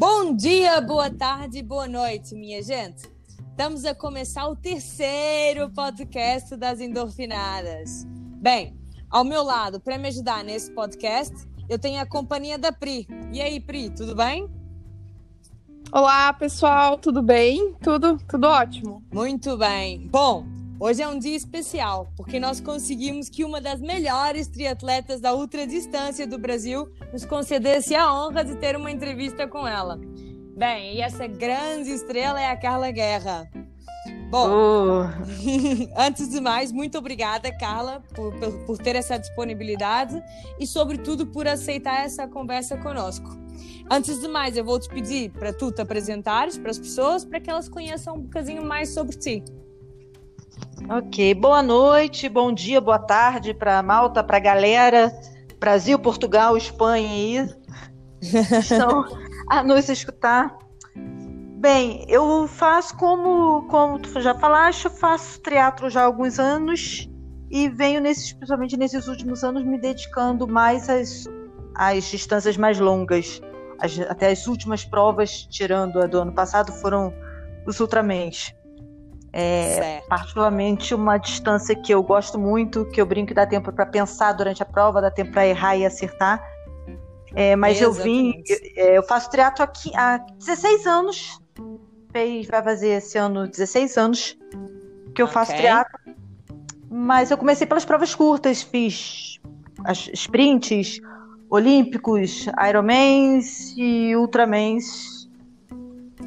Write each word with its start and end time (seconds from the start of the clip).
Bom 0.00 0.34
dia, 0.34 0.80
boa 0.80 1.10
tarde, 1.10 1.62
boa 1.62 1.86
noite, 1.86 2.34
minha 2.34 2.62
gente. 2.62 3.02
Estamos 3.50 3.84
a 3.84 3.94
começar 3.94 4.48
o 4.48 4.56
terceiro 4.56 5.68
podcast 5.68 6.56
das 6.56 6.80
endorfinadas. 6.80 8.06
Bem, 8.40 8.74
ao 9.10 9.24
meu 9.24 9.42
lado, 9.42 9.78
para 9.78 9.98
me 9.98 10.08
ajudar 10.08 10.42
nesse 10.42 10.72
podcast, 10.72 11.34
eu 11.68 11.78
tenho 11.78 12.00
a 12.00 12.06
companhia 12.06 12.56
da 12.56 12.72
Pri. 12.72 13.06
E 13.30 13.42
aí, 13.42 13.60
Pri, 13.60 13.90
tudo 13.90 14.16
bem? 14.16 14.48
Olá, 15.92 16.32
pessoal, 16.32 16.96
tudo 16.96 17.22
bem? 17.22 17.74
Tudo, 17.82 18.16
tudo 18.26 18.46
ótimo. 18.46 19.04
Muito 19.12 19.54
bem. 19.58 20.08
Bom, 20.08 20.46
hoje 20.80 21.02
é 21.02 21.06
um 21.06 21.18
dia 21.18 21.36
especial, 21.36 22.10
porque 22.16 22.40
nós 22.40 22.60
conseguimos 22.60 23.28
que 23.28 23.44
uma 23.44 23.60
das 23.60 23.80
melhores 23.80 24.48
triatletas 24.48 25.20
da 25.20 25.34
ultradistância 25.34 26.26
do 26.26 26.38
Brasil 26.38 26.90
nos 27.12 27.24
concedesse 27.26 27.94
a 27.94 28.12
honra 28.12 28.42
de 28.42 28.56
ter 28.56 28.74
uma 28.74 28.90
entrevista 28.90 29.46
com 29.46 29.68
ela. 29.68 30.00
Bem, 30.56 30.96
e 30.96 31.00
essa 31.02 31.26
grande 31.26 31.90
estrela 31.90 32.40
é 32.40 32.50
a 32.50 32.56
Carla 32.56 32.90
Guerra. 32.90 33.48
Bom, 34.30 34.48
oh. 34.48 35.02
antes 36.00 36.28
de 36.30 36.40
mais, 36.40 36.70
muito 36.70 36.96
obrigada, 36.96 37.52
Carla, 37.52 38.02
por, 38.14 38.32
por, 38.38 38.52
por, 38.64 38.78
ter 38.78 38.94
essa 38.94 39.18
disponibilidade 39.18 40.22
e, 40.58 40.66
sobretudo, 40.66 41.26
por 41.26 41.48
aceitar 41.48 42.04
essa 42.04 42.28
conversa 42.28 42.76
conosco. 42.76 43.28
Antes 43.90 44.20
de 44.20 44.28
mais, 44.28 44.56
eu 44.56 44.64
vou 44.64 44.78
te 44.78 44.88
pedir 44.88 45.30
para 45.30 45.52
tu 45.52 45.72
te 45.72 45.82
apresentares 45.82 46.56
para 46.56 46.70
as 46.70 46.78
pessoas, 46.78 47.24
para 47.24 47.40
que 47.40 47.50
elas 47.50 47.68
conheçam 47.68 48.14
um 48.14 48.20
bocadinho 48.20 48.64
mais 48.64 48.90
sobre 48.90 49.16
ti. 49.16 49.42
Ok, 50.88 51.34
boa 51.34 51.62
noite, 51.62 52.28
bom 52.28 52.52
dia, 52.52 52.80
boa 52.80 52.98
tarde 52.98 53.54
para 53.54 53.82
Malta, 53.82 54.24
para 54.24 54.38
a 54.38 54.40
galera, 54.40 55.12
Brasil, 55.58 55.98
Portugal, 55.98 56.56
Espanha 56.56 57.08
aí, 57.08 57.48
estão 58.58 59.04
a 59.48 59.62
nos 59.62 59.88
escutar. 59.88 60.56
Bem, 61.60 62.04
eu 62.08 62.48
faço 62.48 62.96
como, 62.96 63.66
como 63.68 63.98
tu 63.98 64.20
já 64.20 64.34
falaste, 64.34 64.86
eu 64.86 64.90
faço 64.90 65.40
teatro 65.40 65.90
já 65.90 66.00
há 66.00 66.04
alguns 66.04 66.38
anos 66.38 67.08
e 67.50 67.68
venho, 67.68 68.00
nesses, 68.00 68.32
principalmente 68.32 68.76
nesses 68.76 69.08
últimos 69.08 69.44
anos, 69.44 69.64
me 69.64 69.78
dedicando 69.78 70.46
mais 70.48 70.88
às, 70.88 71.24
às 71.74 72.04
distâncias 72.04 72.56
mais 72.56 72.78
longas. 72.78 73.40
As, 73.78 73.98
até 74.00 74.30
as 74.30 74.46
últimas 74.46 74.84
provas, 74.84 75.42
tirando 75.50 76.00
a 76.00 76.06
do 76.06 76.18
ano 76.18 76.32
passado, 76.32 76.72
foram 76.72 77.12
os 77.66 77.80
Ultramens. 77.80 78.54
É, 79.32 80.02
particularmente 80.08 80.92
uma 80.92 81.16
distância 81.16 81.76
que 81.76 81.94
eu 81.94 82.02
gosto 82.02 82.38
muito, 82.38 82.84
que 82.86 83.00
eu 83.00 83.06
brinco 83.06 83.28
que 83.28 83.34
dá 83.34 83.46
tempo 83.46 83.72
para 83.72 83.86
pensar 83.86 84.32
durante 84.32 84.62
a 84.62 84.66
prova, 84.66 85.00
dá 85.00 85.10
tempo 85.10 85.30
para 85.30 85.46
errar 85.46 85.76
e 85.76 85.86
acertar. 85.86 86.42
É, 87.34 87.54
mas 87.54 87.80
é, 87.80 87.84
eu 87.84 87.92
vim, 87.92 88.42
eu, 88.76 88.86
eu 88.94 89.02
faço 89.04 89.30
teatro 89.30 89.62
aqui 89.62 89.92
há 89.94 90.18
16 90.18 90.86
anos, 90.86 91.40
fez, 92.12 92.48
vai 92.48 92.62
fazer 92.62 92.88
esse 92.88 93.16
ano 93.18 93.46
16 93.46 93.96
anos 93.96 94.38
que 95.14 95.22
eu 95.22 95.26
okay. 95.26 95.34
faço 95.34 95.54
teatro. 95.54 95.98
Mas 96.90 97.30
eu 97.30 97.38
comecei 97.38 97.68
pelas 97.68 97.84
provas 97.84 98.14
curtas, 98.14 98.62
fiz 98.62 99.38
as 99.84 100.10
sprints, 100.12 101.00
olímpicos, 101.48 102.46
Ironmans 102.68 103.74
e 103.76 104.14
Ultramans. 104.16 105.19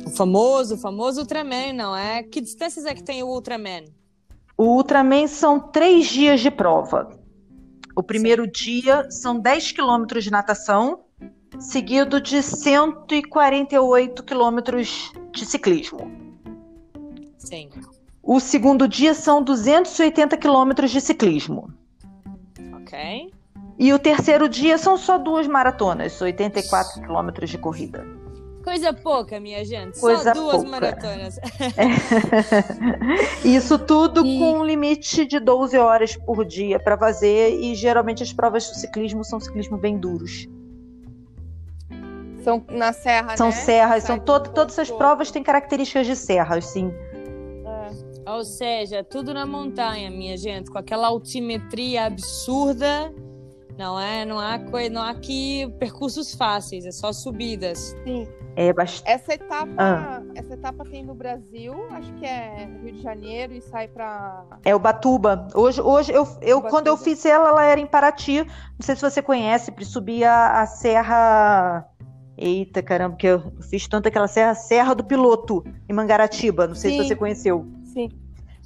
O 0.05 0.09
famoso, 0.09 0.75
o 0.75 0.77
famoso 0.77 1.21
Ultraman, 1.21 1.73
não 1.73 1.95
é? 1.95 2.23
Que 2.23 2.41
distâncias 2.41 2.85
é 2.85 2.93
que 2.93 3.03
tem 3.03 3.23
o 3.23 3.27
Ultraman? 3.27 3.85
O 4.57 4.75
Ultraman 4.75 5.27
são 5.27 5.59
três 5.59 6.07
dias 6.07 6.41
de 6.41 6.51
prova. 6.51 7.09
O 7.95 8.03
primeiro 8.03 8.45
Sim. 8.45 8.51
dia 8.51 9.09
são 9.09 9.39
10 9.39 9.71
quilômetros 9.71 10.23
de 10.23 10.31
natação, 10.31 11.01
seguido 11.59 12.19
de 12.19 12.41
148 12.41 14.23
quilômetros 14.23 15.11
de 15.31 15.45
ciclismo. 15.45 16.11
Sim. 17.37 17.69
O 18.21 18.39
segundo 18.39 18.87
dia 18.87 19.13
são 19.13 19.43
280 19.43 20.37
quilômetros 20.37 20.91
de 20.91 21.01
ciclismo. 21.01 21.71
Ok. 22.81 23.31
E 23.77 23.93
o 23.93 23.99
terceiro 23.99 24.47
dia 24.47 24.77
são 24.77 24.97
só 24.97 25.17
duas 25.17 25.47
maratonas, 25.47 26.21
84 26.21 27.01
quilômetros 27.01 27.49
de 27.49 27.57
corrida. 27.57 28.22
Coisa 28.63 28.93
pouca, 28.93 29.39
minha 29.39 29.63
gente. 29.65 29.99
Coisa 29.99 30.33
Só 30.33 30.41
duas 30.41 30.55
pouca. 30.55 30.69
maratonas. 30.69 31.37
É. 31.37 31.43
Isso 33.47 33.77
tudo 33.77 34.25
e... 34.25 34.39
com 34.39 34.59
um 34.59 34.63
limite 34.63 35.25
de 35.25 35.39
12 35.39 35.77
horas 35.77 36.15
por 36.15 36.45
dia 36.45 36.79
para 36.79 36.97
fazer. 36.97 37.59
E 37.59 37.75
geralmente 37.75 38.23
as 38.23 38.31
provas 38.31 38.63
de 38.63 38.79
ciclismo 38.79 39.23
são 39.23 39.39
ciclismo 39.39 39.77
bem 39.77 39.97
duros. 39.97 40.47
São 42.43 42.63
na 42.69 42.91
serra, 42.93 43.37
São 43.37 43.47
né? 43.47 43.53
serras, 43.53 44.03
são 44.03 44.19
todo, 44.19 44.49
todas 44.49 44.73
essas 44.77 44.91
provas 44.91 45.31
têm 45.31 45.41
características 45.41 46.05
de 46.05 46.15
serras, 46.15 46.65
sim. 46.65 46.91
É. 47.65 48.31
Ou 48.31 48.43
seja, 48.43 49.03
tudo 49.03 49.33
na 49.33 49.45
montanha, 49.45 50.09
minha 50.09 50.35
gente, 50.35 50.69
com 50.69 50.77
aquela 50.77 51.07
altimetria 51.07 52.05
absurda, 52.05 53.13
não 53.77 53.99
é? 53.99 54.25
Não 54.25 54.39
há 54.39 54.59
coisa, 54.59 54.89
não 54.89 55.01
há 55.01 55.09
aqui 55.09 55.67
percursos 55.79 56.33
fáceis, 56.35 56.85
é 56.85 56.91
só 56.91 57.11
subidas. 57.11 57.95
Sim. 58.03 58.27
É 58.55 58.71
bastante. 58.71 59.09
Essa 59.09 59.33
etapa, 59.33 59.73
ah. 59.77 60.21
essa 60.35 60.53
etapa 60.53 60.85
tem 60.85 61.03
no 61.03 61.15
Brasil, 61.15 61.73
acho 61.91 62.13
que 62.13 62.25
é 62.25 62.69
Rio 62.83 62.93
de 62.93 63.01
Janeiro 63.01 63.53
e 63.53 63.61
sai 63.61 63.87
para 63.87 64.45
É 64.63 64.75
o 64.75 64.79
Batuba. 64.79 65.47
Hoje, 65.55 65.81
hoje 65.81 66.11
eu, 66.11 66.27
eu 66.41 66.61
quando 66.61 66.87
eu 66.87 66.95
fiz 66.95 67.25
ela, 67.25 67.49
ela 67.49 67.63
era 67.63 67.81
em 67.81 67.87
Paraty. 67.87 68.43
Não 68.43 68.81
sei 68.81 68.95
se 68.95 69.01
você 69.01 69.21
conhece, 69.21 69.71
para 69.71 69.83
subir 69.85 70.23
a, 70.23 70.61
a 70.61 70.67
serra 70.67 71.89
Eita, 72.37 72.81
caramba, 72.81 73.15
que 73.15 73.27
eu 73.27 73.53
fiz 73.69 73.87
tanto 73.87 74.07
aquela 74.07 74.27
serra, 74.27 74.55
Serra 74.55 74.95
do 74.95 75.03
Piloto, 75.03 75.63
em 75.87 75.93
Mangaratiba. 75.93 76.67
Não 76.67 76.75
sei 76.75 76.91
Sim. 76.91 76.97
se 76.97 77.07
você 77.07 77.15
conheceu. 77.15 77.67
Sim. 77.85 78.09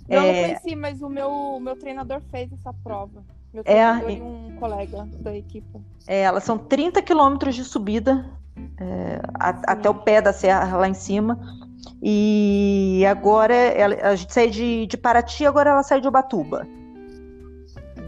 Eu 0.08 0.22
é... 0.22 0.26
não 0.26 0.50
conheci, 0.50 0.76
mas 0.76 1.02
o 1.02 1.10
meu, 1.10 1.60
meu 1.60 1.76
treinador 1.78 2.22
fez 2.32 2.52
essa 2.54 2.74
prova. 2.74 3.24
Meu 3.58 3.64
é, 3.66 3.80
é... 3.80 4.12
e 4.12 4.22
um 4.22 4.56
colega 4.60 5.08
da 5.20 5.36
equipe. 5.36 5.80
É, 6.08 6.22
elas 6.22 6.44
são 6.44 6.58
30 6.58 7.02
quilômetros 7.02 7.56
de 7.56 7.64
subida 7.64 8.26
é, 8.80 9.20
a, 9.40 9.50
até 9.74 9.90
o 9.90 9.96
pé 9.96 10.22
da 10.22 10.34
serra 10.34 10.78
lá 10.78 10.88
em 10.88 10.94
cima. 10.94 11.40
E 12.02 13.04
agora 13.10 13.56
ela, 13.56 13.96
a 14.04 14.16
gente 14.16 14.34
sai 14.34 14.50
de, 14.50 14.86
de 14.88 14.98
Paraty, 14.98 15.46
agora 15.46 15.72
ela 15.72 15.84
sai 15.84 16.02
de 16.02 16.08
Ubatuba. 16.08 16.68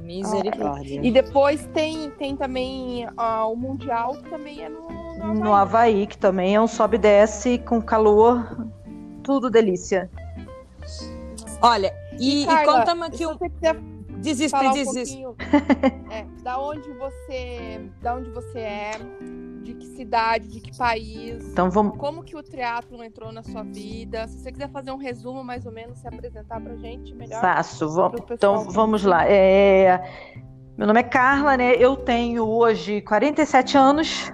Misericórdia. 0.03 0.99
E 1.03 1.11
depois 1.11 1.67
tem, 1.73 2.09
tem 2.11 2.35
também 2.35 3.05
uh, 3.05 3.51
o 3.51 3.55
Mundial, 3.55 4.13
que 4.17 4.29
também 4.29 4.63
é 4.63 4.69
no 4.69 4.89
no 5.19 5.25
Havaí. 5.25 5.39
no 5.39 5.53
Havaí, 5.53 6.07
que 6.07 6.17
também 6.17 6.55
é 6.55 6.61
um 6.61 6.67
sobe 6.67 6.95
e 6.95 6.99
desce 6.99 7.57
com 7.59 7.81
calor, 7.81 8.67
tudo 9.23 9.49
delícia. 9.49 10.09
Olha, 11.61 11.93
e, 12.17 12.43
e, 12.43 12.45
Carla, 12.45 12.61
e 12.61 12.65
conta-me 12.65 13.03
aqui 13.03 13.25
um. 13.25 13.98
Desiste, 14.19 14.55
um 14.55 14.73
desiste. 14.73 15.23
é, 16.11 16.25
da 16.43 16.59
onde 16.59 16.91
você, 16.93 17.89
da 18.01 18.15
onde 18.15 18.29
você 18.29 18.59
é, 18.59 18.91
de 19.61 19.73
que 19.73 19.85
cidade, 19.87 20.47
de 20.47 20.59
que 20.59 20.77
país, 20.77 21.51
então, 21.51 21.69
vamos... 21.69 21.97
como 21.97 22.23
que 22.23 22.35
o 22.35 22.43
triatlo 22.43 23.03
entrou 23.03 23.31
na 23.31 23.43
sua 23.43 23.63
vida. 23.63 24.27
Se 24.27 24.39
você 24.39 24.51
quiser 24.51 24.69
fazer 24.69 24.91
um 24.91 24.97
resumo, 24.97 25.43
mais 25.43 25.65
ou 25.65 25.71
menos, 25.71 25.99
se 25.99 26.07
apresentar 26.07 26.59
pra 26.61 26.75
gente, 26.75 27.13
melhor. 27.15 27.41
Faço. 27.41 27.89
Vamos, 27.89 28.21
então 28.29 28.63
vamos 28.69 29.03
lá. 29.03 29.25
É... 29.27 30.01
Meu 30.77 30.87
nome 30.87 30.99
é 30.99 31.03
Carla, 31.03 31.57
né? 31.57 31.75
Eu 31.75 31.97
tenho 31.97 32.47
hoje 32.47 33.01
47 33.01 33.77
anos 33.77 34.31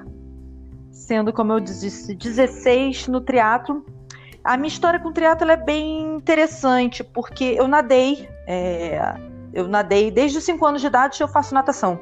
sendo, 0.91 1.31
como 1.31 1.53
eu 1.53 1.59
disse, 1.59 2.15
16 2.15 3.07
no 3.07 3.21
triatlo. 3.21 3.85
A 4.43 4.57
minha 4.57 4.67
história 4.67 4.99
com 4.99 5.09
o 5.09 5.13
triatlo 5.13 5.49
é 5.49 5.57
bem 5.57 6.15
interessante, 6.15 7.03
porque 7.03 7.55
eu 7.57 7.67
nadei, 7.67 8.29
é, 8.47 8.99
eu 9.55 9.67
nadei 9.69 10.11
desde 10.11 10.37
os 10.37 10.43
5 10.43 10.63
anos 10.65 10.81
de 10.81 10.87
idade 10.87 11.21
eu 11.21 11.27
faço 11.27 11.53
natação. 11.53 11.99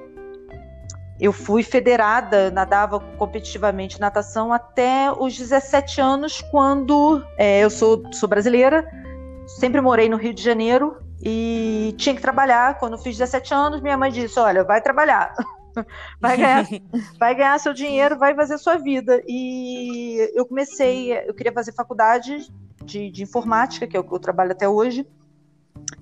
Eu 1.21 1.31
fui 1.31 1.61
federada, 1.61 2.49
nadava 2.49 2.99
competitivamente 2.99 4.01
natação 4.01 4.51
até 4.51 5.11
os 5.11 5.37
17 5.37 6.01
anos, 6.01 6.41
quando 6.51 7.23
é, 7.37 7.63
eu 7.63 7.69
sou, 7.69 8.03
sou 8.11 8.27
brasileira, 8.27 8.83
sempre 9.47 9.79
morei 9.79 10.09
no 10.09 10.17
Rio 10.17 10.33
de 10.33 10.41
Janeiro 10.41 10.97
e 11.21 11.93
tinha 11.97 12.15
que 12.15 12.21
trabalhar. 12.21 12.79
Quando 12.79 12.93
eu 12.93 12.97
fiz 12.99 13.15
17 13.15 13.53
anos, 13.53 13.81
minha 13.81 13.95
mãe 13.95 14.11
disse: 14.11 14.39
Olha, 14.39 14.63
vai 14.63 14.81
trabalhar. 14.81 15.33
vai 16.19 16.35
ganhar, 16.35 16.67
vai 17.19 17.35
ganhar 17.35 17.59
seu 17.59 17.73
dinheiro, 17.73 18.17
vai 18.17 18.35
fazer 18.35 18.57
sua 18.57 18.77
vida. 18.77 19.21
E 19.27 20.31
eu 20.33 20.45
comecei, 20.45 21.13
eu 21.13 21.33
queria 21.33 21.53
fazer 21.53 21.71
faculdade 21.73 22.51
de, 22.83 23.11
de 23.11 23.23
informática, 23.23 23.87
que 23.87 23.95
é 23.95 23.99
o 23.99 24.03
que 24.03 24.13
eu 24.13 24.19
trabalho 24.19 24.51
até 24.51 24.67
hoje. 24.67 25.07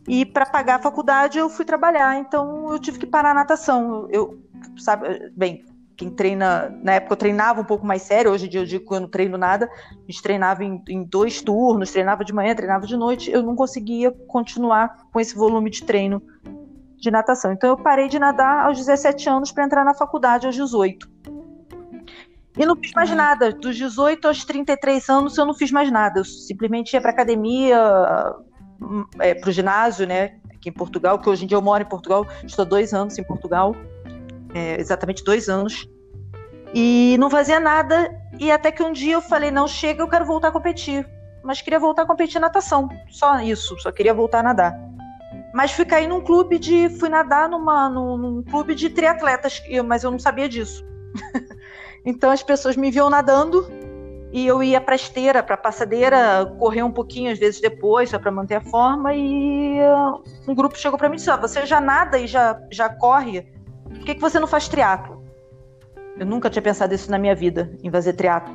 E 0.07 0.25
para 0.25 0.45
pagar 0.45 0.75
a 0.75 0.81
faculdade 0.81 1.37
eu 1.37 1.49
fui 1.49 1.65
trabalhar, 1.65 2.17
então 2.17 2.71
eu 2.71 2.79
tive 2.79 2.99
que 2.99 3.05
parar 3.05 3.31
a 3.31 3.35
natação. 3.35 4.07
Eu, 4.09 4.41
sabe, 4.77 5.31
bem, 5.35 5.63
quem 5.95 6.09
treina, 6.09 6.75
na 6.81 6.93
época 6.93 7.13
eu 7.13 7.17
treinava 7.17 7.61
um 7.61 7.65
pouco 7.65 7.85
mais 7.85 8.01
sério, 8.01 8.31
hoje 8.31 8.47
em 8.47 8.49
dia 8.49 8.61
eu 8.61 8.65
digo 8.65 8.87
que 8.87 8.93
eu 8.93 8.99
não 8.99 9.07
treino 9.07 9.37
nada, 9.37 9.69
a 9.91 10.11
gente 10.11 10.23
treinava 10.23 10.63
em, 10.63 10.83
em 10.89 11.03
dois 11.03 11.41
turnos, 11.41 11.91
treinava 11.91 12.25
de 12.25 12.33
manhã, 12.33 12.55
treinava 12.55 12.87
de 12.87 12.97
noite, 12.97 13.29
eu 13.29 13.43
não 13.43 13.55
conseguia 13.55 14.11
continuar 14.27 15.07
com 15.11 15.19
esse 15.19 15.35
volume 15.35 15.69
de 15.69 15.83
treino 15.83 16.21
de 16.97 17.11
natação. 17.11 17.51
Então 17.51 17.69
eu 17.69 17.77
parei 17.77 18.07
de 18.07 18.17
nadar 18.17 18.65
aos 18.65 18.77
17 18.77 19.29
anos 19.29 19.51
para 19.51 19.63
entrar 19.63 19.85
na 19.85 19.93
faculdade 19.93 20.47
aos 20.47 20.55
18. 20.55 21.09
E 22.57 22.65
não 22.65 22.75
fiz 22.75 22.91
mais 22.93 23.09
uhum. 23.09 23.15
nada. 23.15 23.51
Dos 23.51 23.75
18 23.77 24.27
aos 24.27 24.43
33 24.43 25.09
anos 25.09 25.37
eu 25.37 25.45
não 25.45 25.53
fiz 25.53 25.71
mais 25.71 25.91
nada. 25.91 26.19
Eu 26.19 26.25
simplesmente 26.25 26.93
ia 26.93 27.01
para 27.01 27.11
academia, 27.11 27.77
é, 29.19 29.33
para 29.33 29.49
o 29.49 29.51
ginásio, 29.51 30.07
né? 30.07 30.35
Aqui 30.53 30.69
em 30.69 30.73
Portugal, 30.73 31.19
que 31.19 31.29
hoje 31.29 31.43
em 31.43 31.47
dia 31.47 31.57
eu 31.57 31.61
moro 31.61 31.83
em 31.83 31.87
Portugal, 31.87 32.25
estou 32.43 32.65
dois 32.65 32.93
anos 32.93 33.17
em 33.17 33.23
Portugal, 33.23 33.75
é, 34.53 34.79
exatamente 34.79 35.23
dois 35.23 35.49
anos. 35.49 35.87
E 36.73 37.15
não 37.19 37.29
fazia 37.29 37.59
nada. 37.59 38.15
E 38.39 38.51
até 38.51 38.71
que 38.71 38.83
um 38.83 38.91
dia 38.91 39.13
eu 39.13 39.21
falei: 39.21 39.51
não, 39.51 39.67
chega, 39.67 40.01
eu 40.01 40.07
quero 40.07 40.25
voltar 40.25 40.49
a 40.49 40.51
competir. 40.51 41.07
Mas 41.43 41.61
queria 41.61 41.79
voltar 41.79 42.03
a 42.03 42.05
competir 42.05 42.39
natação. 42.39 42.87
Só 43.09 43.39
isso, 43.39 43.77
só 43.79 43.91
queria 43.91 44.13
voltar 44.13 44.39
a 44.39 44.43
nadar. 44.43 44.79
Mas 45.53 45.71
fui 45.71 45.85
cair 45.85 46.07
num 46.07 46.21
clube 46.21 46.57
de. 46.57 46.89
Fui 46.89 47.09
nadar 47.09 47.49
numa, 47.49 47.89
num, 47.89 48.17
num 48.17 48.43
clube 48.43 48.75
de 48.75 48.89
triatletas, 48.89 49.61
mas 49.85 50.03
eu 50.03 50.11
não 50.11 50.19
sabia 50.19 50.47
disso. 50.47 50.85
então 52.05 52.31
as 52.31 52.41
pessoas 52.41 52.77
me 52.77 52.89
viam 52.89 53.09
nadando 53.09 53.67
e 54.31 54.47
eu 54.47 54.63
ia 54.63 54.79
para 54.79 54.95
esteira, 54.95 55.43
para 55.43 55.57
passadeira, 55.57 56.45
correr 56.57 56.83
um 56.83 56.91
pouquinho 56.91 57.31
às 57.31 57.37
vezes 57.37 57.59
depois, 57.59 58.09
só 58.09 58.17
para 58.17 58.31
manter 58.31 58.55
a 58.55 58.61
forma. 58.61 59.13
E 59.13 59.79
uh, 59.81 60.23
um 60.47 60.55
grupo 60.55 60.77
chegou 60.77 60.97
para 60.97 61.09
mim 61.09 61.15
e 61.15 61.17
disse: 61.17 61.29
ah, 61.29 61.35
Você 61.35 61.65
já 61.65 61.81
nada 61.81 62.17
e 62.17 62.27
já, 62.27 62.57
já 62.71 62.89
corre, 62.89 63.41
por 63.83 63.99
que, 63.99 64.15
que 64.15 64.21
você 64.21 64.39
não 64.39 64.47
faz 64.47 64.69
triatlo? 64.69 65.21
Eu 66.17 66.25
nunca 66.25 66.49
tinha 66.49 66.61
pensado 66.61 66.93
isso 66.93 67.11
na 67.11 67.17
minha 67.17 67.35
vida, 67.35 67.75
em 67.83 67.91
fazer 67.91 68.13
triatlo. 68.13 68.53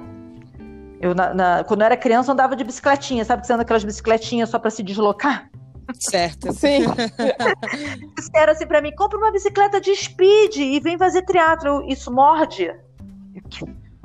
Eu, 0.99 1.14
na, 1.14 1.34
na, 1.34 1.64
quando 1.64 1.82
eu 1.82 1.87
era 1.87 1.96
criança, 1.96 2.31
eu 2.31 2.32
andava 2.32 2.56
de 2.56 2.64
bicicletinha, 2.64 3.25
sabe 3.25 3.43
que 3.43 3.46
você 3.46 3.52
anda 3.52 3.62
aquelas 3.62 3.84
bicicletinhas 3.84 4.49
só 4.49 4.58
para 4.58 4.70
se 4.70 4.82
deslocar? 4.82 5.50
Certo. 5.94 6.52
Sim. 6.52 6.84
Disseram 8.17 8.52
assim 8.52 8.67
para 8.67 8.81
mim: 8.81 8.93
compra 8.96 9.19
uma 9.19 9.31
bicicleta 9.31 9.81
de 9.81 9.94
speed 9.94 10.56
e 10.56 10.81
vem 10.81 10.99
fazer 10.99 11.22
triatlo. 11.22 11.84
Isso 11.87 12.12
morde? 12.12 12.75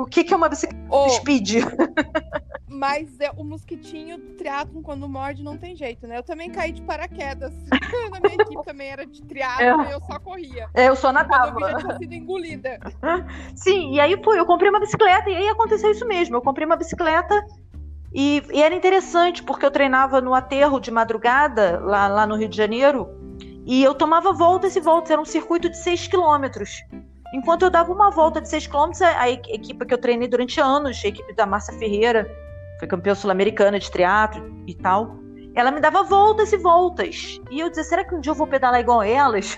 O 0.01 0.05
que, 0.05 0.23
que 0.23 0.33
é 0.33 0.37
uma 0.37 0.49
bicicleta 0.49 0.85
oh, 0.89 1.09
speed? 1.09 1.63
Mas 2.67 3.19
é, 3.19 3.29
o 3.37 3.43
mosquitinho 3.43 4.17
do 4.17 4.33
triatlon, 4.33 4.81
quando 4.81 5.07
morde, 5.07 5.43
não 5.43 5.57
tem 5.57 5.75
jeito, 5.75 6.07
né? 6.07 6.17
Eu 6.17 6.23
também 6.23 6.49
caí 6.49 6.71
de 6.71 6.81
paraquedas. 6.81 7.53
Na 8.11 8.19
minha 8.19 8.41
equipe 8.41 8.63
também 8.63 8.87
era 8.87 9.05
de 9.05 9.21
triatlon 9.21 9.83
é. 9.83 9.89
e 9.89 9.91
eu 9.91 10.01
só 10.01 10.19
corria. 10.19 10.69
É, 10.73 10.89
eu 10.89 10.95
só 10.95 11.11
nadava. 11.11 11.53
Quando 11.53 11.61
eu 11.61 11.67
vi, 11.67 11.73
já 11.73 11.79
tinha 11.79 11.97
sido 11.97 12.13
engolida. 12.13 12.79
Sim, 13.55 13.93
e 13.93 13.99
aí 13.99 14.19
foi, 14.23 14.39
eu 14.39 14.45
comprei 14.45 14.69
uma 14.69 14.79
bicicleta 14.79 15.29
e 15.29 15.35
aí 15.35 15.47
aconteceu 15.47 15.91
isso 15.91 16.07
mesmo. 16.07 16.35
Eu 16.35 16.41
comprei 16.41 16.65
uma 16.65 16.75
bicicleta 16.75 17.45
e, 18.13 18.43
e 18.51 18.61
era 18.61 18.75
interessante, 18.75 19.43
porque 19.43 19.65
eu 19.65 19.71
treinava 19.71 20.19
no 20.19 20.33
aterro 20.33 20.79
de 20.79 20.91
madrugada, 20.91 21.79
lá, 21.79 22.07
lá 22.07 22.27
no 22.27 22.35
Rio 22.35 22.49
de 22.49 22.57
Janeiro, 22.57 23.09
e 23.65 23.83
eu 23.83 23.93
tomava 23.93 24.33
voltas 24.33 24.75
e 24.75 24.79
voltas, 24.79 25.11
era 25.11 25.21
um 25.21 25.25
circuito 25.25 25.69
de 25.69 25.77
6 25.77 26.07
quilômetros. 26.07 26.81
Enquanto 27.33 27.63
eu 27.63 27.69
dava 27.69 27.91
uma 27.93 28.11
volta 28.11 28.41
de 28.41 28.49
6 28.49 28.67
km, 28.67 28.91
a 29.17 29.29
equipe 29.29 29.85
que 29.85 29.93
eu 29.93 29.97
treinei 29.97 30.27
durante 30.27 30.59
anos, 30.59 31.01
a 31.03 31.07
equipe 31.07 31.33
da 31.33 31.45
Márcia 31.45 31.73
Ferreira, 31.75 32.29
foi 32.77 32.87
campeã 32.87 33.15
sul-americana 33.15 33.79
de 33.79 33.89
triatlo 33.89 34.43
e 34.67 34.75
tal, 34.75 35.15
ela 35.53 35.71
me 35.71 35.79
dava 35.79 36.03
voltas 36.03 36.51
e 36.51 36.57
voltas. 36.57 37.39
E 37.49 37.59
eu 37.59 37.69
dizia, 37.69 37.83
será 37.83 38.03
que 38.03 38.15
um 38.15 38.19
dia 38.19 38.31
eu 38.31 38.35
vou 38.35 38.47
pedalar 38.47 38.79
igual 38.79 39.01
elas? 39.01 39.57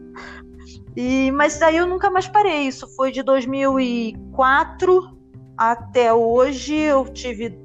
e, 0.96 1.30
mas 1.32 1.58
daí 1.58 1.76
eu 1.76 1.86
nunca 1.86 2.10
mais 2.10 2.26
parei. 2.26 2.66
Isso 2.66 2.86
foi 2.94 3.12
de 3.12 3.22
2004 3.22 5.16
até 5.56 6.12
hoje. 6.12 6.74
Eu 6.74 7.04
tive 7.06 7.58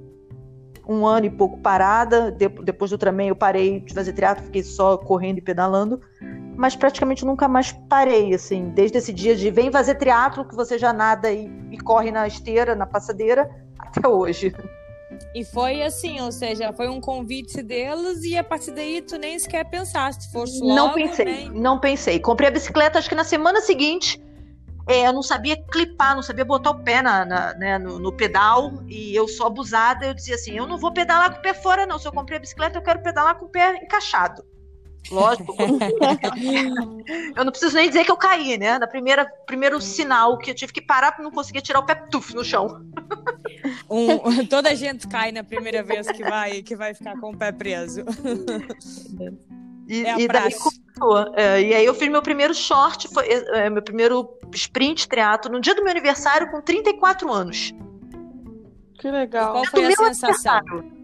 um 0.87 1.05
ano 1.05 1.25
e 1.25 1.29
pouco 1.29 1.57
parada. 1.59 2.31
depois 2.31 2.91
do 2.91 2.95
Ultraman 2.95 3.27
eu 3.27 3.35
parei 3.35 3.79
de 3.79 3.93
fazer 3.93 4.13
triatlo, 4.13 4.45
fiquei 4.45 4.63
só 4.63 4.97
correndo 4.97 5.37
e 5.37 5.41
pedalando 5.41 6.01
mas 6.59 6.75
praticamente 6.75 7.25
nunca 7.25 7.47
mais 7.47 7.71
parei, 7.87 8.33
assim, 8.33 8.69
desde 8.71 8.97
esse 8.97 9.13
dia 9.13 9.33
de 9.33 9.49
vem 9.49 9.71
fazer 9.71 9.95
triatlo, 9.95 10.43
que 10.43 10.53
você 10.53 10.77
já 10.77 10.91
nada 10.91 11.31
e, 11.31 11.49
e 11.71 11.77
corre 11.77 12.11
na 12.11 12.27
esteira, 12.27 12.75
na 12.75 12.85
passadeira, 12.85 13.49
até 13.79 14.05
hoje. 14.05 14.53
E 15.33 15.45
foi 15.45 15.81
assim, 15.81 16.19
ou 16.19 16.33
seja, 16.33 16.73
foi 16.73 16.89
um 16.89 16.99
convite 16.99 17.61
deles 17.61 18.23
e 18.25 18.37
a 18.37 18.43
partir 18.43 18.71
daí 18.71 19.01
tu 19.01 19.17
nem 19.17 19.39
sequer 19.39 19.63
pensaste, 19.69 20.29
fosse 20.33 20.59
logo, 20.59 20.75
Não 20.75 20.93
pensei, 20.93 21.25
nem... 21.25 21.49
não 21.49 21.79
pensei. 21.79 22.19
Comprei 22.19 22.49
a 22.49 22.51
bicicleta, 22.51 22.99
acho 22.99 23.07
que 23.07 23.15
na 23.15 23.23
semana 23.23 23.61
seguinte, 23.61 24.21
é, 24.85 25.07
eu 25.07 25.13
não 25.13 25.23
sabia 25.23 25.55
clipar, 25.71 26.13
não 26.13 26.21
sabia 26.21 26.43
botar 26.43 26.71
o 26.71 26.83
pé 26.83 27.01
na, 27.01 27.23
na 27.23 27.53
né, 27.53 27.79
no, 27.79 27.99
no, 27.99 28.11
pedal 28.11 28.83
e 28.85 29.15
eu 29.15 29.29
sou 29.29 29.47
abusada, 29.47 30.07
eu 30.07 30.13
dizia 30.13 30.35
assim, 30.35 30.57
eu 30.57 30.67
não 30.67 30.77
vou 30.77 30.91
pedalar 30.91 31.31
com 31.31 31.39
o 31.39 31.41
pé 31.41 31.53
fora 31.53 31.85
não, 31.85 31.97
se 31.97 32.05
eu 32.05 32.11
comprei 32.11 32.37
a 32.37 32.41
bicicleta 32.41 32.77
eu 32.77 32.83
quero 32.83 33.01
pedalar 33.01 33.35
com 33.35 33.45
o 33.45 33.49
pé 33.49 33.77
encaixado. 33.77 34.43
Lógico. 35.11 35.55
eu 37.35 37.43
não 37.43 37.51
preciso 37.51 37.75
nem 37.75 37.87
dizer 37.87 38.05
que 38.05 38.11
eu 38.11 38.17
caí, 38.17 38.57
né? 38.57 38.77
Na 38.77 38.87
primeira 38.87 39.25
primeiro 39.45 39.81
sinal 39.81 40.37
que 40.37 40.51
eu 40.51 40.55
tive 40.55 40.71
que 40.71 40.81
parar 40.81 41.11
para 41.11 41.23
não 41.23 41.31
conseguir 41.31 41.61
tirar 41.61 41.79
o 41.79 41.85
pé 41.85 41.95
tuf 41.95 42.35
no 42.35 42.43
chão. 42.43 42.85
Um, 43.89 44.45
toda 44.47 44.69
a 44.69 44.75
gente 44.75 45.07
cai 45.07 45.31
na 45.31 45.43
primeira 45.43 45.81
vez 45.83 46.11
que 46.11 46.23
vai 46.23 46.61
que 46.61 46.75
vai 46.75 46.93
ficar 46.93 47.19
com 47.19 47.31
o 47.31 47.37
pé 47.37 47.51
preso. 47.51 48.03
E, 49.87 50.05
é 50.05 50.19
e 50.19 50.27
daí 50.27 50.53
começou. 50.53 51.33
É, 51.35 51.61
e 51.61 51.73
aí 51.73 51.85
eu 51.85 51.95
fiz 51.95 52.09
meu 52.09 52.21
primeiro 52.21 52.53
short, 52.53 53.07
foi 53.07 53.25
é, 53.27 53.69
meu 53.69 53.81
primeiro 53.81 54.29
sprint 54.53 55.07
triatlo 55.07 55.51
no 55.51 55.59
dia 55.59 55.73
do 55.73 55.81
meu 55.81 55.91
aniversário 55.91 56.51
com 56.51 56.61
34 56.61 57.31
anos. 57.31 57.73
Que 58.99 59.09
legal. 59.09 59.53
qual 59.53 59.65
foi 59.65 59.85
a 59.85 59.95
sensação? 59.95 60.98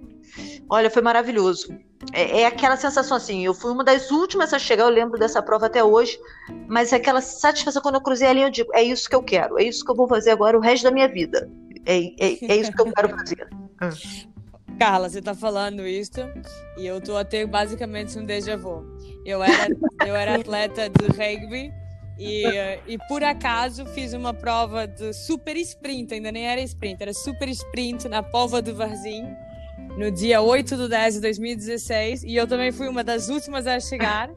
Olha, 0.69 0.89
foi 0.89 1.01
maravilhoso. 1.01 1.67
É, 2.13 2.41
é, 2.41 2.45
aquela 2.45 2.77
sensação 2.77 3.17
assim, 3.17 3.45
eu 3.45 3.53
fui 3.53 3.71
uma 3.71 3.83
das 3.83 4.11
últimas 4.11 4.53
a 4.53 4.59
chegar, 4.59 4.83
eu 4.83 4.89
lembro 4.89 5.17
dessa 5.17 5.41
prova 5.41 5.67
até 5.67 5.83
hoje, 5.83 6.19
mas 6.67 6.91
é 6.93 6.97
aquela 6.97 7.21
satisfação 7.21 7.81
quando 7.81 7.95
eu 7.95 8.01
cruzei 8.01 8.27
a 8.27 8.33
linha, 8.33 8.47
eu 8.47 8.51
digo, 8.51 8.69
é 8.73 8.83
isso 8.83 9.09
que 9.09 9.15
eu 9.15 9.23
quero, 9.23 9.59
é 9.59 9.63
isso 9.63 9.83
que 9.83 9.91
eu 9.91 9.95
vou 9.95 10.07
fazer 10.07 10.31
agora 10.31 10.57
o 10.57 10.61
resto 10.61 10.83
da 10.83 10.91
minha 10.91 11.07
vida. 11.07 11.49
É, 11.85 11.97
é, 11.97 12.37
é 12.41 12.55
isso 12.57 12.71
que 12.71 12.81
eu 12.81 12.91
quero 12.91 13.09
fazer. 13.09 13.47
Carla, 14.77 15.09
você 15.09 15.21
tá 15.21 15.33
falando 15.33 15.87
isso 15.87 16.19
e 16.77 16.85
eu 16.85 16.99
tô 16.99 17.15
até 17.15 17.45
basicamente 17.45 18.17
um 18.19 18.25
déjà 18.25 18.57
vu. 18.57 18.83
Eu 19.25 19.41
era, 19.41 19.67
eu 20.05 20.15
era 20.15 20.35
atleta 20.35 20.89
de 20.89 21.05
rugby 21.07 21.71
e, 22.19 22.43
e 22.85 22.97
por 23.07 23.23
acaso 23.23 23.85
fiz 23.85 24.13
uma 24.13 24.33
prova 24.33 24.85
de 24.85 25.13
super 25.13 25.55
sprint, 25.57 26.13
ainda 26.13 26.31
nem 26.31 26.45
era 26.45 26.59
sprint, 26.61 27.01
era 27.01 27.13
super 27.13 27.47
sprint 27.49 28.09
na 28.09 28.21
Pova 28.21 28.61
do 28.61 28.75
Varzim 28.75 29.25
no 29.97 30.11
dia 30.11 30.41
8 30.41 30.75
de 30.75 30.89
10 30.89 31.13
de 31.15 31.21
2016 31.21 32.23
e 32.23 32.35
eu 32.35 32.47
também 32.47 32.71
fui 32.71 32.87
uma 32.87 33.03
das 33.03 33.29
últimas 33.29 33.65
a 33.65 33.79
chegar. 33.79 34.29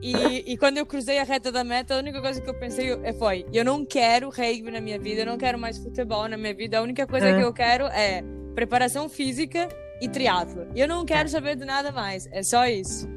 E, 0.00 0.52
e, 0.52 0.56
quando 0.56 0.78
eu 0.78 0.84
cruzei 0.84 1.20
a 1.20 1.22
reta 1.22 1.52
da 1.52 1.62
meta, 1.62 1.94
a 1.94 1.98
única 1.98 2.20
coisa 2.20 2.40
que 2.40 2.50
eu 2.50 2.54
pensei 2.54 2.88
foi: 3.18 3.46
eu 3.52 3.64
não 3.64 3.84
quero 3.84 4.30
rugby 4.30 4.68
na 4.70 4.80
minha 4.80 4.98
vida, 4.98 5.22
eu 5.22 5.26
não 5.26 5.38
quero 5.38 5.56
mais 5.56 5.78
futebol 5.78 6.26
na 6.28 6.36
minha 6.36 6.52
vida, 6.52 6.78
a 6.78 6.82
única 6.82 7.06
coisa 7.06 7.28
é. 7.28 7.36
que 7.36 7.44
eu 7.44 7.52
quero 7.52 7.86
é 7.86 8.24
preparação 8.52 9.08
física 9.08 9.68
e 10.00 10.08
triatlo. 10.08 10.66
E 10.74 10.80
eu 10.80 10.88
não 10.88 11.04
quero 11.04 11.28
saber 11.28 11.54
de 11.54 11.64
nada 11.64 11.92
mais, 11.92 12.28
é 12.32 12.42
só 12.42 12.66
isso. 12.66 13.08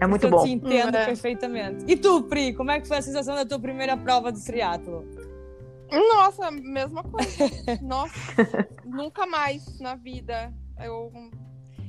É 0.00 0.06
muito 0.06 0.24
eu 0.24 0.30
bom. 0.30 0.38
Eu 0.38 0.44
te 0.44 0.50
entendo 0.50 0.96
é. 0.96 1.04
perfeitamente. 1.04 1.84
E 1.86 1.94
tu, 1.94 2.22
Pri, 2.22 2.54
como 2.54 2.70
é 2.70 2.80
que 2.80 2.88
foi 2.88 2.96
a 2.96 3.02
sensação 3.02 3.34
da 3.34 3.44
tua 3.44 3.60
primeira 3.60 3.94
prova 3.98 4.32
de 4.32 4.42
triatlo? 4.42 5.04
Nossa, 5.92 6.50
mesma 6.50 7.02
coisa. 7.02 7.28
Nossa, 7.82 8.14
nunca 8.86 9.26
mais 9.26 9.78
na 9.78 9.94
vida 9.94 10.50
eu, 10.84 11.12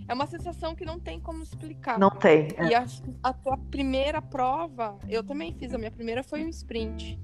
é 0.08 0.14
uma 0.14 0.28
sensação 0.28 0.76
que 0.76 0.86
não 0.86 1.00
tem 1.00 1.20
como 1.20 1.42
explicar. 1.44 2.00
Não 2.00 2.10
tem. 2.10 2.50
É. 2.58 2.68
E 2.68 2.76
a, 2.76 2.86
a 3.24 3.34
tua 3.34 3.58
primeira 3.58 4.22
prova, 4.22 4.98
eu 5.08 5.24
também 5.24 5.54
fiz, 5.54 5.74
a 5.74 5.78
minha 5.78 5.92
primeira 5.92 6.24
foi 6.24 6.44
um 6.44 6.50
sprint. 6.50 7.20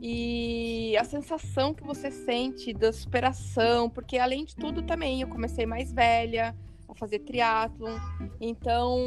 E 0.00 0.96
a 0.98 1.04
sensação 1.04 1.72
que 1.72 1.82
você 1.82 2.10
sente 2.10 2.74
da 2.74 2.92
superação, 2.92 3.88
porque 3.88 4.18
além 4.18 4.44
de 4.44 4.54
tudo 4.54 4.82
também 4.82 5.22
eu 5.22 5.28
comecei 5.28 5.64
mais 5.64 5.92
velha, 5.92 6.54
a 6.88 6.94
fazer 6.94 7.20
triatlon. 7.20 7.98
Então, 8.40 8.98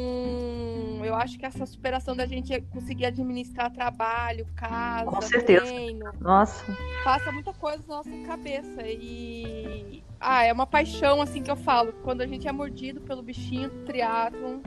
eu 1.04 1.14
acho 1.14 1.38
que 1.38 1.46
essa 1.46 1.64
superação 1.66 2.16
da 2.16 2.26
gente 2.26 2.60
conseguir 2.70 3.06
administrar 3.06 3.72
trabalho, 3.72 4.46
casa, 4.54 5.10
Com 5.10 5.20
certeza. 5.20 5.64
treino, 5.64 6.10
nossa. 6.20 6.64
passa 7.04 7.32
muita 7.32 7.52
coisa 7.52 7.82
na 7.88 7.96
nossa 7.96 8.10
cabeça 8.26 8.82
e 8.86 10.02
ah, 10.20 10.44
é 10.44 10.52
uma 10.52 10.66
paixão 10.66 11.22
assim 11.22 11.42
que 11.42 11.50
eu 11.50 11.56
falo, 11.56 11.92
quando 12.02 12.22
a 12.22 12.26
gente 12.26 12.48
é 12.48 12.52
mordido 12.52 13.00
pelo 13.00 13.22
bichinho 13.22 13.70
do 13.70 13.84
triatlon, 13.84 14.58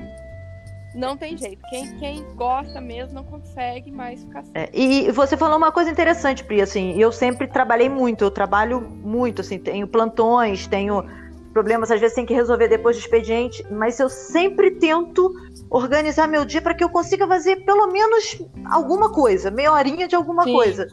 não 0.93 1.15
tem 1.15 1.37
jeito. 1.37 1.61
Quem, 1.69 1.97
quem 1.97 2.35
gosta 2.35 2.81
mesmo 2.81 3.13
não 3.13 3.23
consegue 3.23 3.91
mais 3.91 4.23
ficar 4.23 4.39
assim. 4.39 4.51
É, 4.53 4.69
e 4.73 5.11
você 5.11 5.37
falou 5.37 5.57
uma 5.57 5.71
coisa 5.71 5.89
interessante, 5.89 6.43
Pri, 6.43 6.61
assim, 6.61 6.99
eu 6.99 7.11
sempre 7.11 7.47
trabalhei 7.47 7.89
muito, 7.89 8.23
eu 8.23 8.31
trabalho 8.31 8.81
muito, 8.81 9.41
assim, 9.41 9.57
tenho 9.57 9.87
plantões, 9.87 10.67
tenho 10.67 11.05
problemas 11.53 11.91
às 11.91 11.99
vezes 11.99 12.15
tem 12.15 12.25
que 12.25 12.33
resolver 12.33 12.67
depois 12.67 12.95
do 12.95 12.99
expediente, 12.99 13.65
mas 13.69 13.99
eu 13.99 14.09
sempre 14.09 14.71
tento 14.71 15.33
organizar 15.69 16.27
meu 16.27 16.45
dia 16.45 16.61
para 16.61 16.73
que 16.73 16.83
eu 16.83 16.89
consiga 16.89 17.27
fazer 17.27 17.57
pelo 17.65 17.87
menos 17.87 18.41
alguma 18.65 19.11
coisa, 19.11 19.51
meia 19.51 19.71
horinha 19.71 20.07
de 20.07 20.15
alguma 20.15 20.43
Sim. 20.43 20.53
coisa. 20.53 20.87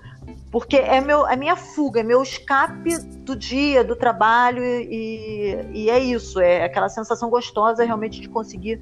Porque 0.50 0.76
é 0.76 1.00
meu, 1.00 1.26
a 1.26 1.36
minha 1.36 1.56
fuga, 1.56 2.00
é 2.00 2.02
meu 2.02 2.22
escape 2.22 2.98
do 3.20 3.36
dia, 3.36 3.84
do 3.84 3.94
trabalho, 3.94 4.64
e, 4.64 5.58
e 5.72 5.90
é 5.90 5.98
isso, 5.98 6.40
é 6.40 6.64
aquela 6.64 6.88
sensação 6.88 7.28
gostosa 7.28 7.84
realmente 7.84 8.20
de 8.20 8.28
conseguir 8.28 8.80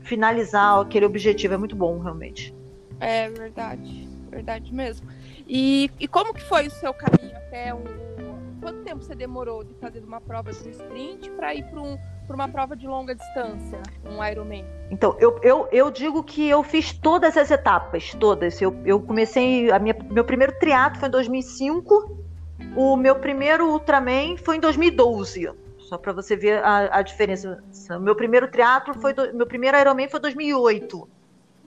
finalizar 0.00 0.80
aquele 0.80 1.04
objetivo. 1.04 1.54
É 1.54 1.56
muito 1.56 1.74
bom, 1.74 1.98
realmente. 1.98 2.54
É 3.00 3.28
verdade, 3.30 4.08
verdade 4.30 4.72
mesmo. 4.72 5.08
E, 5.48 5.90
e 5.98 6.06
como 6.06 6.32
que 6.32 6.42
foi 6.42 6.68
o 6.68 6.70
seu 6.70 6.94
caminho 6.94 7.36
até 7.36 7.74
o 7.74 7.82
quanto 8.62 8.84
tempo 8.84 9.02
você 9.02 9.14
demorou 9.14 9.64
de 9.64 9.74
fazer 9.74 10.04
uma 10.04 10.20
prova 10.20 10.52
de 10.52 10.70
sprint 10.70 11.28
para 11.32 11.52
ir 11.52 11.64
para 11.64 11.80
um, 11.80 11.98
uma 12.30 12.48
prova 12.48 12.76
de 12.76 12.86
longa 12.86 13.14
distância, 13.14 13.82
um 14.08 14.24
Ironman? 14.24 14.64
Então, 14.90 15.16
eu, 15.18 15.38
eu, 15.42 15.68
eu 15.72 15.90
digo 15.90 16.22
que 16.22 16.48
eu 16.48 16.62
fiz 16.62 16.92
todas 16.92 17.36
as 17.36 17.50
etapas, 17.50 18.14
todas. 18.14 18.62
Eu, 18.62 18.74
eu 18.86 19.00
comecei, 19.00 19.70
a 19.70 19.78
minha, 19.80 19.96
meu 20.10 20.24
primeiro 20.24 20.56
triatlo 20.60 21.00
foi 21.00 21.08
em 21.08 21.12
2005, 21.12 22.16
o 22.76 22.96
meu 22.96 23.16
primeiro 23.16 23.68
Ultraman 23.68 24.36
foi 24.36 24.56
em 24.56 24.60
2012. 24.60 25.50
Só 25.78 25.98
para 25.98 26.12
você 26.12 26.36
ver 26.36 26.62
a, 26.64 26.98
a 26.98 27.02
diferença. 27.02 27.60
Meu 28.00 28.14
primeiro 28.14 28.48
triatlo 28.48 28.94
foi, 28.94 29.12
do, 29.12 29.34
meu 29.34 29.46
primeiro 29.46 29.76
Ironman 29.76 30.08
foi 30.08 30.20
2008. 30.20 31.08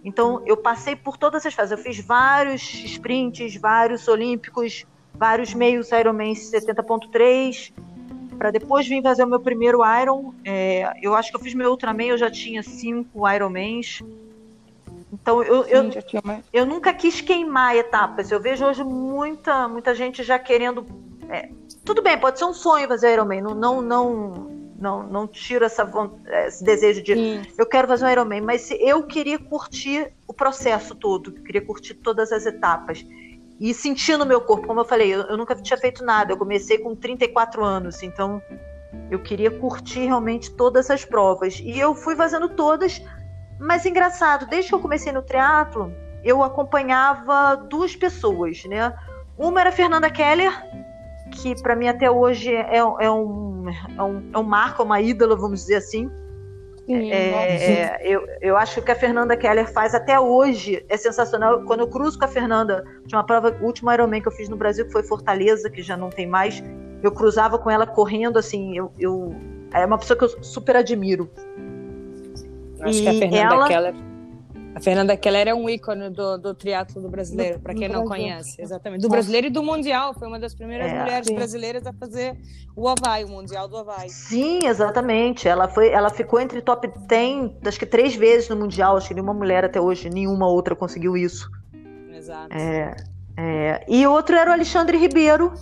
Então, 0.04 0.42
eu 0.46 0.56
passei 0.56 0.96
por 0.96 1.18
todas 1.18 1.46
as 1.46 1.54
fases. 1.54 1.72
Eu 1.72 1.78
fiz 1.78 2.00
vários 2.00 2.62
sprints, 2.74 3.56
vários 3.58 4.08
olímpicos, 4.08 4.86
vários 5.18 5.54
meios 5.54 5.92
Ironman 5.92 6.34
70.3, 6.34 7.74
para 8.38 8.52
depois 8.52 8.88
vir 8.88 9.02
fazer 9.02 9.24
o 9.24 9.28
meu 9.28 9.40
primeiro 9.40 9.80
Iron. 10.02 10.34
É, 10.44 10.94
eu 11.02 11.16
acho 11.16 11.32
que 11.32 11.38
eu 11.38 11.42
fiz 11.42 11.54
meu 11.54 11.72
Ultraman, 11.72 12.06
eu 12.06 12.18
já 12.18 12.30
tinha 12.30 12.62
cinco 12.62 13.28
Ironmans. 13.30 14.02
Então, 15.12 15.42
eu, 15.42 15.64
Sim, 15.64 15.70
eu, 15.72 16.44
eu 16.52 16.66
nunca 16.66 16.94
quis 16.94 17.22
queimar 17.22 17.76
etapas. 17.76 18.32
Eu 18.32 18.40
vejo 18.40 18.66
hoje 18.66 18.84
muita, 18.84 19.68
muita 19.68 19.96
gente 19.96 20.24
já 20.24 20.38
querendo. 20.38 20.86
É, 21.30 21.50
tudo 21.84 22.02
bem, 22.02 22.18
pode 22.18 22.38
ser 22.38 22.46
um 22.46 22.54
sonho 22.54 22.88
fazer 22.88 23.14
Ironman. 23.14 23.42
Não, 23.42 23.56
não, 23.56 23.82
não, 23.82 24.52
não, 24.78 25.04
não 25.04 25.28
tiro 25.28 25.64
essa, 25.64 25.90
esse 26.46 26.64
desejo 26.64 27.02
de 27.02 27.16
Sim. 27.16 27.42
eu 27.58 27.66
quero 27.66 27.88
fazer 27.88 28.06
um 28.06 28.10
Ironman, 28.10 28.42
mas 28.42 28.70
eu 28.72 29.04
queria 29.04 29.40
curtir 29.40 30.12
o 30.28 30.34
processo 30.34 30.94
todo, 30.94 31.32
queria 31.32 31.62
curtir 31.62 31.94
todas 31.94 32.32
as 32.32 32.46
etapas 32.46 33.06
e 33.60 33.74
sentir 33.74 34.18
no 34.18 34.26
meu 34.26 34.42
corpo, 34.42 34.68
como 34.68 34.82
eu 34.82 34.86
falei, 34.86 35.14
eu, 35.14 35.22
eu, 35.22 35.38
nunca 35.38 35.56
tinha 35.56 35.78
feito 35.78 36.04
nada, 36.04 36.34
eu 36.34 36.38
comecei 36.38 36.78
com 36.78 36.96
34 36.96 37.64
anos, 37.64 38.04
então 38.04 38.42
eu 39.10 39.20
queria 39.20 39.52
curtir 39.52 40.06
realmente 40.06 40.52
todas 40.52 40.90
as 40.90 41.06
provas 41.06 41.60
e 41.64 41.78
eu 41.78 41.96
fui 41.96 42.16
fazendo 42.16 42.50
todas, 42.50 43.02
mas 43.60 43.86
engraçado, 43.86 44.46
desde 44.48 44.70
que 44.70 44.76
eu 44.76 44.80
comecei 44.80 45.12
no 45.12 45.22
triatlo, 45.22 45.92
eu 46.24 46.44
acompanhava 46.44 47.56
duas 47.56 47.96
pessoas, 47.96 48.64
né? 48.66 48.94
Uma 49.38 49.62
era 49.62 49.70
a 49.70 49.74
Fernanda 49.74 50.10
Keller, 50.10 50.52
que 51.32 51.62
para 51.62 51.76
mim 51.76 51.88
até 51.88 52.10
hoje 52.10 52.54
é, 52.54 52.78
é, 52.78 52.84
um, 52.84 53.00
é, 53.00 53.12
um, 53.12 54.30
é 54.34 54.38
um 54.38 54.44
marco, 54.44 54.84
uma 54.84 55.00
ídola, 55.00 55.36
vamos 55.36 55.62
dizer 55.62 55.76
assim. 55.76 56.10
Sim, 56.86 57.12
é, 57.12 57.32
é, 57.32 58.00
eu, 58.04 58.28
eu 58.42 58.56
acho 58.56 58.82
que 58.82 58.92
a 58.92 58.96
Fernanda 58.96 59.36
Keller 59.36 59.72
faz 59.72 59.96
até 59.96 60.20
hoje 60.20 60.86
é 60.88 60.96
sensacional. 60.96 61.64
Quando 61.64 61.80
eu 61.80 61.88
cruzo 61.88 62.20
com 62.20 62.26
a 62.26 62.28
Fernanda, 62.28 62.86
tinha 63.08 63.18
uma 63.18 63.26
prova, 63.26 63.58
o 63.60 63.66
último 63.66 63.92
Ironman 63.92 64.22
que 64.22 64.28
eu 64.28 64.32
fiz 64.32 64.48
no 64.50 64.56
Brasil, 64.56 64.86
que 64.86 64.92
foi 64.92 65.02
Fortaleza, 65.02 65.70
que 65.70 65.82
já 65.82 65.98
não 65.98 66.10
tem 66.10 66.28
mais, 66.28 66.64
eu 67.02 67.12
cruzava 67.12 67.58
com 67.58 67.72
ela 67.72 67.88
correndo, 67.88 68.38
assim, 68.38 68.78
eu, 68.78 68.92
eu 69.00 69.36
é 69.74 69.86
uma 69.86 69.98
pessoa 69.98 70.18
que 70.18 70.26
eu 70.26 70.44
super 70.44 70.76
admiro. 70.76 71.30
Acho 72.82 73.00
e 73.00 73.02
que 73.02 73.10
a 73.10 73.14
Fernanda 73.14 73.56
ela, 73.56 73.68
Keller 73.68 73.96
a 74.76 74.82
Fernanda 74.82 75.16
Keller 75.16 75.48
é 75.48 75.54
um 75.54 75.70
ícone 75.70 76.10
do, 76.10 76.38
do 76.38 76.54
triatlo 76.54 77.02
do 77.02 77.08
brasileiro, 77.08 77.62
para 77.62 77.74
quem 77.74 77.88
não 77.88 78.04
conhece. 78.04 78.62
Exatamente. 78.62 79.02
Do 79.02 79.08
brasileiro 79.08 79.48
e 79.48 79.50
do 79.50 79.64
mundial. 79.64 80.14
Foi 80.14 80.28
uma 80.28 80.38
das 80.38 80.54
primeiras 80.54 80.92
é, 80.92 81.00
mulheres 81.00 81.28
sim. 81.28 81.34
brasileiras 81.34 81.88
a 81.88 81.94
fazer 81.94 82.38
o 82.76 82.86
Havaí, 82.90 83.24
o 83.24 83.30
Mundial 83.30 83.70
do 83.70 83.78
Havaí. 83.78 84.10
Sim, 84.10 84.68
exatamente. 84.68 85.48
Ela, 85.48 85.70
foi, 85.70 85.88
ela 85.92 86.10
ficou 86.10 86.42
entre 86.42 86.62
top 86.62 86.92
10, 87.08 87.52
acho 87.66 87.80
que 87.80 87.86
três 87.86 88.16
vezes 88.18 88.50
no 88.50 88.58
Mundial. 88.58 88.98
Acho 88.98 89.08
que 89.08 89.14
nenhuma 89.14 89.34
mulher 89.34 89.64
até 89.64 89.80
hoje, 89.80 90.10
nenhuma 90.10 90.46
outra 90.46 90.76
conseguiu 90.76 91.16
isso. 91.16 91.50
Exato. 92.12 92.54
É, 92.54 92.96
é. 93.38 93.86
E 93.88 94.06
outro 94.06 94.36
era 94.36 94.50
o 94.52 94.54
Alexandre 94.54 94.98
Ribeiro, 94.98 95.54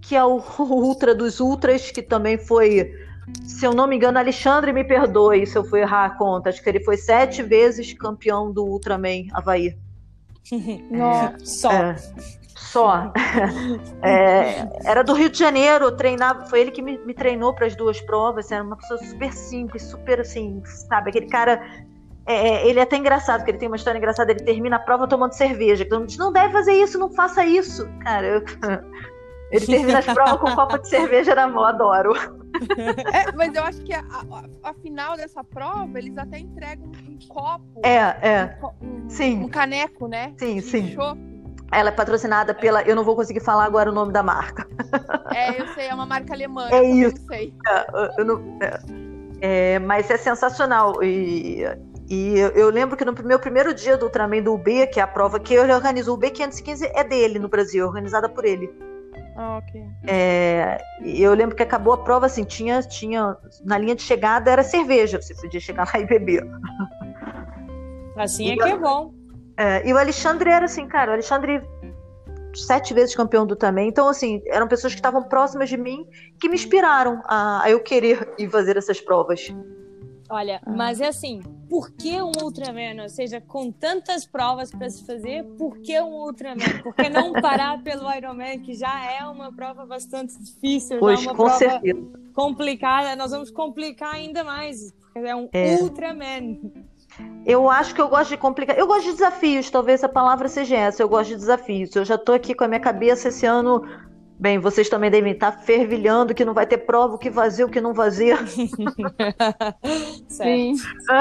que 0.00 0.16
é 0.16 0.24
o 0.24 0.42
ultra 0.58 1.14
dos 1.14 1.38
ultras, 1.38 1.90
que 1.90 2.00
também 2.00 2.38
foi 2.38 2.94
se 3.44 3.64
eu 3.64 3.72
não 3.72 3.86
me 3.86 3.96
engano, 3.96 4.18
Alexandre 4.18 4.72
me 4.72 4.84
perdoe 4.84 5.46
se 5.46 5.56
eu 5.56 5.64
fui 5.64 5.80
errar 5.80 6.06
a 6.06 6.10
conta. 6.10 6.48
Acho 6.48 6.62
que 6.62 6.68
ele 6.68 6.80
foi 6.80 6.96
sete 6.96 7.42
vezes 7.42 7.92
campeão 7.92 8.52
do 8.52 8.64
Ultraman 8.64 9.26
Havaí. 9.32 9.76
Nossa, 10.90 11.36
é, 11.36 11.38
só. 11.44 11.72
É, 11.72 11.96
só. 12.56 13.12
É, 14.02 14.68
era 14.84 15.04
do 15.04 15.12
Rio 15.12 15.30
de 15.30 15.38
Janeiro, 15.38 15.92
treinava, 15.92 16.46
foi 16.46 16.60
ele 16.60 16.72
que 16.72 16.82
me, 16.82 16.98
me 16.98 17.14
treinou 17.14 17.54
para 17.54 17.66
as 17.66 17.76
duas 17.76 18.00
provas. 18.00 18.50
Era 18.50 18.64
uma 18.64 18.76
pessoa 18.76 18.98
super 19.04 19.32
simples, 19.32 19.82
super 19.82 20.20
assim, 20.20 20.60
sabe? 20.64 21.10
Aquele 21.10 21.26
cara. 21.26 21.62
É, 22.26 22.34
é, 22.34 22.68
ele 22.68 22.78
é 22.78 22.82
até 22.82 22.96
engraçado, 22.96 23.38
porque 23.38 23.52
ele 23.52 23.58
tem 23.58 23.68
uma 23.68 23.76
história 23.76 23.98
engraçada. 23.98 24.32
Ele 24.32 24.42
termina 24.42 24.76
a 24.76 24.80
prova 24.80 25.06
tomando 25.06 25.32
cerveja. 25.32 25.84
Então, 25.84 26.04
não 26.18 26.32
deve 26.32 26.52
fazer 26.52 26.72
isso, 26.72 26.98
não 26.98 27.12
faça 27.12 27.44
isso. 27.44 27.88
Cara, 28.02 28.26
eu, 28.26 28.42
ele 29.52 29.66
termina 29.66 29.98
as 29.98 30.06
provas 30.06 30.40
com 30.40 30.48
um 30.48 30.54
copo 30.54 30.78
de 30.78 30.88
cerveja 30.88 31.34
na 31.34 31.46
mão, 31.46 31.64
adoro. 31.64 32.14
É, 33.12 33.32
mas 33.32 33.54
eu 33.54 33.62
acho 33.62 33.82
que 33.82 33.92
a, 33.92 34.00
a, 34.00 34.70
a, 34.70 34.74
final 34.74 35.16
dessa 35.16 35.44
prova, 35.44 35.98
eles 35.98 36.16
até 36.16 36.38
entregam 36.38 36.86
um, 36.86 37.18
copo. 37.28 37.80
É, 37.84 37.96
é. 37.96 38.58
Um, 38.80 39.08
sim. 39.10 39.44
Um 39.44 39.48
caneco, 39.48 40.08
né? 40.08 40.32
Sim, 40.38 40.60
sim. 40.60 40.96
Ela 41.70 41.88
é 41.88 41.92
patrocinada 41.92 42.54
pela. 42.54 42.82
Eu 42.82 42.96
não 42.96 43.04
vou 43.04 43.16
conseguir 43.16 43.40
falar 43.40 43.64
agora 43.64 43.90
o 43.90 43.94
nome 43.94 44.12
da 44.12 44.22
marca. 44.22 44.66
É, 45.34 45.60
eu 45.60 45.66
sei, 45.68 45.88
é 45.88 45.94
uma 45.94 46.06
marca 46.06 46.32
alemã. 46.34 46.68
É 46.70 46.82
isso. 46.82 47.16
Eu 47.16 47.26
sei. 47.26 47.54
É, 47.66 48.20
eu 48.20 48.24
não, 48.24 48.58
é, 48.60 49.74
é, 49.74 49.78
mas 49.78 50.10
é 50.10 50.16
sensacional. 50.16 51.02
E, 51.02 51.64
e 52.08 52.38
eu, 52.38 52.50
eu, 52.50 52.70
lembro 52.70 52.96
que 52.96 53.04
no 53.04 53.12
meu 53.24 53.38
primeiro 53.38 53.74
dia 53.74 53.96
do 53.96 54.06
Ultraman 54.06 54.42
do 54.42 54.54
UB, 54.54 54.86
que 54.88 55.00
é 55.00 55.02
a 55.02 55.06
prova 55.06 55.40
que 55.40 55.54
ele 55.54 55.72
organizou, 55.72 56.14
o 56.14 56.16
UB 56.16 56.30
515 56.30 56.90
é 56.94 57.02
dele 57.02 57.38
no 57.38 57.48
Brasil, 57.48 57.86
organizada 57.86 58.28
por 58.28 58.44
ele. 58.44 58.70
Ah, 59.36 59.58
ok. 59.58 59.82
É, 60.06 60.78
eu 61.02 61.32
lembro 61.34 61.56
que 61.56 61.62
acabou 61.62 61.94
a 61.94 61.98
prova 61.98 62.26
assim, 62.26 62.44
tinha, 62.44 62.82
tinha 62.82 63.36
na 63.64 63.78
linha 63.78 63.94
de 63.94 64.02
chegada 64.02 64.50
era 64.50 64.62
cerveja, 64.62 65.20
você 65.20 65.34
podia 65.34 65.60
chegar 65.60 65.88
lá 65.92 66.00
e 66.00 66.06
beber. 66.06 66.44
Assim 68.16 68.50
é 68.50 68.56
que 68.56 68.68
é 68.68 68.76
bom. 68.76 69.14
É, 69.56 69.88
e 69.88 69.92
o 69.92 69.98
Alexandre 69.98 70.50
era 70.50 70.66
assim, 70.66 70.86
cara, 70.86 71.10
o 71.10 71.14
Alexandre 71.14 71.62
sete 72.54 72.92
vezes 72.92 73.14
campeão 73.14 73.46
do 73.46 73.56
também, 73.56 73.88
então 73.88 74.08
assim 74.08 74.42
eram 74.46 74.68
pessoas 74.68 74.92
que 74.92 74.98
estavam 74.98 75.22
próximas 75.22 75.70
de 75.70 75.76
mim 75.76 76.06
que 76.38 76.48
me 76.48 76.54
inspiraram 76.54 77.22
a, 77.24 77.64
a 77.64 77.70
eu 77.70 77.80
querer 77.80 78.34
ir 78.38 78.50
fazer 78.50 78.76
essas 78.76 79.00
provas. 79.00 79.48
Olha, 80.32 80.62
ah. 80.64 80.70
mas 80.74 80.98
é 80.98 81.08
assim, 81.08 81.42
por 81.68 81.90
que 81.90 82.22
um 82.22 82.32
Ultraman? 82.42 83.02
Ou 83.02 83.08
seja, 83.10 83.38
com 83.38 83.70
tantas 83.70 84.24
provas 84.24 84.70
para 84.70 84.88
se 84.88 85.04
fazer, 85.04 85.44
por 85.58 85.76
que 85.78 86.00
um 86.00 86.24
Ultraman? 86.24 86.80
Por 86.82 86.94
que 86.94 87.10
não 87.10 87.34
parar 87.34 87.76
pelo 87.84 88.10
Ironman, 88.10 88.58
que 88.60 88.72
já 88.72 89.12
é 89.12 89.22
uma 89.26 89.52
prova 89.52 89.84
bastante 89.84 90.42
difícil, 90.42 90.98
pois, 90.98 91.20
já 91.20 91.26
é 91.26 91.28
uma 91.28 91.36
prova 91.36 91.58
certeza. 91.58 92.00
complicada. 92.32 93.14
Nós 93.14 93.30
vamos 93.30 93.50
complicar 93.50 94.14
ainda 94.14 94.42
mais, 94.42 94.90
porque 95.12 95.18
é 95.18 95.36
um 95.36 95.50
é. 95.52 95.74
Ultraman. 95.82 96.58
Eu 97.44 97.68
acho 97.68 97.94
que 97.94 98.00
eu 98.00 98.08
gosto 98.08 98.30
de 98.30 98.38
complicar. 98.38 98.78
Eu 98.78 98.86
gosto 98.86 99.04
de 99.04 99.12
desafios, 99.12 99.68
talvez 99.68 100.02
a 100.02 100.08
palavra 100.08 100.48
seja 100.48 100.76
essa. 100.76 101.02
Eu 101.02 101.10
gosto 101.10 101.28
de 101.28 101.36
desafios. 101.36 101.94
Eu 101.94 102.06
já 102.06 102.14
estou 102.14 102.34
aqui 102.34 102.54
com 102.54 102.64
a 102.64 102.68
minha 102.68 102.80
cabeça 102.80 103.28
esse 103.28 103.44
ano 103.44 103.82
Bem, 104.42 104.58
vocês 104.58 104.88
também 104.88 105.08
devem 105.08 105.34
estar 105.34 105.52
fervilhando 105.52 106.34
que 106.34 106.44
não 106.44 106.52
vai 106.52 106.66
ter 106.66 106.78
prova, 106.78 107.14
o 107.14 107.18
que 107.18 107.30
vazia, 107.30 107.64
o 107.64 107.68
que 107.68 107.80
não 107.80 107.94
vazia. 107.94 108.36
Sim. 110.26 110.74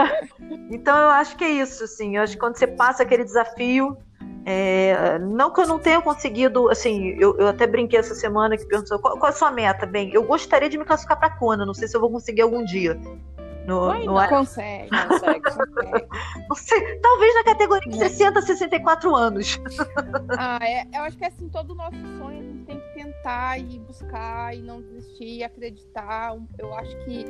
então 0.72 0.98
eu 0.98 1.10
acho 1.10 1.38
que 1.38 1.44
é 1.44 1.52
isso, 1.52 1.84
assim. 1.84 2.18
Eu 2.18 2.24
acho 2.24 2.34
que 2.34 2.40
quando 2.40 2.58
você 2.58 2.66
passa 2.66 3.04
aquele 3.04 3.24
desafio, 3.24 3.96
é, 4.44 5.20
não 5.20 5.54
que 5.54 5.62
eu 5.62 5.68
não 5.68 5.78
tenha 5.78 6.02
conseguido, 6.02 6.68
assim, 6.72 7.16
eu, 7.20 7.38
eu 7.38 7.50
até 7.50 7.68
brinquei 7.68 8.00
essa 8.00 8.16
semana 8.16 8.58
que 8.58 8.66
perguntou 8.66 8.98
qual, 8.98 9.16
qual, 9.16 9.32
é 9.32 9.36
a 9.36 9.38
sua 9.38 9.52
meta? 9.52 9.86
Bem, 9.86 10.10
eu 10.12 10.24
gostaria 10.24 10.68
de 10.68 10.80
me 10.80 10.84
classificar 10.84 11.20
para 11.20 11.30
Kona, 11.38 11.64
não 11.64 11.76
sei 11.76 11.88
se 11.88 11.96
eu 11.96 12.02
vou 12.02 12.10
conseguir 12.10 12.42
algum 12.42 12.66
dia. 12.66 13.00
No, 13.66 13.94
no 13.94 14.06
não, 14.06 14.28
consegue, 14.28 14.90
consegue, 14.90 15.42
consegue. 15.42 16.08
Sei, 16.56 17.00
talvez 17.00 17.36
na 17.36 17.44
categoria 17.44 17.92
de 17.92 17.98
60 17.98 18.40
a 18.40 18.42
64 18.42 19.16
anos. 19.16 19.60
Ah, 20.38 20.60
é, 20.62 20.86
eu 20.94 21.02
acho 21.02 21.18
que 21.18 21.26
é 21.26 21.28
assim, 21.28 21.50
todo 21.50 21.72
o 21.72 21.76
nosso 21.76 21.98
sonho 22.18 22.40
a 22.40 22.44
gente 22.44 22.66
tem 22.66 22.80
que 22.80 22.94
tentar 22.94 23.60
e 23.60 23.80
buscar 23.80 24.56
e 24.56 24.62
não 24.62 24.82
desistir 24.82 25.38
e 25.38 25.44
acreditar. 25.44 26.36
Eu 26.58 26.74
acho 26.74 26.96
que, 27.00 27.26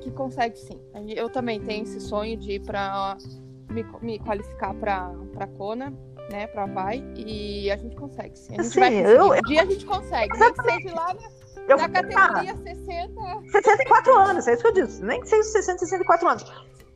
que 0.00 0.10
consegue 0.12 0.56
sim. 0.56 0.80
Eu 1.14 1.28
também 1.28 1.60
tenho 1.60 1.82
esse 1.82 2.00
sonho 2.00 2.36
de 2.36 2.52
ir 2.52 2.60
para 2.60 3.16
me, 3.68 3.84
me 4.00 4.18
qualificar 4.20 4.74
para 4.74 5.46
Kona 5.58 5.92
né, 6.30 6.46
para 6.46 6.66
vai 6.66 7.04
e 7.16 7.70
a 7.70 7.76
gente 7.76 7.96
consegue 7.96 8.38
sim. 8.38 8.54
A 8.58 8.62
gente 8.62 8.72
sim, 8.72 8.80
vai 8.80 8.94
eu, 8.94 9.32
um 9.32 9.42
dia 9.42 9.62
a 9.62 9.66
gente 9.66 9.84
consegue. 9.84 10.38
Nem 10.38 10.52
que 10.52 10.62
seja 10.62 10.94
lá 10.94 11.14
na, 11.14 11.30
eu, 11.68 11.76
na 11.76 11.88
categoria 11.88 12.52
ah, 12.52 12.56
60. 12.56 13.50
64 13.52 14.14
anos, 14.16 14.46
é 14.46 14.54
isso 14.54 14.62
que 14.62 14.68
eu 14.68 14.84
disse. 14.84 15.02
Nem 15.02 15.20
que 15.20 15.28
seja 15.28 15.42
60, 15.42 15.78
64 15.78 16.28
anos. 16.28 16.44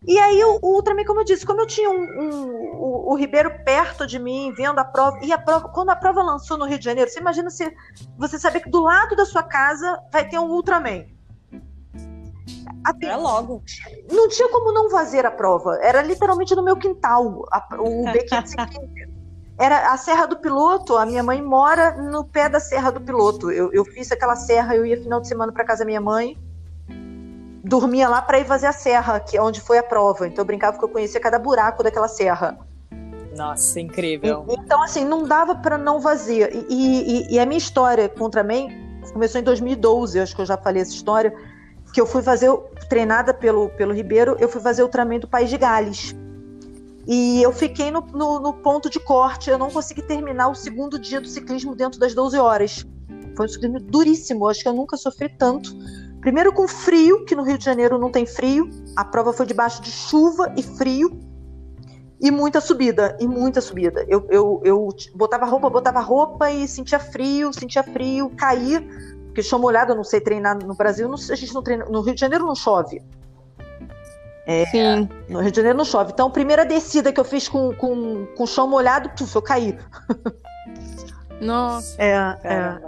E 0.07 0.19
aí 0.19 0.43
o, 0.45 0.59
o 0.62 0.75
Ultraman, 0.77 1.05
como 1.05 1.21
eu 1.21 1.25
disse, 1.25 1.45
como 1.45 1.61
eu 1.61 1.67
tinha 1.67 1.91
um, 1.91 2.03
um, 2.03 2.75
o, 2.75 3.12
o, 3.12 3.15
Ribeiro 3.17 3.53
perto 3.65 4.07
de 4.07 4.19
mim, 4.19 4.53
vendo 4.57 4.79
a 4.79 4.85
prova, 4.85 5.19
e 5.23 5.31
a 5.31 5.39
prova, 5.39 5.69
quando 5.69 5.91
a 5.91 5.97
prova 5.97 6.23
lançou 6.23 6.57
no 6.57 6.65
Rio 6.65 6.79
de 6.79 6.85
Janeiro, 6.85 7.11
você 7.11 7.21
imagina 7.21 7.50
se 7.50 7.71
você 8.17 8.39
saber 8.39 8.61
que 8.61 8.71
do 8.71 8.81
lado 8.81 9.15
da 9.15 9.27
sua 9.27 9.43
casa 9.43 10.00
vai 10.11 10.27
ter 10.27 10.39
um 10.39 10.50
Ultraman. 10.50 11.05
Até, 12.83 13.09
é 13.09 13.17
logo. 13.17 13.62
Não 14.11 14.27
tinha 14.29 14.49
como 14.49 14.73
não 14.73 14.89
fazer 14.89 15.27
a 15.27 15.31
prova. 15.31 15.79
Era 15.83 16.00
literalmente 16.00 16.55
no 16.55 16.62
meu 16.62 16.77
quintal, 16.77 17.45
a, 17.53 17.77
o 17.79 18.05
B515. 18.09 19.20
Era 19.61 19.93
a 19.93 19.97
Serra 19.99 20.25
do 20.25 20.37
Piloto. 20.37 20.97
A 20.97 21.05
minha 21.05 21.23
mãe 21.23 21.43
mora 21.43 21.93
no 21.93 22.25
pé 22.25 22.49
da 22.49 22.59
Serra 22.59 22.90
do 22.90 23.00
Piloto. 23.00 23.50
Eu, 23.50 23.71
eu 23.75 23.85
fiz 23.85 24.11
aquela 24.11 24.35
serra, 24.35 24.75
eu 24.75 24.87
ia 24.87 24.97
final 24.97 25.21
de 25.21 25.29
semana 25.29 25.52
para 25.52 25.62
casa 25.64 25.81
da 25.81 25.85
minha 25.85 26.00
mãe, 26.00 26.38
dormia 27.62 28.09
lá 28.09 28.23
para 28.23 28.38
ir 28.38 28.47
fazer 28.47 28.67
a 28.67 28.73
serra, 28.73 29.21
que 29.21 29.37
é 29.37 29.43
onde 29.43 29.61
foi 29.61 29.76
a 29.76 29.83
prova. 29.83 30.26
Então 30.26 30.43
eu 30.43 30.47
brincava 30.47 30.79
que 30.79 30.85
eu 30.85 30.88
conhecia 30.88 31.21
cada 31.21 31.38
buraco 31.38 31.83
daquela 31.83 32.09
serra. 32.09 32.59
Nossa, 33.37 33.79
incrível. 33.79 34.47
E, 34.49 34.55
então, 34.55 34.83
assim, 34.83 35.05
não 35.05 35.25
dava 35.25 35.55
para 35.55 35.76
não 35.76 36.00
fazer. 36.00 36.50
E, 36.55 36.67
e, 36.71 37.35
e, 37.35 37.38
a 37.38 37.45
minha 37.45 37.59
história 37.59 38.09
contra 38.09 38.43
mim 38.43 38.71
começou 39.12 39.40
em 39.40 39.45
2012, 39.45 40.21
acho 40.21 40.35
que 40.35 40.40
eu 40.40 40.47
já 40.47 40.57
falei 40.57 40.81
essa 40.81 40.93
história, 40.93 41.35
que 41.93 42.00
eu 42.00 42.07
fui 42.07 42.23
fazer, 42.23 42.50
treinada 42.88 43.35
pelo, 43.35 43.69
pelo 43.71 43.93
Ribeiro, 43.93 44.37
eu 44.40 44.49
fui 44.49 44.61
fazer 44.61 44.83
o 44.83 44.88
treinamento 44.88 45.26
do 45.26 45.31
País 45.31 45.50
de 45.50 45.59
Gales. 45.59 46.17
E 47.07 47.42
eu 47.42 47.52
fiquei 47.52 47.90
no, 47.90 48.00
no, 48.00 48.40
no, 48.40 48.52
ponto 48.54 48.90
de 48.90 49.00
corte, 49.00 49.50
eu 49.50 49.59
não 49.59 49.71
consegui 49.71 50.02
terminar 50.02 50.49
o 50.49 50.54
segundo 50.54 50.99
dia 50.99 51.21
do 51.21 51.28
ciclismo 51.28 51.75
dentro 51.75 51.99
das 51.99 52.14
12 52.14 52.38
horas. 52.38 52.87
Foi 53.37 53.47
um 53.47 53.49
ciclismo 53.49 53.80
duríssimo, 53.80 54.47
acho 54.49 54.62
que 54.62 54.69
eu 54.69 54.75
nunca 54.75 54.97
sofri 54.97 55.28
tanto. 55.28 55.75
Primeiro 56.21 56.52
com 56.52 56.69
frio, 56.69 57.25
que 57.25 57.35
no 57.35 57.42
Rio 57.42 57.57
de 57.57 57.64
Janeiro 57.64 57.99
não 57.99 58.11
tem 58.11 58.26
frio, 58.26 58.69
a 58.95 59.04
prova 59.04 59.33
foi 59.33 59.47
debaixo 59.47 59.80
de 59.80 59.90
chuva 59.90 60.52
e 60.57 60.62
frio, 60.62 61.19
e 62.21 62.30
muita 62.30 62.61
subida, 62.61 63.16
e 63.19 63.26
muita 63.26 63.62
subida. 63.62 64.04
Eu, 64.07 64.26
eu, 64.28 64.61
eu 64.62 64.88
botava 65.14 65.47
roupa, 65.47 65.71
botava 65.71 66.00
roupa 66.00 66.50
e 66.50 66.69
sentia 66.69 66.99
frio, 66.99 67.50
sentia 67.52 67.83
frio, 67.83 68.30
caía, 68.37 68.87
porque 69.25 69.42
chão 69.42 69.59
molhado, 69.59 69.92
eu 69.92 69.97
não 69.97 70.04
sei 70.04 70.21
treinar 70.21 70.59
no 70.62 70.75
Brasil, 70.75 71.09
não, 71.09 71.14
a 71.14 71.35
gente 71.35 71.54
não 71.54 71.62
treina, 71.62 71.87
no 71.87 72.02
Rio 72.02 72.14
de 72.14 72.21
Janeiro 72.21 72.45
não 72.45 72.54
chove. 72.54 73.00
É, 74.47 74.66
Sim. 74.66 75.09
No 75.28 75.40
Rio 75.40 75.50
de 75.50 75.56
Janeiro 75.56 75.78
não 75.78 75.85
chove. 75.85 76.12
Então, 76.12 76.30
primeira 76.30 76.64
descida 76.64 77.12
que 77.12 77.20
eu 77.20 77.25
fiz 77.25 77.49
com, 77.49 77.75
com, 77.75 78.26
com 78.37 78.47
chão 78.47 78.68
molhado, 78.68 79.11
puf, 79.11 79.35
eu 79.35 79.42
caí. 79.42 79.78
Nossa. 81.40 82.00
É, 82.02 82.37
é. 82.44 82.78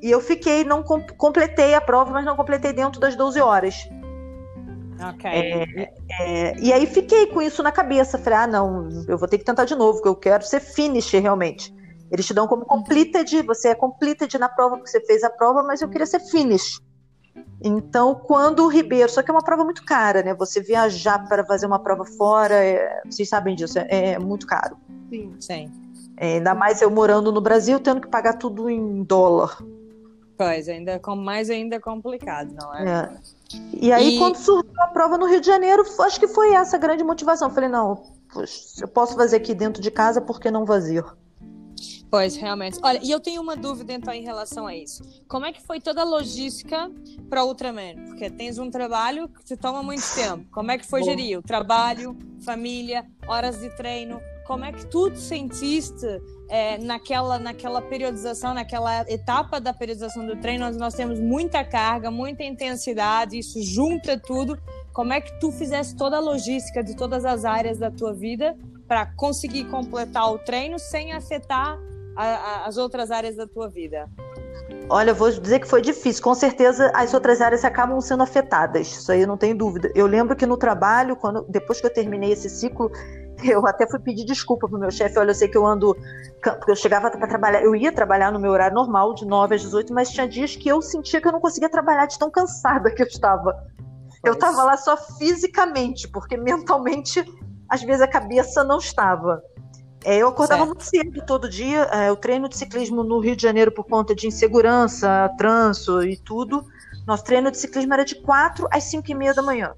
E 0.00 0.10
eu 0.10 0.20
fiquei, 0.20 0.64
não 0.64 0.82
completei 0.82 1.74
a 1.74 1.80
prova, 1.80 2.12
mas 2.12 2.24
não 2.24 2.36
completei 2.36 2.72
dentro 2.72 3.00
das 3.00 3.16
12 3.16 3.40
horas. 3.40 3.88
Ok. 5.00 5.30
É, 5.30 5.92
é, 6.20 6.58
e 6.58 6.72
aí 6.72 6.86
fiquei 6.86 7.26
com 7.26 7.40
isso 7.42 7.62
na 7.62 7.72
cabeça. 7.72 8.18
Falei, 8.18 8.38
ah, 8.40 8.46
não, 8.46 8.88
eu 9.08 9.18
vou 9.18 9.28
ter 9.28 9.38
que 9.38 9.44
tentar 9.44 9.64
de 9.64 9.74
novo, 9.74 9.94
porque 9.94 10.08
eu 10.08 10.16
quero 10.16 10.44
ser 10.44 10.60
finish 10.60 11.12
realmente. 11.12 11.74
Eles 12.10 12.26
te 12.26 12.32
dão 12.32 12.46
como 12.46 12.64
completed, 12.64 13.42
você 13.42 13.68
é 13.68 13.74
completed 13.74 14.38
na 14.38 14.48
prova 14.48 14.76
porque 14.76 14.90
você 14.90 15.00
fez 15.00 15.22
a 15.22 15.30
prova, 15.30 15.62
mas 15.62 15.82
eu 15.82 15.88
queria 15.88 16.06
ser 16.06 16.20
finish. 16.20 16.80
Então, 17.60 18.14
quando 18.14 18.64
o 18.64 18.68
Ribeiro, 18.68 19.10
só 19.10 19.22
que 19.22 19.30
é 19.30 19.34
uma 19.34 19.42
prova 19.42 19.64
muito 19.64 19.84
cara, 19.84 20.22
né? 20.22 20.34
Você 20.34 20.60
viajar 20.60 21.26
para 21.28 21.44
fazer 21.44 21.66
uma 21.66 21.78
prova 21.78 22.04
fora, 22.04 22.54
é, 22.54 23.02
vocês 23.04 23.28
sabem 23.28 23.56
disso, 23.56 23.78
é, 23.78 24.12
é 24.12 24.18
muito 24.18 24.46
caro. 24.46 24.76
Sim. 25.10 25.34
Sim. 25.40 25.72
É, 26.16 26.34
ainda 26.34 26.54
mais 26.54 26.82
eu 26.82 26.90
morando 26.90 27.32
no 27.32 27.40
Brasil, 27.40 27.80
tendo 27.80 28.00
que 28.00 28.08
pagar 28.08 28.34
tudo 28.34 28.68
em 28.68 29.02
dólar. 29.02 29.58
Pois, 30.36 30.68
ainda 30.68 31.00
com 31.00 31.16
mais 31.16 31.50
ainda 31.50 31.80
complicado, 31.80 32.54
não 32.54 32.74
é? 32.74 32.84
é. 32.84 33.10
E 33.74 33.92
aí, 33.92 34.14
e... 34.14 34.18
quando 34.18 34.36
surgiu 34.36 34.70
a 34.80 34.86
prova 34.88 35.18
no 35.18 35.26
Rio 35.26 35.40
de 35.40 35.46
Janeiro, 35.46 35.84
acho 36.00 36.20
que 36.20 36.28
foi 36.28 36.54
essa 36.54 36.76
a 36.76 36.78
grande 36.78 37.02
motivação. 37.02 37.50
Falei, 37.50 37.68
não, 37.68 38.04
eu 38.80 38.88
posso 38.88 39.16
fazer 39.16 39.36
aqui 39.36 39.54
dentro 39.54 39.82
de 39.82 39.90
casa, 39.90 40.20
por 40.20 40.38
que 40.38 40.50
não 40.50 40.64
vazio? 40.64 41.04
Pois, 42.10 42.36
realmente. 42.36 42.78
Olha, 42.82 43.00
e 43.02 43.10
eu 43.10 43.20
tenho 43.20 43.42
uma 43.42 43.54
dúvida 43.54 43.92
então 43.92 44.12
em 44.14 44.22
relação 44.22 44.66
a 44.66 44.74
isso. 44.74 45.02
Como 45.28 45.44
é 45.44 45.52
que 45.52 45.62
foi 45.62 45.78
toda 45.78 46.00
a 46.00 46.04
logística 46.04 46.90
para 47.28 47.44
Ultraman? 47.44 47.96
Porque 48.06 48.30
tens 48.30 48.58
um 48.58 48.70
trabalho 48.70 49.28
que 49.28 49.44
te 49.44 49.56
toma 49.56 49.82
muito 49.82 50.02
tempo. 50.14 50.46
Como 50.50 50.70
é 50.70 50.78
que 50.78 50.86
foi 50.86 51.02
gerir 51.02 51.38
o 51.38 51.42
trabalho, 51.42 52.16
família, 52.40 53.04
horas 53.26 53.60
de 53.60 53.68
treino? 53.76 54.20
Como 54.46 54.64
é 54.64 54.72
que 54.72 54.86
tu 54.86 55.10
te 55.10 55.20
sentiste 55.20 56.06
é, 56.48 56.78
naquela, 56.78 57.38
naquela 57.38 57.82
periodização, 57.82 58.54
naquela 58.54 59.02
etapa 59.02 59.60
da 59.60 59.74
periodização 59.74 60.26
do 60.26 60.34
treino, 60.36 60.66
onde 60.66 60.78
nós 60.78 60.94
temos 60.94 61.20
muita 61.20 61.62
carga, 61.62 62.10
muita 62.10 62.42
intensidade, 62.42 63.38
isso 63.38 63.62
junta 63.62 64.18
tudo. 64.18 64.58
Como 64.94 65.12
é 65.12 65.20
que 65.20 65.38
tu 65.38 65.52
fizesse 65.52 65.94
toda 65.94 66.16
a 66.16 66.20
logística 66.20 66.82
de 66.82 66.96
todas 66.96 67.26
as 67.26 67.44
áreas 67.44 67.76
da 67.76 67.90
tua 67.90 68.14
vida 68.14 68.56
para 68.86 69.04
conseguir 69.04 69.64
completar 69.64 70.32
o 70.32 70.38
treino 70.38 70.78
sem 70.78 71.12
afetar 71.12 71.78
a, 72.18 72.24
a, 72.24 72.66
as 72.66 72.76
outras 72.76 73.12
áreas 73.12 73.36
da 73.36 73.46
tua 73.46 73.68
vida? 73.68 74.08
Olha, 74.90 75.10
eu 75.10 75.14
vou 75.14 75.30
dizer 75.30 75.60
que 75.60 75.68
foi 75.68 75.80
difícil. 75.80 76.22
Com 76.22 76.34
certeza 76.34 76.90
as 76.94 77.14
outras 77.14 77.40
áreas 77.40 77.64
acabam 77.64 78.00
sendo 78.00 78.24
afetadas. 78.24 78.88
Isso 78.88 79.12
aí 79.12 79.20
eu 79.20 79.28
não 79.28 79.36
tenho 79.36 79.56
dúvida. 79.56 79.90
Eu 79.94 80.06
lembro 80.06 80.34
que 80.34 80.44
no 80.44 80.56
trabalho, 80.56 81.14
quando 81.14 81.46
depois 81.48 81.80
que 81.80 81.86
eu 81.86 81.92
terminei 81.92 82.32
esse 82.32 82.50
ciclo, 82.50 82.90
eu 83.44 83.64
até 83.66 83.88
fui 83.88 84.00
pedir 84.00 84.24
desculpa 84.24 84.68
pro 84.68 84.78
meu 84.78 84.90
chefe. 84.90 85.16
Olha, 85.18 85.30
eu 85.30 85.34
sei 85.34 85.46
que 85.46 85.56
eu 85.56 85.64
ando. 85.64 85.96
Porque 86.42 86.72
eu 86.72 86.76
chegava 86.76 87.08
para 87.10 87.28
trabalhar, 87.28 87.62
eu 87.62 87.76
ia 87.76 87.92
trabalhar 87.92 88.32
no 88.32 88.40
meu 88.40 88.50
horário 88.50 88.74
normal, 88.74 89.14
de 89.14 89.24
9 89.24 89.54
às 89.54 89.62
18, 89.62 89.94
mas 89.94 90.10
tinha 90.10 90.26
dias 90.26 90.56
que 90.56 90.68
eu 90.68 90.82
sentia 90.82 91.20
que 91.20 91.28
eu 91.28 91.32
não 91.32 91.40
conseguia 91.40 91.68
trabalhar 91.68 92.06
de 92.06 92.18
tão 92.18 92.30
cansada 92.30 92.90
que 92.90 93.02
eu 93.02 93.06
estava. 93.06 93.54
Eu 94.24 94.32
estava 94.32 94.64
lá 94.64 94.76
só 94.76 94.96
fisicamente, 94.96 96.08
porque 96.08 96.36
mentalmente, 96.36 97.24
às 97.68 97.82
vezes, 97.82 98.02
a 98.02 98.08
cabeça 98.08 98.64
não 98.64 98.78
estava. 98.78 99.40
É, 100.04 100.18
eu 100.18 100.28
acordava 100.28 100.64
certo. 100.64 100.68
muito 100.68 100.84
cedo 100.84 101.26
todo 101.26 101.48
dia. 101.48 101.82
É, 101.84 102.10
o 102.10 102.16
treino 102.16 102.48
de 102.48 102.56
ciclismo 102.56 103.02
no 103.02 103.18
Rio 103.18 103.34
de 103.34 103.42
Janeiro, 103.42 103.72
por 103.72 103.84
conta 103.84 104.14
de 104.14 104.26
insegurança, 104.26 105.30
trânsito 105.36 106.02
e 106.02 106.16
tudo, 106.16 106.64
nosso 107.06 107.24
treino 107.24 107.50
de 107.50 107.58
ciclismo 107.58 107.92
era 107.94 108.04
de 108.04 108.14
4 108.16 108.68
às 108.70 108.84
5 108.84 109.10
e 109.10 109.14
meia 109.14 109.34
da 109.34 109.42
manhã. 109.42 109.72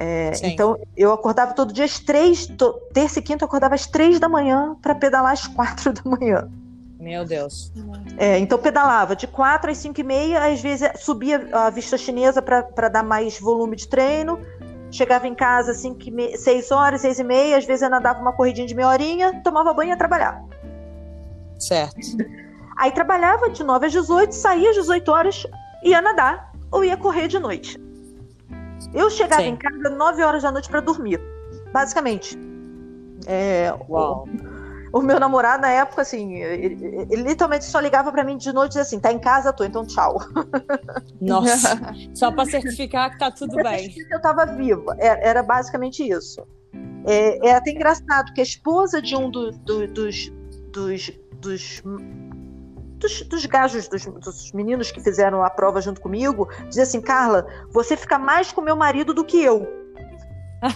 É, 0.00 0.30
então, 0.44 0.78
eu 0.96 1.12
acordava 1.12 1.54
todo 1.54 1.72
dia 1.72 1.84
às 1.84 1.98
3, 1.98 2.52
terça 2.92 3.18
e 3.18 3.22
quinta, 3.22 3.44
eu 3.44 3.48
acordava 3.48 3.74
às 3.74 3.84
3 3.86 4.20
da 4.20 4.28
manhã 4.28 4.76
para 4.80 4.94
pedalar 4.94 5.32
às 5.32 5.48
4 5.48 5.92
da 5.94 6.02
manhã. 6.04 6.48
Meu 7.00 7.24
Deus. 7.24 7.72
É, 8.16 8.38
então, 8.38 8.58
pedalava 8.58 9.16
de 9.16 9.26
4 9.26 9.70
às 9.70 9.78
5 9.78 10.00
e 10.00 10.04
meia, 10.04 10.46
às 10.46 10.60
vezes 10.60 10.88
subia 11.00 11.48
a 11.52 11.70
vista 11.70 11.98
chinesa 11.98 12.40
para 12.40 12.88
dar 12.88 13.02
mais 13.02 13.40
volume 13.40 13.74
de 13.74 13.88
treino 13.88 14.38
Chegava 14.90 15.26
em 15.26 15.34
casa 15.34 15.72
assim, 15.72 15.94
que 15.94 16.10
me... 16.10 16.36
seis 16.36 16.70
horas, 16.70 17.02
seis 17.02 17.18
e 17.18 17.24
meia, 17.24 17.58
às 17.58 17.64
vezes 17.64 17.82
eu 17.82 17.90
nadava 17.90 18.20
uma 18.20 18.32
corridinha 18.32 18.66
de 18.66 18.74
meia 18.74 18.88
horinha, 18.88 19.40
tomava 19.42 19.74
banho 19.74 19.88
e 19.88 19.90
ia 19.90 19.96
trabalhar. 19.96 20.42
Certo. 21.58 21.96
Aí 22.76 22.92
trabalhava 22.92 23.50
de 23.50 23.64
9 23.64 23.86
às 23.86 23.92
18, 23.92 24.32
saía 24.32 24.70
às 24.70 24.76
18 24.76 25.10
horas, 25.10 25.46
ia 25.82 26.00
nadar 26.00 26.52
ou 26.70 26.84
ia 26.84 26.96
correr 26.96 27.26
de 27.26 27.38
noite. 27.38 27.78
Eu 28.94 29.10
chegava 29.10 29.42
Sim. 29.42 29.48
em 29.48 29.56
casa 29.56 29.90
9 29.90 30.22
horas 30.22 30.42
da 30.42 30.52
noite 30.52 30.68
para 30.68 30.80
dormir, 30.80 31.20
basicamente. 31.72 32.38
É, 33.26 33.74
Uau. 33.88 34.28
O 34.92 35.00
meu 35.00 35.20
namorado, 35.20 35.62
na 35.62 35.70
época, 35.70 36.02
assim, 36.02 36.34
ele, 36.34 37.06
ele 37.10 37.22
literalmente 37.22 37.64
só 37.64 37.80
ligava 37.80 38.10
para 38.10 38.24
mim 38.24 38.36
de 38.36 38.52
noite 38.52 38.70
e 38.72 38.74
dizia 38.74 38.82
assim: 38.82 39.00
tá 39.00 39.12
em 39.12 39.18
casa, 39.18 39.52
tô, 39.52 39.64
então 39.64 39.86
tchau. 39.86 40.18
Nossa, 41.20 41.78
só 42.14 42.30
para 42.30 42.46
certificar 42.46 43.10
que 43.10 43.18
tá 43.18 43.30
tudo 43.30 43.56
bem. 43.56 43.90
Que 43.90 44.14
eu 44.14 44.20
tava 44.20 44.46
viva. 44.46 44.96
Era, 44.98 45.20
era 45.20 45.42
basicamente 45.42 46.08
isso. 46.08 46.46
É, 47.06 47.48
é, 47.48 47.54
até 47.54 47.70
engraçado 47.70 48.32
que 48.32 48.40
a 48.40 48.44
esposa 48.44 49.00
de 49.00 49.16
um 49.16 49.30
do, 49.30 49.50
do, 49.50 49.86
dos, 49.88 50.32
dos, 50.72 51.10
dos 51.40 51.82
dos, 52.98 53.22
dos 53.22 53.46
gajos, 53.46 53.88
dos, 53.88 54.04
dos, 54.04 54.52
meninos 54.52 54.90
que 54.90 55.00
fizeram 55.00 55.42
a 55.42 55.50
prova 55.50 55.80
junto 55.80 56.00
comigo, 56.00 56.48
dizia 56.68 56.82
assim: 56.82 57.00
Carla, 57.00 57.46
você 57.70 57.96
fica 57.96 58.18
mais 58.18 58.52
com 58.52 58.60
meu 58.60 58.76
marido 58.76 59.14
do 59.14 59.24
que 59.24 59.42
eu. 59.42 59.66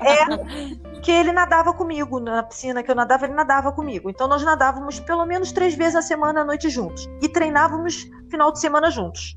é 0.00 0.95
que 1.06 1.12
ele 1.12 1.30
nadava 1.30 1.72
comigo 1.72 2.18
na 2.18 2.42
piscina 2.42 2.82
que 2.82 2.90
eu 2.90 2.94
nadava, 2.96 3.26
ele 3.26 3.32
nadava 3.32 3.70
comigo. 3.70 4.10
Então 4.10 4.26
nós 4.26 4.42
nadávamos 4.42 4.98
pelo 4.98 5.24
menos 5.24 5.52
três 5.52 5.76
vezes 5.76 5.94
a 5.94 6.02
semana 6.02 6.40
à 6.40 6.44
noite 6.44 6.68
juntos 6.68 7.08
e 7.22 7.28
treinávamos 7.28 8.10
final 8.28 8.50
de 8.50 8.58
semana 8.58 8.90
juntos. 8.90 9.36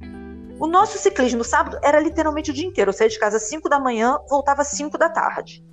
O 0.60 0.66
nosso 0.66 0.98
ciclismo 0.98 1.44
sábado 1.44 1.78
era 1.84 2.00
literalmente 2.00 2.50
o 2.50 2.54
dia 2.56 2.66
inteiro. 2.66 2.90
Eu 2.90 2.94
saía 2.94 3.12
de 3.12 3.20
casa 3.20 3.38
às 3.38 3.44
5 3.44 3.70
da 3.70 3.80
manhã, 3.80 4.18
voltava 4.28 4.64
às 4.64 4.70
5 4.70 4.98
da 4.98 5.10
tarde. 5.10 5.64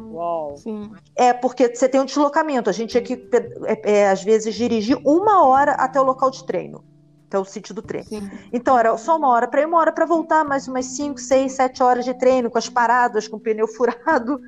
Uau! 0.00 0.56
Sim. 0.56 0.90
É, 1.14 1.32
porque 1.32 1.72
você 1.72 1.88
tem 1.88 2.00
um 2.00 2.06
deslocamento. 2.06 2.68
A 2.68 2.72
gente 2.72 2.90
tinha 2.90 3.02
que, 3.02 3.28
é, 3.66 3.98
é, 3.98 4.10
às 4.10 4.24
vezes, 4.24 4.52
dirigir 4.52 4.98
uma 5.04 5.46
hora 5.46 5.74
até 5.74 6.00
o 6.00 6.04
local 6.04 6.32
de 6.32 6.44
treino 6.44 6.84
até 7.28 7.38
o 7.38 7.44
sítio 7.44 7.72
do 7.72 7.80
treino. 7.80 8.08
Sim. 8.08 8.28
Então 8.52 8.76
era 8.76 8.96
só 8.98 9.16
uma 9.16 9.28
hora 9.28 9.46
para 9.46 9.60
ir, 9.60 9.66
uma 9.66 9.78
hora 9.78 9.92
para 9.92 10.04
voltar, 10.04 10.44
mais 10.44 10.66
umas 10.66 10.86
5, 10.86 11.20
6, 11.20 11.52
7 11.52 11.80
horas 11.80 12.04
de 12.04 12.12
treino, 12.14 12.50
com 12.50 12.58
as 12.58 12.68
paradas, 12.68 13.28
com 13.28 13.36
o 13.36 13.40
pneu 13.40 13.68
furado. 13.68 14.40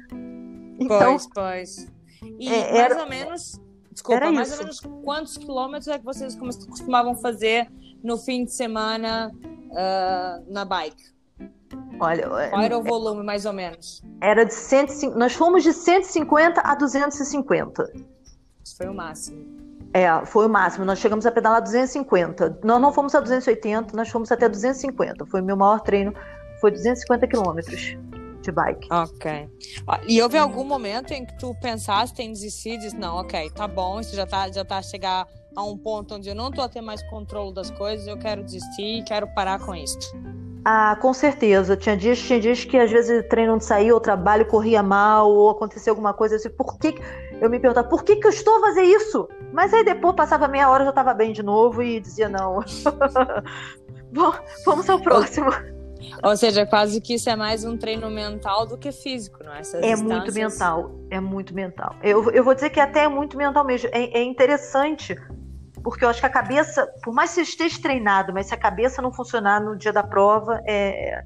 Então, 0.82 1.16
pois, 1.16 1.28
pois. 1.34 1.92
E 2.38 2.48
é, 2.48 2.72
mais 2.72 2.74
era, 2.74 3.02
ou 3.02 3.08
menos, 3.08 3.60
desculpa, 3.90 4.30
mais 4.30 4.48
isso. 4.48 4.58
ou 4.58 4.64
menos 4.64 4.80
quantos 5.04 5.36
quilômetros 5.36 5.88
é 5.88 5.98
que 5.98 6.04
vocês 6.04 6.36
costumavam 6.36 7.14
fazer 7.16 7.68
no 8.02 8.16
fim 8.16 8.44
de 8.44 8.52
semana 8.52 9.32
uh, 9.32 10.52
na 10.52 10.64
bike? 10.64 11.12
Olha, 12.00 12.28
qual 12.50 12.62
era 12.62 12.76
o 12.76 12.82
volume, 12.82 13.24
mais 13.24 13.46
ou 13.46 13.52
menos? 13.52 14.02
Era 14.20 14.44
de 14.44 14.54
150, 14.54 15.18
nós 15.18 15.34
fomos 15.34 15.62
de 15.62 15.72
150 15.72 16.60
a 16.60 16.74
250. 16.74 17.92
Isso 18.64 18.76
foi 18.76 18.88
o 18.88 18.94
máximo. 18.94 19.62
É, 19.94 20.24
foi 20.24 20.46
o 20.46 20.48
máximo. 20.48 20.84
Nós 20.84 20.98
chegamos 20.98 21.26
a 21.26 21.30
pedalar 21.30 21.62
250. 21.62 22.60
Nós 22.64 22.80
não 22.80 22.92
fomos 22.92 23.14
a 23.14 23.20
280, 23.20 23.94
nós 23.96 24.08
fomos 24.08 24.32
até 24.32 24.48
250. 24.48 25.26
Foi 25.26 25.40
o 25.40 25.44
meu 25.44 25.56
maior 25.56 25.80
treino, 25.80 26.14
foi 26.60 26.70
250 26.70 27.26
quilômetros. 27.26 27.96
De 28.42 28.52
bike. 28.52 28.88
Ok. 28.90 29.48
E 30.06 30.20
houve 30.20 30.36
algum 30.36 30.64
momento 30.64 31.12
em 31.12 31.24
que 31.24 31.38
tu 31.38 31.54
pensaste 31.60 32.22
em 32.22 32.32
desistir 32.32 32.74
e 32.74 32.78
disse, 32.78 32.96
não, 32.96 33.16
ok, 33.16 33.50
tá 33.50 33.66
bom, 33.66 34.00
isso 34.00 34.14
já 34.14 34.26
tá, 34.26 34.50
já 34.50 34.64
tá 34.64 34.78
a 34.78 34.82
chegar 34.82 35.26
a 35.54 35.62
um 35.62 35.76
ponto 35.76 36.14
onde 36.14 36.28
eu 36.28 36.34
não 36.34 36.50
tô 36.50 36.62
a 36.62 36.68
ter 36.68 36.80
mais 36.80 37.02
controle 37.08 37.54
das 37.54 37.70
coisas, 37.70 38.06
eu 38.06 38.18
quero 38.18 38.42
desistir 38.42 39.00
e 39.00 39.04
quero 39.04 39.26
parar 39.34 39.58
com 39.60 39.74
isso. 39.74 39.98
Ah, 40.64 40.96
com 41.00 41.12
certeza. 41.12 41.76
Tinha 41.76 41.96
dias, 41.96 42.20
tinha 42.20 42.38
dias 42.38 42.64
que 42.64 42.76
às 42.78 42.90
vezes 42.90 43.24
o 43.24 43.28
treino 43.28 43.52
não 43.52 43.60
saía, 43.60 43.94
o 43.94 44.00
trabalho 44.00 44.46
corria 44.46 44.82
mal, 44.82 45.28
ou 45.28 45.50
acontecia 45.50 45.90
alguma 45.90 46.14
coisa 46.14 46.36
assim, 46.36 46.50
por 46.50 46.78
que. 46.78 46.94
Eu 47.40 47.50
me 47.50 47.58
perguntava, 47.58 47.88
por 47.88 48.04
que, 48.04 48.16
que 48.16 48.26
eu 48.26 48.30
estou 48.30 48.58
a 48.58 48.60
fazer 48.60 48.82
isso? 48.82 49.28
Mas 49.52 49.74
aí 49.74 49.84
depois 49.84 50.14
passava 50.14 50.46
meia 50.46 50.70
hora, 50.70 50.82
eu 50.82 50.86
já 50.86 50.90
estava 50.90 51.12
bem 51.12 51.32
de 51.32 51.42
novo 51.42 51.82
e 51.82 51.98
dizia, 51.98 52.28
não. 52.28 52.60
Bom, 54.12 54.32
vamos 54.64 54.88
ao 54.88 55.00
próximo. 55.00 55.50
Ou 56.22 56.36
seja, 56.36 56.66
quase 56.66 57.00
que 57.00 57.14
isso 57.14 57.28
é 57.28 57.36
mais 57.36 57.64
um 57.64 57.76
treino 57.76 58.10
mental 58.10 58.66
do 58.66 58.78
que 58.78 58.92
físico, 58.92 59.42
não 59.44 59.52
é? 59.52 59.60
Essas 59.60 59.82
é 59.82 59.96
muito 59.96 60.32
mental, 60.32 60.90
é 61.10 61.20
muito 61.20 61.54
mental. 61.54 61.96
Eu, 62.02 62.30
eu 62.30 62.44
vou 62.44 62.54
dizer 62.54 62.70
que 62.70 62.80
até 62.80 63.04
é 63.04 63.08
muito 63.08 63.36
mental 63.36 63.64
mesmo. 63.64 63.88
É, 63.92 64.18
é 64.18 64.22
interessante 64.22 65.16
porque 65.82 66.04
eu 66.04 66.08
acho 66.08 66.20
que 66.20 66.26
a 66.26 66.30
cabeça, 66.30 66.86
por 67.02 67.12
mais 67.12 67.30
que 67.30 67.36
você 67.36 67.42
esteja 67.42 67.80
treinado, 67.80 68.32
mas 68.32 68.46
se 68.46 68.54
a 68.54 68.56
cabeça 68.56 69.02
não 69.02 69.12
funcionar 69.12 69.60
no 69.60 69.76
dia 69.76 69.92
da 69.92 70.02
prova, 70.02 70.60
é, 70.66 71.24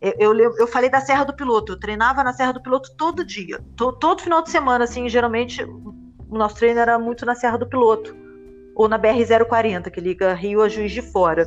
é 0.00 0.14
eu, 0.18 0.36
eu, 0.36 0.56
eu, 0.58 0.66
falei 0.66 0.90
da 0.90 1.00
Serra 1.00 1.24
do 1.24 1.34
Piloto, 1.34 1.72
eu 1.72 1.80
treinava 1.80 2.24
na 2.24 2.32
Serra 2.32 2.52
do 2.52 2.62
Piloto 2.62 2.94
todo 2.96 3.24
dia, 3.24 3.60
to, 3.76 3.92
todo 3.92 4.22
final 4.22 4.42
de 4.42 4.50
semana, 4.50 4.84
assim, 4.84 5.08
geralmente 5.08 5.62
o 5.62 6.36
nosso 6.36 6.56
treino 6.56 6.80
era 6.80 6.98
muito 6.98 7.24
na 7.24 7.34
Serra 7.34 7.56
do 7.56 7.68
Piloto, 7.68 8.16
ou 8.74 8.88
na 8.88 8.98
BR-040, 8.98 9.90
que 9.90 10.00
liga 10.00 10.34
Rio 10.34 10.62
a 10.62 10.68
Juiz 10.68 10.92
de 10.92 11.02
Fora. 11.02 11.46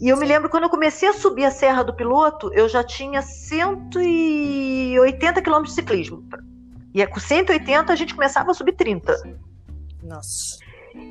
E 0.00 0.08
eu 0.08 0.16
me 0.16 0.26
lembro 0.26 0.48
quando 0.48 0.64
eu 0.64 0.70
comecei 0.70 1.08
a 1.08 1.12
subir 1.12 1.44
a 1.44 1.50
Serra 1.50 1.82
do 1.82 1.94
Piloto, 1.94 2.52
eu 2.52 2.68
já 2.68 2.82
tinha 2.82 3.22
180 3.22 5.40
quilômetros 5.40 5.74
de 5.74 5.80
ciclismo. 5.80 6.24
E 6.92 7.06
com 7.06 7.20
180 7.20 7.92
a 7.92 7.96
gente 7.96 8.14
começava 8.14 8.50
a 8.50 8.54
subir 8.54 8.72
30. 8.72 9.14
Nossa. 10.02 10.58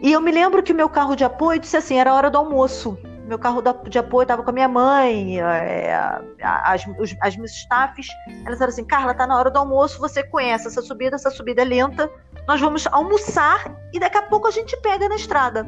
E 0.01 0.11
eu 0.11 0.21
me 0.21 0.31
lembro 0.31 0.63
que 0.63 0.73
meu 0.73 0.89
carro 0.89 1.15
de 1.15 1.23
apoio 1.23 1.59
disse 1.59 1.75
assim: 1.75 1.97
era 1.97 2.13
hora 2.13 2.29
do 2.29 2.37
almoço. 2.37 2.97
Meu 3.25 3.39
carro 3.39 3.61
de 3.89 3.97
apoio 3.97 4.23
estava 4.23 4.43
com 4.43 4.49
a 4.49 4.53
minha 4.53 4.67
mãe, 4.67 5.39
é, 5.39 5.93
as, 6.41 6.85
os, 6.99 7.15
as 7.21 7.35
minhas 7.35 7.51
staffs. 7.51 8.07
Elas 8.45 8.57
falaram 8.57 8.73
assim: 8.73 8.85
Carla, 8.85 9.13
tá 9.13 9.25
na 9.25 9.37
hora 9.37 9.49
do 9.49 9.59
almoço, 9.59 9.99
você 9.99 10.23
conhece 10.23 10.67
essa 10.67 10.81
subida, 10.81 11.15
essa 11.15 11.31
subida 11.31 11.61
é 11.61 11.65
lenta. 11.65 12.09
Nós 12.47 12.59
vamos 12.59 12.85
almoçar 12.87 13.73
e 13.93 13.99
daqui 13.99 14.17
a 14.17 14.23
pouco 14.23 14.47
a 14.47 14.51
gente 14.51 14.75
pega 14.81 15.07
na 15.07 15.15
estrada. 15.15 15.65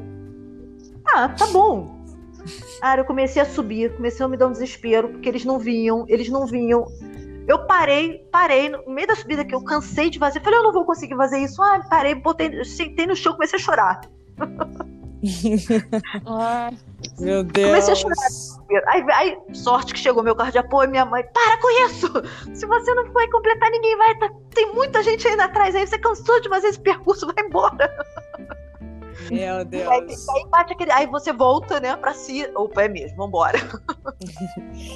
Ah, 1.14 1.30
tá 1.30 1.48
bom. 1.48 2.05
Cara, 2.80 3.02
eu 3.02 3.06
comecei 3.06 3.42
a 3.42 3.46
subir, 3.46 3.96
comecei 3.96 4.26
a 4.26 4.30
me 4.30 4.38
dar 4.38 4.48
um 4.48 4.52
desespero, 4.52 5.10
porque 5.10 5.30
eles 5.30 5.46
não 5.46 5.60
vinham, 5.60 6.06
eles 6.08 6.30
não 6.30 6.46
vinham. 6.46 6.86
Eu 7.48 7.66
parei, 7.66 8.28
parei, 8.32 8.70
no 8.70 8.90
meio 8.90 9.08
da 9.08 9.16
subida 9.16 9.46
que 9.46 9.54
eu 9.54 9.64
cansei 9.64 10.10
de 10.10 10.18
fazer. 10.18 10.42
Falei, 10.42 10.60
eu 10.60 10.64
não 10.64 10.74
vou 10.74 10.86
conseguir 10.86 11.16
fazer 11.16 11.38
isso. 11.40 11.62
Ah, 11.62 11.80
parei, 11.88 12.16
botei, 12.16 12.64
sentei 12.66 13.06
no 13.06 13.16
chão, 13.16 13.34
comecei 13.34 13.60
a 13.60 13.62
chorar. 13.62 14.02
Ai, 16.26 16.78
meu 17.20 17.44
Deus. 17.44 17.68
Comecei 17.68 17.94
a 17.94 17.96
chorar. 17.96 18.16
Aí, 18.88 19.06
aí, 19.12 19.38
sorte 19.54 19.94
que 19.94 20.00
chegou 20.00 20.24
meu 20.24 20.36
carro 20.36 20.52
de 20.52 20.58
apoio, 20.58 20.90
minha 20.90 21.06
mãe, 21.06 21.24
para 21.24 21.58
com 21.60 21.86
isso! 21.86 22.08
Se 22.54 22.66
você 22.66 22.94
não 22.94 23.12
for 23.12 23.30
completar, 23.30 23.70
ninguém 23.72 23.98
vai. 23.98 24.18
Tá, 24.18 24.30
tem 24.54 24.74
muita 24.74 25.04
gente 25.04 25.28
ainda 25.28 25.46
atrás 25.46 25.76
aí, 25.76 25.86
você 25.86 25.98
cansou 25.98 26.42
de 26.42 26.50
fazer 26.50 26.68
esse 26.68 26.80
percurso, 26.80 27.28
vai 27.28 27.46
embora. 27.46 27.90
Meu 29.32 29.66
Deus. 29.66 29.88
Aí, 29.88 30.08
aí, 30.36 30.50
bate 30.50 30.74
aquele, 30.74 30.92
aí 30.92 31.08
você 31.08 31.32
volta, 31.32 31.80
né, 31.80 31.96
pra 31.96 32.14
si. 32.14 32.50
Opa, 32.56 32.84
é 32.84 32.88
mesmo, 32.88 33.18
vambora. 33.18 33.58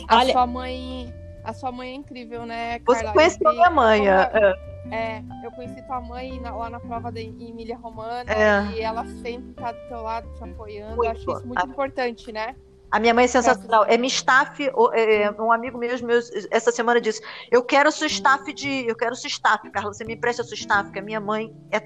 A 0.08 0.18
Olha... 0.18 0.32
sua 0.34 0.48
mãe 0.48 1.14
a 1.44 1.54
sua 1.54 1.72
mãe 1.72 1.92
é 1.92 1.96
incrível, 1.96 2.46
né, 2.46 2.80
Carla? 2.80 3.02
Você 3.02 3.14
conhece 3.14 3.40
a 3.44 3.52
minha 3.52 3.70
mãe. 3.70 4.08
É. 4.08 4.56
é, 4.92 5.24
eu 5.44 5.52
conheci 5.52 5.82
tua 5.84 6.02
mãe 6.02 6.40
na, 6.40 6.56
lá 6.56 6.70
na 6.70 6.80
prova 6.80 7.12
de 7.12 7.22
Emília 7.22 7.78
Romana 7.78 8.32
é. 8.32 8.72
e 8.74 8.82
ela 8.82 9.06
sempre 9.22 9.54
tá 9.54 9.72
do 9.72 9.88
teu 9.88 10.02
lado 10.02 10.30
te 10.36 10.44
apoiando. 10.44 10.96
Muito. 10.96 11.06
Eu 11.06 11.12
acho 11.12 11.32
isso 11.32 11.48
muito 11.48 11.64
a... 11.64 11.68
importante, 11.68 12.32
né? 12.32 12.56
A 12.92 13.00
minha 13.00 13.14
mãe 13.14 13.26
é 13.26 13.28
sensacional. 13.28 13.86
É 13.86 13.98
minha 13.98 14.08
staff, 14.08 14.64
é, 14.94 15.32
um 15.40 15.52
amigo 15.52 15.78
mesmo 15.78 16.08
meu, 16.08 16.20
essa 16.50 16.72
semana 16.72 17.00
disse: 17.00 17.22
Eu 17.52 17.64
quero 17.64 17.92
sua 17.92 18.08
staff 18.08 18.52
de. 18.52 18.88
Eu 18.88 18.96
quero 18.96 19.16
sua 19.16 19.28
staff, 19.28 19.70
Carla. 19.70 19.94
Você 19.94 20.04
me 20.04 20.16
empresta 20.16 20.44
sua 20.44 20.56
staff, 20.56 20.86
porque 20.86 21.00
a 21.00 21.04
minha 21.04 21.20
mãe 21.20 21.56
é, 21.72 21.80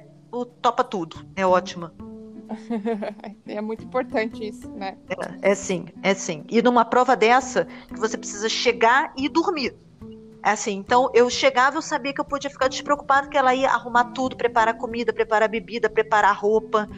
topa 0.62 0.84
tudo. 0.84 1.18
É 1.36 1.46
ótima. 1.46 1.94
é 3.48 3.62
muito 3.62 3.84
importante 3.84 4.48
isso, 4.48 4.70
né? 4.72 4.98
É, 5.42 5.52
é 5.52 5.56
sim, 5.56 5.86
é 6.02 6.14
sim. 6.14 6.44
E 6.50 6.62
numa 6.62 6.86
prova 6.86 7.16
dessa, 7.16 7.66
que 7.88 8.00
você 8.00 8.18
precisa 8.18 8.50
chegar 8.50 9.14
e 9.18 9.28
dormir. 9.30 9.76
É 10.46 10.52
assim, 10.52 10.74
então 10.74 11.10
eu 11.14 11.30
chegava, 11.30 11.78
eu 11.78 11.82
sabia 11.82 12.14
que 12.14 12.20
eu 12.20 12.26
podia 12.26 12.50
ficar 12.50 12.68
despreocupado 12.68 13.30
que 13.30 13.38
ela 13.38 13.56
ia 13.56 13.70
arrumar 13.70 14.12
tudo, 14.12 14.36
preparar 14.36 14.78
comida, 14.78 15.14
preparar 15.14 15.48
bebida, 15.48 15.90
preparar 15.90 16.36
roupa. 16.38 16.90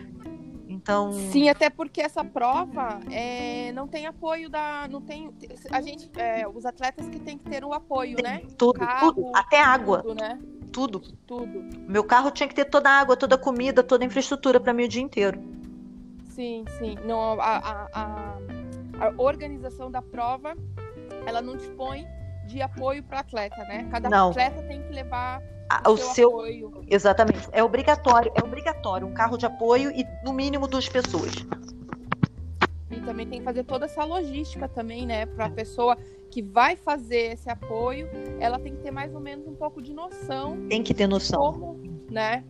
Então. 0.68 1.14
Sim, 1.32 1.50
até 1.50 1.70
porque 1.70 2.02
essa 2.02 2.24
prova 2.24 3.00
é, 3.12 3.72
não 3.72 3.88
tem 3.88 4.08
apoio 4.08 4.50
da. 4.50 4.88
Não 4.88 5.00
tem. 5.00 5.32
A 5.72 5.82
gente. 5.82 6.10
É, 6.16 6.48
os 6.48 6.66
atletas 6.66 7.08
que 7.08 7.20
tem 7.20 7.38
que 7.38 7.50
ter 7.50 7.64
o 7.64 7.74
apoio, 7.74 8.16
tem, 8.16 8.24
né? 8.24 8.42
Tudo, 8.58 8.80
Carro, 8.80 9.14
tudo. 9.14 9.32
Até 9.36 9.62
água. 9.62 10.02
Tudo, 10.02 10.16
né? 10.16 10.40
Tudo. 10.76 11.00
Tudo. 11.26 11.64
Meu 11.88 12.04
carro 12.04 12.30
tinha 12.30 12.50
que 12.50 12.54
ter 12.54 12.66
toda 12.66 12.90
a 12.90 13.00
água, 13.00 13.16
toda 13.16 13.36
a 13.36 13.38
comida, 13.38 13.82
toda 13.82 14.04
a 14.04 14.08
infraestrutura 14.08 14.60
para 14.60 14.74
mim 14.74 14.84
o 14.84 14.90
dia 14.90 15.02
inteiro. 15.02 15.42
Sim, 16.26 16.66
sim. 16.78 16.98
Não, 17.06 17.40
a, 17.40 17.58
a, 17.58 17.88
a, 17.94 18.38
a 19.00 19.14
organização 19.16 19.90
da 19.90 20.02
prova, 20.02 20.54
ela 21.26 21.42
não 21.42 21.56
dispõe 21.56 22.06
de 22.46 22.62
apoio 22.62 23.02
para 23.04 23.22
atleta, 23.22 23.56
né? 23.64 23.88
Cada 23.90 24.10
não. 24.10 24.32
atleta 24.32 24.62
tem 24.64 24.82
que 24.82 24.92
levar 24.92 25.42
o, 25.88 25.92
o 25.92 25.98
seu, 25.98 26.14
seu, 26.14 26.30
apoio. 26.32 26.86
Exatamente. 26.90 27.48
É 27.54 27.64
obrigatório, 27.64 28.30
é 28.36 28.44
obrigatório 28.44 29.08
um 29.08 29.14
carro 29.14 29.38
de 29.38 29.46
apoio 29.46 29.92
e 29.92 30.06
no 30.26 30.34
mínimo 30.34 30.68
duas 30.68 30.90
pessoas. 30.90 31.32
E 32.92 33.00
também 33.00 33.26
tem 33.26 33.40
que 33.40 33.46
fazer 33.46 33.64
toda 33.64 33.86
essa 33.86 34.04
logística 34.04 34.68
também, 34.68 35.06
né, 35.06 35.26
para 35.26 35.46
a 35.46 35.50
pessoa 35.50 35.98
que 36.36 36.42
vai 36.42 36.76
fazer 36.76 37.32
esse 37.32 37.50
apoio, 37.50 38.10
ela 38.42 38.60
tem 38.60 38.76
que 38.76 38.82
ter 38.82 38.92
mais 38.92 39.16
ou 39.16 39.22
menos 39.22 39.48
um 39.48 39.56
pouco 39.56 39.82
de 39.82 39.94
noção. 39.94 40.68
Tem 40.68 40.84
que 40.84 40.94
ter 40.94 41.08
noção. 41.08 41.54
Como, 41.54 41.80
né? 42.12 42.44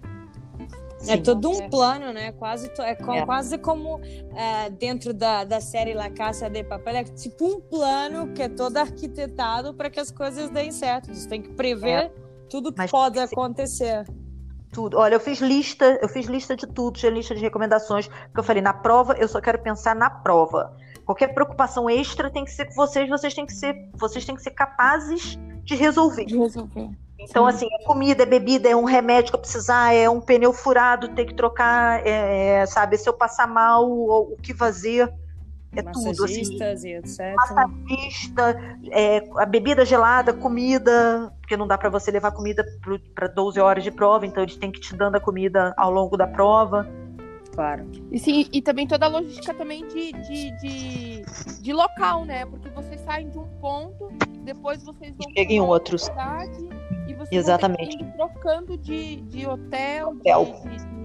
Sim, 0.98 1.12
é 1.12 1.18
todo 1.18 1.52
um 1.52 1.62
é. 1.62 1.70
plano, 1.70 2.12
né? 2.12 2.32
Quase, 2.32 2.72
é, 2.80 2.96
como, 2.96 3.14
é. 3.14 3.26
quase 3.28 3.60
como 3.60 4.02
é, 4.36 4.72
dentro 4.72 5.14
da, 5.14 5.44
da 5.44 5.62
série 5.62 5.94
La 5.94 6.10
Casa 6.10 6.50
de 6.50 6.64
Papel, 6.64 6.96
é 6.96 7.04
tipo 7.04 7.46
um 7.46 7.62
plano 7.62 8.34
que 8.34 8.42
é 8.42 8.50
todo 8.50 8.76
arquitetado 8.78 9.72
para 9.76 9.92
que 9.92 10.00
as 10.00 10.10
coisas 10.10 10.50
deem 10.50 10.72
certo. 10.72 11.14
Você 11.14 11.30
tem 11.30 11.44
que 11.44 11.50
prever 11.54 12.06
é. 12.06 12.14
tudo 12.50 12.72
que 12.72 12.80
Mas 12.80 12.90
pode 12.90 13.20
acontecer. 13.20 14.04
Tudo. 14.72 14.98
Olha, 14.98 15.14
eu 15.14 15.20
fiz 15.20 15.40
lista, 15.42 16.00
eu 16.02 16.10
fiz 16.10 16.26
lista 16.26 16.56
de 16.56 16.66
tudo, 16.66 16.98
tinha 16.98 17.12
lista 17.12 17.36
de 17.36 17.42
recomendações, 17.42 18.08
porque 18.08 18.40
eu 18.40 18.44
falei, 18.44 18.64
na 18.64 18.74
prova, 18.74 19.14
eu 19.14 19.28
só 19.28 19.40
quero 19.40 19.60
pensar 19.60 19.96
na 19.96 20.10
prova. 20.10 20.76
Qualquer 21.06 21.34
preocupação 21.34 21.90
extra 21.90 22.32
tem 22.32 22.44
que 22.44 22.52
ser 22.52 22.66
com 22.66 22.74
vocês, 22.74 23.08
vocês 23.08 23.34
têm 23.34 23.46
que 23.46 23.54
ser, 23.54 23.90
vocês 23.94 24.26
têm 24.26 24.36
que 24.36 24.42
ser 24.42 24.52
capazes 24.52 25.38
de 25.64 25.76
resolver. 25.76 26.26
De 26.26 26.38
resolver. 26.38 26.90
Então, 27.18 27.50
Sim. 27.50 27.56
assim, 27.56 27.68
é 27.72 27.84
comida, 27.86 28.24
é 28.24 28.26
bebida, 28.26 28.68
é 28.68 28.76
um 28.76 28.84
remédio 28.84 29.32
que 29.32 29.36
eu 29.36 29.40
precisar, 29.40 29.94
é 29.94 30.10
um 30.10 30.20
pneu 30.20 30.52
furado, 30.52 31.10
tem 31.10 31.26
que 31.26 31.34
trocar, 31.34 32.06
é, 32.06 32.62
é, 32.62 32.66
sabe? 32.66 32.98
Se 32.98 33.08
eu 33.08 33.14
passar 33.14 33.48
mal, 33.48 33.90
o, 33.90 34.34
o 34.34 34.38
que 34.38 34.54
fazer. 34.54 35.12
É 35.76 35.84
tudo, 35.84 36.24
assim. 36.24 36.88
e 36.88 36.96
etc. 36.96 37.36
Massagista, 37.36 38.58
é, 38.92 39.28
a 39.36 39.46
bebida 39.46 39.84
gelada, 39.84 40.34
comida, 40.34 41.34
porque 41.42 41.58
não 41.58 41.68
dá 41.68 41.78
para 41.78 41.90
você 41.90 42.10
levar 42.12 42.32
comida 42.32 42.66
para 43.14 43.28
12 43.28 43.60
horas 43.60 43.84
de 43.84 43.92
prova, 43.92 44.26
então 44.26 44.42
eles 44.42 44.56
têm 44.56 44.72
que 44.72 44.80
te 44.80 44.96
dando 44.96 45.16
a 45.16 45.20
comida 45.20 45.74
ao 45.76 45.92
longo 45.92 46.16
da 46.16 46.26
prova. 46.26 46.88
Claro. 47.56 47.90
E, 48.12 48.20
sim, 48.20 48.48
e 48.52 48.62
também 48.62 48.86
toda 48.86 49.06
a 49.06 49.10
logística 49.10 49.54
também 49.54 49.88
de, 49.88 50.12
de, 50.12 50.52
de, 50.60 51.62
de 51.62 51.74
local, 51.74 52.26
né? 52.26 52.46
Porque 52.46 52.70
vocês 52.70 53.00
saem 53.02 53.30
de 53.30 53.40
um 53.40 53.48
ponto, 53.62 54.10
depois 54.44 54.84
vocês 54.84 55.16
vão 55.16 55.32
Chega 55.32 55.54
em 55.54 55.62
outros. 55.62 56.04
Cidade, 56.04 56.70
e 57.08 57.14
vocês 57.14 57.32
Exatamente. 57.32 57.98
vão 57.98 58.12
trocando 58.12 58.78
de, 58.78 59.22
de 59.22 59.48
hotel, 59.48 60.10
hotel. 60.10 60.62
De, 60.64 60.78
de, 60.78 60.96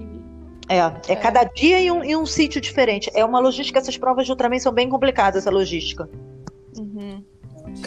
é, 0.69 0.79
é, 0.79 1.13
é, 1.13 1.17
cada 1.17 1.45
dia 1.45 1.81
em 1.81 1.91
um, 1.93 2.03
em 2.03 2.17
um 2.17 2.27
sítio 2.27 2.61
diferente. 2.61 3.09
É 3.15 3.25
uma 3.25 3.39
logística, 3.39 3.79
essas 3.79 3.97
provas 3.97 4.27
de 4.27 4.33
Ultraman 4.33 4.59
são 4.59 4.73
bem 4.73 4.89
complicadas, 4.89 5.43
essa 5.45 5.51
logística. 5.51 6.11
Uhum. 6.77 7.25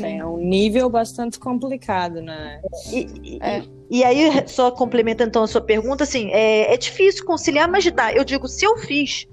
É 0.01 0.25
um 0.25 0.37
nível 0.37 0.89
bastante 0.89 1.37
complicado, 1.37 2.21
né? 2.21 2.61
E, 2.91 3.07
e, 3.23 3.39
é. 3.41 3.63
E, 3.93 4.03
aí, 4.03 4.47
só 4.47 4.71
complementando 4.71 5.29
então 5.29 5.43
a 5.43 5.47
sua 5.47 5.61
pergunta, 5.61 6.03
assim, 6.03 6.31
é, 6.31 6.73
é 6.73 6.77
difícil 6.77 7.23
conciliar, 7.23 7.69
mas 7.69 7.85
dá. 7.91 8.11
Eu 8.11 8.23
digo, 8.23 8.47
se 8.47 8.65
eu 8.65 8.75
fiz, 8.75 9.27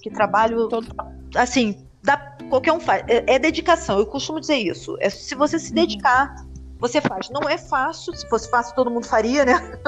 que 0.00 0.08
trabalho, 0.08 0.66
Todo... 0.66 0.88
assim, 1.36 1.86
dá, 2.02 2.16
qualquer 2.48 2.72
um 2.72 2.80
faz. 2.80 3.04
É, 3.06 3.34
é, 3.34 3.38
dedicação, 3.38 3.98
eu 3.98 4.06
costumo 4.06 4.40
dizer 4.40 4.56
isso. 4.56 4.96
É, 4.98 5.10
se 5.10 5.34
você 5.34 5.58
se 5.58 5.68
uhum. 5.68 5.74
dedicar, 5.74 6.34
você 6.78 7.02
faz. 7.02 7.28
Não 7.28 7.46
é 7.46 7.58
fácil, 7.58 8.14
se 8.14 8.26
fosse 8.30 8.48
fácil 8.48 8.74
todo 8.74 8.90
mundo 8.90 9.06
faria, 9.06 9.44
né? 9.44 9.78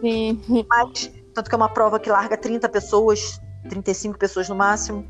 Sim. 0.00 0.40
Mas, 0.70 1.10
tanto 1.34 1.48
que 1.48 1.54
é 1.56 1.58
uma 1.58 1.68
prova 1.68 1.98
que 1.98 2.08
larga 2.08 2.36
30 2.36 2.68
pessoas, 2.68 3.40
35 3.68 4.16
pessoas 4.16 4.48
no 4.48 4.54
máximo, 4.54 5.04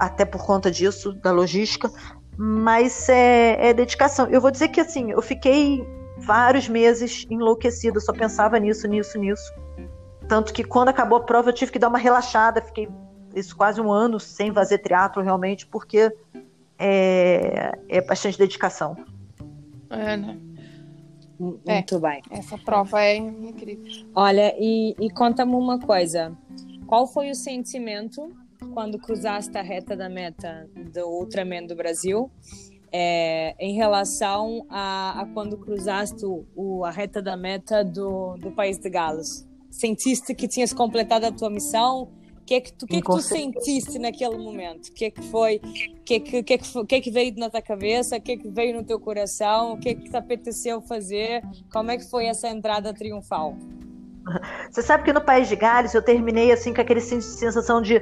até 0.00 0.24
por 0.24 0.42
conta 0.42 0.70
disso, 0.70 1.12
da 1.12 1.32
logística. 1.32 1.90
mas 2.38 3.10
é, 3.10 3.68
é 3.68 3.74
dedicação. 3.74 4.26
Eu 4.28 4.40
vou 4.40 4.50
dizer 4.50 4.68
que 4.68 4.80
assim, 4.80 5.10
eu 5.10 5.20
fiquei 5.20 5.86
vários 6.18 6.68
meses 6.68 7.26
enlouquecida, 7.30 8.00
só 8.00 8.12
pensava 8.12 8.58
nisso, 8.58 8.86
nisso, 8.86 9.18
nisso. 9.18 9.52
Tanto 10.28 10.52
que 10.52 10.64
quando 10.64 10.88
acabou 10.88 11.18
a 11.18 11.22
prova 11.22 11.50
eu 11.50 11.54
tive 11.54 11.72
que 11.72 11.78
dar 11.78 11.88
uma 11.88 11.98
relaxada, 11.98 12.62
fiquei 12.62 12.88
isso 13.34 13.56
quase 13.56 13.80
um 13.80 13.92
ano 13.92 14.18
sem 14.20 14.52
fazer 14.52 14.78
teatro 14.78 15.22
realmente, 15.22 15.66
porque 15.66 16.14
é, 16.78 17.72
é 17.88 18.00
bastante 18.00 18.38
dedicação. 18.38 18.96
É, 19.90 20.16
né? 20.16 20.38
Muito 21.38 21.96
é, 21.96 21.98
bem. 21.98 22.22
Essa 22.30 22.56
prova 22.56 23.02
é 23.02 23.16
incrível. 23.16 24.06
Olha, 24.14 24.54
e, 24.58 24.94
e 24.98 25.10
conta-me 25.10 25.54
uma 25.54 25.78
coisa. 25.78 26.32
Qual 26.86 27.06
foi 27.06 27.30
o 27.30 27.34
sentimento 27.34 28.32
quando 28.72 28.98
cruzaste 28.98 29.56
a 29.58 29.62
reta 29.62 29.96
da 29.96 30.08
meta 30.08 30.68
do 30.92 31.06
Ultraman 31.06 31.66
do 31.66 31.74
Brasil 31.74 32.30
é, 32.96 33.56
em 33.58 33.74
relação 33.74 34.64
a, 34.70 35.22
a 35.22 35.26
quando 35.34 35.58
cruzaste 35.58 36.24
o, 36.54 36.84
a 36.84 36.92
reta 36.92 37.20
da 37.20 37.36
meta 37.36 37.82
do, 37.82 38.36
do 38.36 38.52
País 38.52 38.78
de 38.78 38.88
Gales? 38.88 39.44
Sentiste 39.68 40.32
que 40.32 40.46
tinhas 40.46 40.72
completado 40.72 41.26
a 41.26 41.32
tua 41.32 41.50
missão? 41.50 42.04
O 42.40 42.44
que 42.46 42.54
é 42.54 42.60
que 42.60 42.72
tu, 42.72 42.86
que 42.86 42.96
é 42.96 43.00
que 43.00 43.06
tu 43.06 43.20
sentiste 43.20 43.98
naquele 43.98 44.36
momento? 44.36 44.90
O 44.90 44.92
que 44.92 45.06
é 45.06 45.10
que 45.10 45.22
foi? 45.22 45.56
O 45.56 46.04
que 46.04 46.14
é 46.14 46.20
que, 46.20 46.42
que, 46.44 46.54
é 46.54 46.58
que, 46.58 46.66
foi, 46.68 46.86
que, 46.86 46.94
é 46.94 47.00
que 47.00 47.10
veio 47.10 47.34
na 47.36 47.50
tua 47.50 47.62
cabeça? 47.62 48.16
O 48.16 48.20
que 48.20 48.32
é 48.32 48.36
que 48.36 48.48
veio 48.48 48.76
no 48.76 48.84
teu 48.84 49.00
coração? 49.00 49.72
O 49.72 49.80
que 49.80 49.88
é 49.88 49.94
que 49.94 50.08
te 50.08 50.16
apeteceu 50.16 50.80
fazer? 50.80 51.42
Como 51.72 51.90
é 51.90 51.96
que 51.96 52.08
foi 52.08 52.26
essa 52.26 52.48
entrada 52.48 52.94
triunfal? 52.94 53.56
Você 54.70 54.82
sabe 54.82 55.02
que 55.02 55.12
no 55.12 55.20
País 55.20 55.48
de 55.48 55.56
Gales 55.56 55.94
eu 55.94 56.02
terminei 56.02 56.52
assim 56.52 56.72
com 56.72 56.80
aquele 56.80 57.00
sensação 57.00 57.82
de 57.82 58.00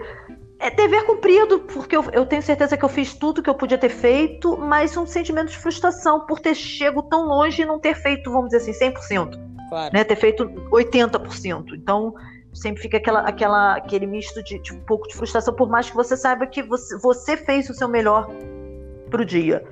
é 0.63 0.71
dever 0.71 1.05
cumprido, 1.05 1.59
porque 1.59 1.97
eu, 1.97 2.05
eu, 2.13 2.25
tenho 2.25 2.41
certeza 2.41 2.77
que 2.77 2.85
eu 2.85 2.89
fiz 2.89 3.13
tudo 3.15 3.43
que 3.43 3.51
eu 3.51 3.55
podia 3.55 3.77
ter 3.77 3.89
feito, 3.89 4.57
mas 4.57 4.97
um 4.97 5.05
sentimento 5.05 5.51
de 5.51 5.59
frustração 5.59 6.21
por 6.21 6.39
ter 6.39 6.55
chego 6.55 7.03
tão 7.03 7.27
longe 7.27 7.63
e 7.63 7.67
não 7.67 7.81
ter 7.81 7.97
feito, 7.97 8.31
vamos 8.31 8.51
dizer 8.51 8.71
assim, 8.71 8.93
100%. 8.93 9.41
Claro. 9.69 9.93
Né? 9.93 10.05
Ter 10.05 10.15
feito 10.15 10.45
80%. 10.71 11.75
Então, 11.75 12.15
sempre 12.55 12.81
fica 12.81 12.99
aquela, 12.99 13.23
aquela, 13.23 13.75
aquele 13.75 14.07
misto 14.07 14.41
de, 14.45 14.61
de, 14.61 14.73
um 14.73 14.79
pouco 14.81 15.09
de 15.09 15.17
frustração, 15.17 15.53
por 15.53 15.69
mais 15.69 15.91
que 15.91 15.97
você 15.97 16.17
saiba 16.17 16.47
que 16.47 16.63
você, 16.63 16.97
você 16.99 17.37
fez 17.37 17.69
o 17.69 17.75
seu 17.75 17.89
melhor 17.89 18.31
pro 19.11 19.25
dia. 19.25 19.65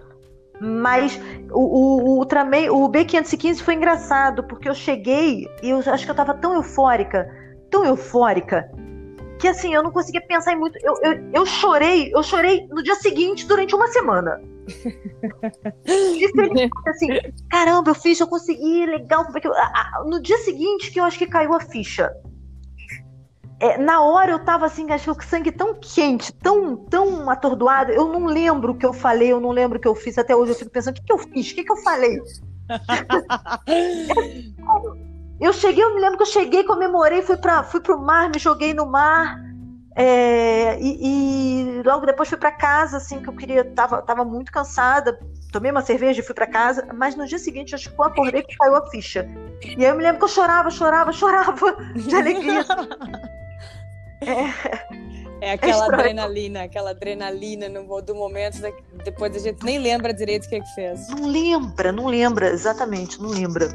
Mas 0.60 1.20
o, 1.52 1.60
o, 1.60 2.02
o 2.02 2.18
Ultraman, 2.18 2.72
o 2.72 2.90
B515 2.90 3.60
foi 3.60 3.74
engraçado, 3.74 4.42
porque 4.42 4.68
eu 4.68 4.74
cheguei 4.74 5.46
e 5.62 5.70
eu 5.70 5.78
acho 5.78 6.04
que 6.04 6.10
eu 6.10 6.16
tava 6.16 6.34
tão 6.34 6.52
eufórica, 6.54 7.32
tão 7.70 7.84
eufórica, 7.84 8.68
que 9.40 9.48
assim, 9.48 9.74
eu 9.74 9.82
não 9.82 9.90
conseguia 9.90 10.20
pensar 10.20 10.52
em 10.52 10.56
muito. 10.56 10.78
Eu, 10.82 10.94
eu, 11.02 11.30
eu 11.32 11.46
chorei, 11.46 12.12
eu 12.14 12.22
chorei 12.22 12.66
no 12.68 12.82
dia 12.82 12.94
seguinte 12.96 13.46
durante 13.46 13.74
uma 13.74 13.88
semana. 13.88 14.40
assim, 16.86 17.08
caramba, 17.50 17.90
eu 17.90 17.94
fiz, 17.94 18.20
eu 18.20 18.28
consegui, 18.28 18.86
legal. 18.86 19.26
No 20.06 20.20
dia 20.20 20.38
seguinte 20.38 20.90
que 20.90 21.00
eu 21.00 21.04
acho 21.04 21.18
que 21.18 21.26
caiu 21.26 21.54
a 21.54 21.60
ficha 21.60 22.10
é, 23.60 23.76
na 23.76 24.00
hora 24.00 24.32
eu 24.32 24.38
tava 24.38 24.64
assim, 24.64 24.90
achei 24.90 25.12
o 25.12 25.22
sangue 25.22 25.52
tão 25.52 25.74
quente, 25.74 26.32
tão, 26.32 26.76
tão 26.76 27.28
atordoado. 27.28 27.92
Eu 27.92 28.08
não 28.08 28.24
lembro 28.24 28.72
o 28.72 28.74
que 28.74 28.86
eu 28.86 28.94
falei, 28.94 29.30
eu 29.30 29.38
não 29.38 29.50
lembro 29.50 29.76
o 29.76 29.80
que 29.80 29.86
eu 29.86 29.94
fiz. 29.94 30.16
Até 30.16 30.34
hoje 30.34 30.52
eu 30.52 30.56
fico 30.56 30.70
pensando, 30.70 30.96
o 30.96 30.98
que, 30.98 31.04
que 31.04 31.12
eu 31.12 31.18
fiz? 31.18 31.52
O 31.52 31.54
que, 31.54 31.64
que 31.64 31.72
eu 31.72 31.76
falei? 31.76 32.18
eu 35.40 35.52
cheguei, 35.52 35.82
eu 35.82 35.94
me 35.94 36.00
lembro 36.00 36.18
que 36.18 36.22
eu 36.22 36.26
cheguei, 36.26 36.64
comemorei, 36.64 37.22
fui, 37.22 37.36
pra, 37.36 37.62
fui 37.62 37.80
pro 37.80 37.98
mar, 37.98 38.28
me 38.28 38.38
joguei 38.38 38.74
no 38.74 38.86
mar. 38.86 39.38
É, 39.96 40.78
e, 40.80 40.98
e, 41.80 41.82
logo 41.82 42.06
depois 42.06 42.28
fui 42.28 42.38
para 42.38 42.52
casa, 42.52 42.98
assim, 42.98 43.20
que 43.20 43.28
eu 43.28 43.34
queria, 43.34 43.64
tava, 43.64 44.00
tava 44.02 44.24
muito 44.24 44.52
cansada, 44.52 45.18
tomei 45.52 45.70
uma 45.70 45.82
cerveja 45.82 46.20
e 46.20 46.22
fui 46.22 46.34
para 46.34 46.46
casa, 46.46 46.86
mas 46.94 47.16
no 47.16 47.26
dia 47.26 47.38
seguinte, 47.38 47.74
eu 47.74 48.04
acordei 48.04 48.42
que 48.42 48.56
caiu 48.56 48.76
a 48.76 48.88
ficha. 48.90 49.28
E 49.62 49.84
aí 49.84 49.90
eu 49.90 49.96
me 49.96 50.02
lembro 50.02 50.18
que 50.18 50.24
eu 50.24 50.28
chorava, 50.28 50.70
chorava, 50.70 51.12
chorava 51.12 51.76
de 51.96 52.14
alegria. 52.14 52.64
É, 54.22 55.48
é 55.48 55.52
aquela 55.52 55.86
é 55.86 55.88
adrenalina, 55.88 56.62
aquela 56.62 56.90
adrenalina 56.90 57.68
no, 57.68 58.00
do 58.00 58.14
momento, 58.14 58.58
depois 59.04 59.34
a 59.34 59.38
gente 59.38 59.64
nem 59.64 59.78
lembra 59.78 60.12
direito 60.12 60.44
o 60.44 60.48
que, 60.48 60.56
é 60.56 60.60
que 60.60 60.74
fez. 60.74 61.08
Não 61.08 61.26
lembra, 61.26 61.90
não 61.90 62.06
lembra, 62.06 62.48
exatamente, 62.48 63.20
não 63.20 63.30
lembra. 63.30 63.68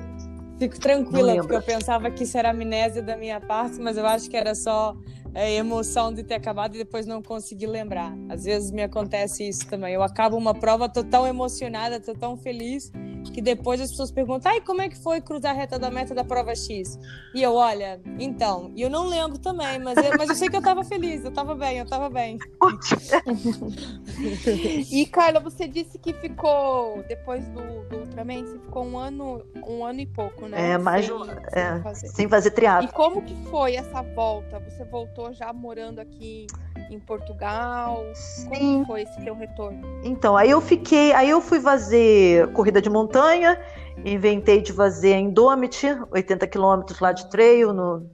Fico 0.58 0.80
tranquila, 0.80 1.36
porque 1.38 1.56
eu 1.56 1.62
pensava 1.62 2.10
que 2.10 2.24
isso 2.24 2.38
era 2.38 2.52
amnésia 2.52 3.02
da 3.02 3.18
minha 3.18 3.42
parte, 3.42 3.80
mas 3.80 3.98
eu 3.98 4.06
acho 4.06 4.30
que 4.30 4.38
era 4.38 4.56
só 4.56 4.96
a 5.36 5.50
emoção 5.50 6.14
de 6.14 6.24
ter 6.24 6.36
acabado 6.36 6.76
e 6.76 6.78
depois 6.78 7.06
não 7.06 7.22
conseguir 7.22 7.68
lembrar. 7.68 8.16
Às 8.30 8.46
vezes 8.46 8.72
me 8.72 8.82
acontece 8.82 9.48
isso 9.48 9.68
também. 9.68 9.94
Eu 9.94 10.02
acabo 10.02 10.38
uma 10.38 10.54
prova, 10.54 10.88
tô 10.88 11.04
tão 11.04 11.28
emocionada, 11.28 12.00
tô 12.00 12.14
tão 12.14 12.38
feliz, 12.38 12.92
que 13.32 13.42
depois 13.42 13.82
as 13.82 13.92
pessoas 13.92 14.12
perguntam: 14.12 14.52
ai, 14.52 14.62
como 14.62 14.82
é 14.82 14.88
que 14.88 14.98
foi 14.98 15.20
cruzar 15.20 15.52
a 15.52 15.54
reta 15.54 15.78
da 15.78 15.92
meta 15.92 16.16
da 16.16 16.24
prova 16.24 16.56
X? 16.56 16.98
E 17.34 17.44
eu, 17.44 17.54
olha, 17.54 18.00
então, 18.18 18.72
e 18.76 18.82
eu 18.82 18.90
não 18.90 19.08
lembro 19.08 19.38
também, 19.38 19.78
mas 19.80 19.98
eu, 19.98 20.18
mas 20.18 20.30
eu 20.30 20.36
sei 20.36 20.50
que 20.50 20.56
eu 20.56 20.62
tava 20.62 20.86
feliz, 20.86 21.26
eu 21.26 21.32
tava 21.32 21.54
bem, 21.54 21.80
eu 21.80 21.86
tava 21.86 22.10
bem. 22.10 22.38
e 24.90 25.06
Carla, 25.08 25.42
você 25.42 25.68
disse 25.68 26.00
que 26.00 26.14
ficou, 26.14 27.04
depois 27.10 27.46
do, 27.50 27.84
do 27.90 27.98
Ultraman, 27.98 28.46
você 28.46 28.58
ficou 28.60 28.86
um 28.86 28.98
ano, 28.98 29.46
um 29.68 29.84
ano 29.84 30.00
e 30.00 30.06
pouco, 30.06 30.48
né? 30.48 30.72
É, 30.72 30.78
mais 30.78 31.06
sem, 31.06 31.16
é, 31.52 31.74
sem 31.74 31.84
fazer. 31.84 32.08
sem 32.08 32.30
fazer 32.30 32.52
triatlo. 32.52 32.90
E 32.90 32.94
como 32.94 33.22
que 33.22 33.36
foi 33.50 33.76
essa 33.76 34.02
volta? 34.02 34.60
Você 34.60 34.86
voltou 34.86 35.25
já 35.34 35.52
morando 35.54 36.00
aqui 36.00 36.48
em 36.90 37.00
Portugal? 37.00 38.04
Sim. 38.14 38.50
Como 38.50 38.86
foi 38.86 39.02
esse 39.04 39.24
teu 39.24 39.36
retorno? 39.36 39.82
Então, 40.04 40.36
aí 40.38 40.50
eu 40.50 40.62
fiquei, 40.62 41.12
aí 41.14 41.30
eu 41.30 41.42
fui 41.42 41.60
fazer 41.60 42.52
corrida 42.54 42.82
de 42.82 42.90
montanha, 42.90 43.60
inventei 44.04 44.62
de 44.62 44.74
fazer 44.74 45.18
Indomit, 45.18 45.86
80 46.12 46.48
quilômetros 46.48 47.00
lá 47.00 47.12
de 47.12 47.30
trail 47.30 47.74
no, 47.74 48.10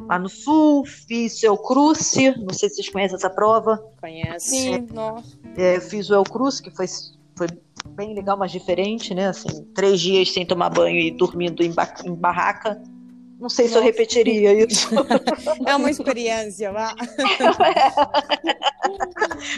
lá 0.00 0.18
no 0.18 0.28
sul, 0.28 0.84
fiz 0.84 1.42
o 1.42 1.46
El 1.46 1.58
Cruce, 1.58 2.34
não 2.38 2.52
sei 2.52 2.68
se 2.68 2.76
vocês 2.76 2.88
conhecem 2.88 3.16
essa 3.16 3.30
prova. 3.30 3.82
Conhece. 4.00 4.50
Sim, 4.50 4.86
nossa. 4.92 5.36
É, 5.56 5.80
fiz 5.80 6.10
o 6.10 6.14
El 6.14 6.24
Cruce, 6.24 6.62
que 6.62 6.70
foi, 6.70 6.86
foi 7.36 7.48
bem 7.90 8.14
legal, 8.14 8.36
mas 8.36 8.50
diferente, 8.50 9.14
né? 9.14 9.28
Assim, 9.28 9.64
três 9.74 10.00
dias 10.00 10.32
sem 10.32 10.44
tomar 10.44 10.70
banho 10.70 10.98
e 10.98 11.10
dormindo 11.10 11.62
em, 11.62 11.72
ba 11.72 11.92
em 12.04 12.14
barraca. 12.14 12.80
Não 13.38 13.50
sei 13.50 13.66
Nossa. 13.66 13.74
se 13.74 13.78
eu 13.78 13.84
repetiria 13.84 14.64
isso. 14.64 14.88
É 15.66 15.76
uma 15.76 15.90
experiência, 15.90 16.72
vá. 16.72 16.94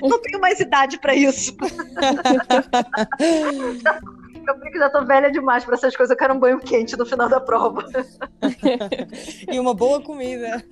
Não 0.02 0.20
tenho 0.20 0.40
mais 0.40 0.58
idade 0.58 0.98
para 0.98 1.14
isso. 1.14 1.56
Eu 4.48 4.58
brinco 4.58 4.72
que 4.72 4.78
já 4.78 4.88
tô 4.88 5.04
velha 5.04 5.30
demais 5.30 5.62
para 5.62 5.74
essas 5.74 5.94
coisas. 5.94 6.10
Eu 6.10 6.16
quero 6.16 6.32
um 6.32 6.38
banho 6.38 6.58
quente 6.58 6.96
no 6.96 7.04
final 7.04 7.28
da 7.28 7.40
prova. 7.40 7.84
E 9.50 9.58
uma 9.58 9.74
boa 9.74 10.00
comida. 10.00 10.62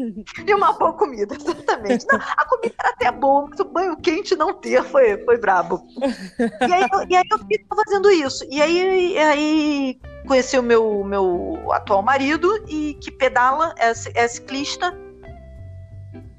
E 0.46 0.54
uma 0.54 0.72
boa 0.72 0.92
comida, 0.92 1.34
exatamente. 1.34 2.06
Não, 2.10 2.18
a 2.18 2.44
comida 2.44 2.74
era 2.78 2.90
até 2.90 3.10
boa, 3.10 3.46
mas 3.48 3.60
o 3.60 3.64
banho 3.64 3.96
quente 3.96 4.34
não 4.36 4.54
ter 4.54 4.82
foi, 4.84 5.18
foi 5.24 5.38
brabo. 5.38 5.82
E 6.60 6.72
aí, 6.72 6.86
eu, 6.92 7.06
e 7.08 7.16
aí 7.16 7.24
eu 7.30 7.38
fiquei 7.38 7.64
fazendo 7.68 8.10
isso. 8.10 8.44
E 8.50 8.60
aí, 8.60 9.18
aí 9.18 10.00
conheci 10.26 10.58
o 10.58 10.62
meu, 10.62 11.04
meu 11.04 11.72
atual 11.72 12.02
marido 12.02 12.64
e 12.68 12.94
que 12.94 13.10
pedala, 13.10 13.74
é, 13.78 13.92
é 14.14 14.28
ciclista. 14.28 14.96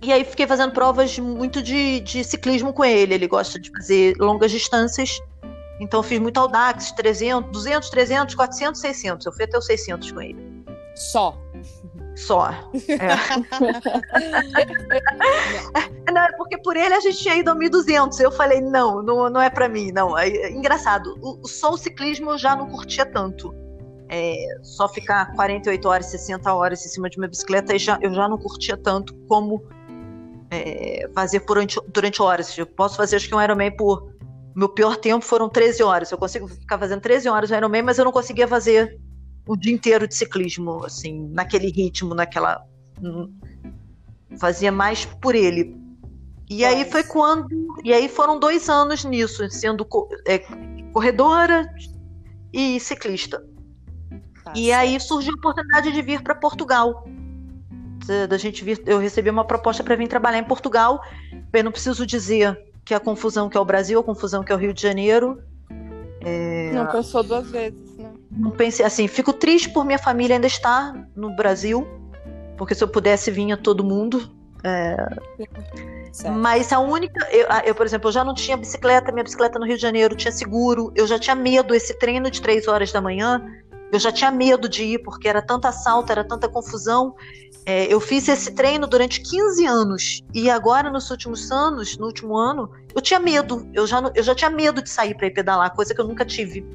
E 0.01 0.13
aí 0.13 0.23
fiquei 0.23 0.47
fazendo 0.47 0.71
provas 0.73 1.17
muito 1.17 1.61
de, 1.61 1.99
de 2.01 2.23
ciclismo 2.23 2.71
com 2.73 2.85
ele. 2.85 3.13
Ele 3.13 3.27
gosta 3.27 3.59
de 3.59 3.71
fazer 3.71 4.15
longas 4.19 4.51
distâncias. 4.51 5.19
Então 5.79 5.99
eu 5.99 6.03
fiz 6.03 6.19
muito 6.19 6.39
Audax, 6.39 6.91
300, 6.91 7.51
200, 7.51 7.89
300, 7.89 8.35
400, 8.35 8.81
600. 8.81 9.25
Eu 9.25 9.31
fui 9.31 9.45
até 9.45 9.57
os 9.57 9.65
600 9.65 10.11
com 10.11 10.21
ele. 10.21 10.65
Só. 10.95 11.37
Só. 12.15 12.49
É. 16.07 16.11
não, 16.11 16.21
é 16.21 16.31
porque 16.37 16.57
por 16.57 16.75
ele 16.75 16.93
a 16.93 16.99
gente 16.99 17.17
tinha 17.17 17.35
ido 17.35 17.51
a 17.51 17.55
1.200. 17.55 18.19
Eu 18.19 18.31
falei, 18.31 18.61
não, 18.61 19.03
não, 19.03 19.29
não 19.29 19.41
é 19.41 19.49
para 19.49 19.69
mim, 19.69 19.91
não. 19.91 20.17
É, 20.17 20.49
engraçado, 20.49 21.17
o, 21.21 21.47
só 21.47 21.71
o 21.71 21.77
ciclismo 21.77 22.31
eu 22.31 22.37
já 22.37 22.55
não 22.55 22.69
curtia 22.69 23.05
tanto. 23.05 23.53
É, 24.09 24.47
só 24.63 24.87
ficar 24.87 25.33
48 25.35 25.87
horas, 25.87 26.05
60 26.07 26.53
horas 26.53 26.85
em 26.85 26.89
cima 26.89 27.09
de 27.09 27.17
uma 27.17 27.27
bicicleta 27.27 27.73
eu 27.73 27.79
já, 27.79 27.99
eu 28.01 28.13
já 28.13 28.27
não 28.27 28.37
curtia 28.37 28.77
tanto 28.77 29.13
como 29.27 29.61
é, 30.49 31.09
fazer 31.13 31.41
durante, 31.41 31.79
durante 31.89 32.21
horas. 32.21 32.57
Eu 32.57 32.65
posso 32.65 32.95
fazer 32.97 33.17
acho 33.17 33.27
que 33.27 33.35
um 33.35 33.41
Ironman 33.41 33.75
por 33.75 34.16
meu 34.57 34.67
pior 34.67 34.97
tempo 34.97 35.23
foram 35.23 35.47
13 35.47 35.83
horas. 35.83 36.11
Eu 36.11 36.17
consigo 36.17 36.47
ficar 36.47 36.79
fazendo 36.79 36.99
13 36.99 37.29
horas 37.29 37.51
no 37.51 37.57
Ironman, 37.57 37.83
mas 37.83 37.99
eu 37.99 38.05
não 38.05 38.11
conseguia 38.11 38.47
fazer 38.47 38.99
o 39.47 39.55
dia 39.55 39.71
inteiro 39.71 40.07
de 40.07 40.15
ciclismo, 40.15 40.83
assim, 40.83 41.29
naquele 41.29 41.69
ritmo, 41.69 42.15
naquela. 42.15 42.65
Hum, 42.99 43.31
fazia 44.39 44.71
mais 44.71 45.05
por 45.05 45.35
ele. 45.35 45.77
E 46.49 46.65
aí 46.65 46.89
foi 46.89 47.03
quando. 47.03 47.47
E 47.83 47.93
aí 47.93 48.09
foram 48.09 48.39
dois 48.39 48.67
anos 48.67 49.05
nisso, 49.05 49.47
sendo 49.51 49.87
é, 50.25 50.39
corredora 50.91 51.71
e 52.51 52.79
ciclista. 52.79 53.45
Tá 54.43 54.53
e 54.55 54.65
certo. 54.65 54.79
aí 54.79 54.99
surgiu 54.99 55.33
a 55.35 55.37
oportunidade 55.37 55.91
de 55.91 56.01
vir 56.01 56.23
para 56.23 56.33
Portugal. 56.33 57.07
Da 58.27 58.37
gente 58.37 58.63
vir, 58.63 58.81
eu 58.87 58.97
recebi 58.97 59.29
uma 59.29 59.45
proposta 59.45 59.83
para 59.83 59.95
vir 59.95 60.07
trabalhar 60.07 60.39
em 60.39 60.43
Portugal. 60.43 60.99
Eu 61.53 61.63
não 61.63 61.71
preciso 61.71 62.07
dizer 62.07 62.57
que 62.87 62.93
é 62.93 62.97
a 62.97 63.01
confusão 63.01 63.49
que 63.49 63.57
é 63.57 63.59
o 63.59 63.65
Brasil, 63.65 63.99
a 63.99 64.03
confusão 64.03 64.41
que 64.41 64.51
é 64.51 64.55
o 64.55 64.57
Rio 64.57 64.73
de 64.73 64.81
Janeiro. 64.81 65.43
É... 66.21 66.71
Não 66.71 66.87
pensou 66.87 67.21
duas 67.21 67.49
vezes, 67.51 67.97
né? 67.97 68.13
Não 68.31 68.51
pensei 68.51 68.85
assim, 68.85 69.09
fico 69.09 69.33
triste 69.33 69.69
por 69.69 69.83
minha 69.83 69.99
família 69.99 70.37
ainda 70.37 70.47
estar 70.47 70.93
no 71.13 71.35
Brasil, 71.35 71.85
porque 72.57 72.73
se 72.73 72.81
eu 72.81 72.87
pudesse 72.87 73.29
vinha 73.29 73.57
todo 73.57 73.83
mundo. 73.83 74.31
É... 74.63 74.95
Mas 76.31 76.71
a 76.71 76.79
única. 76.79 77.27
Eu, 77.29 77.47
eu, 77.65 77.75
por 77.75 77.85
exemplo, 77.85 78.07
eu 78.07 78.13
já 78.13 78.23
não 78.23 78.33
tinha 78.33 78.55
bicicleta, 78.55 79.11
minha 79.11 79.23
bicicleta 79.23 79.59
no 79.59 79.65
Rio 79.65 79.75
de 79.75 79.81
Janeiro 79.81 80.15
tinha 80.15 80.31
seguro, 80.31 80.91
eu 80.95 81.05
já 81.05 81.19
tinha 81.19 81.35
medo, 81.35 81.75
esse 81.75 81.93
treino 81.99 82.31
de 82.31 82.41
três 82.41 82.69
horas 82.69 82.89
da 82.89 83.01
manhã, 83.01 83.45
eu 83.91 83.99
já 83.99 84.13
tinha 84.13 84.31
medo 84.31 84.69
de 84.69 84.83
ir, 84.83 84.99
porque 84.99 85.27
era 85.27 85.41
tanta 85.41 85.67
assalto, 85.67 86.09
era 86.11 86.23
tanta 86.23 86.47
confusão. 86.47 87.15
É, 87.69 87.93
eu 87.93 87.99
fiz 87.99 88.29
esse 88.29 88.49
treino 88.51 88.87
durante 88.87 89.19
15 89.19 89.65
anos. 89.65 90.23
E 90.33 90.49
agora, 90.49 90.89
nos 90.89 91.11
últimos 91.11 91.51
anos, 91.51 91.97
no 91.97 92.05
último 92.05 92.37
ano, 92.37 92.71
eu 92.95 93.01
tinha 93.01 93.19
medo. 93.19 93.69
Eu 93.73 93.85
já, 93.85 94.01
eu 94.15 94.23
já 94.23 94.33
tinha 94.33 94.49
medo 94.49 94.81
de 94.81 94.89
sair 94.89 95.13
para 95.13 95.27
ir 95.27 95.31
pedalar, 95.31 95.75
coisa 95.75 95.93
que 95.93 95.99
eu 95.99 96.07
nunca 96.07 96.23
tive. 96.23 96.65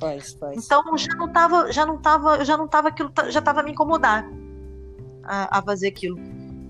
Pois, 0.00 0.32
pois. 0.32 0.64
Então 0.64 0.82
já 0.96 1.14
não 1.14 1.30
tava, 1.30 1.70
já 1.70 1.84
não 1.84 1.98
tava, 1.98 2.42
já 2.42 2.56
não 2.56 2.66
tava 2.66 2.88
aquilo, 2.88 3.12
já 3.28 3.42
tava 3.42 3.62
me 3.62 3.72
incomodar 3.72 4.26
a, 5.24 5.58
a 5.58 5.62
fazer 5.62 5.88
aquilo. 5.88 6.18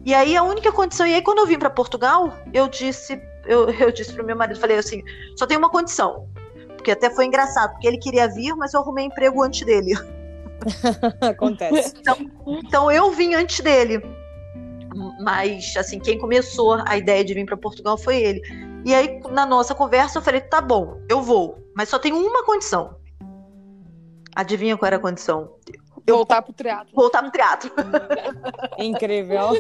E 0.05 0.12
aí 0.12 0.37
a 0.37 0.43
única 0.43 0.73
condição, 0.73 1.07
e 1.07 1.14
aí 1.14 1.23
quando 1.23 1.38
eu 1.38 1.47
vim 1.47 1.57
para 1.57 1.71
Portugal, 1.71 2.37
eu 2.53 2.67
disse, 2.67 3.23
eu, 3.47 3.71
eu 3.79 3.93
disse 3.93 4.12
pro 4.12 4.25
meu 4.25 4.35
marido, 4.35 4.59
falei 4.59 4.79
assim, 4.79 5.01
só 5.37 5.47
tem 5.47 5.57
uma 5.57 5.71
condição. 5.71 6.29
Porque 6.75 6.90
até 6.90 7.09
foi 7.09 7.27
engraçado, 7.27 7.71
porque 7.71 7.87
ele 7.87 7.99
queria 7.99 8.27
vir, 8.27 8.57
mas 8.57 8.75
eu 8.75 8.81
arrumei 8.81 9.05
emprego 9.05 9.45
antes 9.45 9.64
dele. 9.64 9.95
Acontece. 11.20 11.94
Então, 11.98 12.16
então 12.46 12.92
eu 12.92 13.11
vim 13.12 13.35
antes 13.35 13.61
dele. 13.61 14.03
Mas, 15.20 15.77
assim, 15.77 15.98
quem 15.98 16.18
começou 16.18 16.83
a 16.87 16.96
ideia 16.96 17.24
de 17.24 17.35
vir 17.35 17.44
para 17.44 17.57
Portugal 17.57 17.96
foi 17.96 18.16
ele. 18.16 18.40
E 18.85 18.94
aí, 18.94 19.20
na 19.31 19.46
nossa 19.46 19.74
conversa, 19.74 20.18
eu 20.18 20.22
falei: 20.22 20.40
tá 20.40 20.61
bom, 20.61 21.00
eu 21.09 21.22
vou, 21.22 21.59
mas 21.74 21.88
só 21.88 21.98
tem 21.98 22.12
uma 22.12 22.44
condição. 22.44 22.96
Adivinha 24.37 24.77
qual 24.77 24.87
era 24.87 24.96
a 24.96 25.00
condição? 25.00 25.55
Eu 26.07 26.17
voltar 26.17 26.43
pro 26.43 26.53
teatro. 26.53 26.95
Voltar 26.95 27.23
pro 27.23 27.31
teatro. 27.31 27.73
Incrível. 28.79 29.51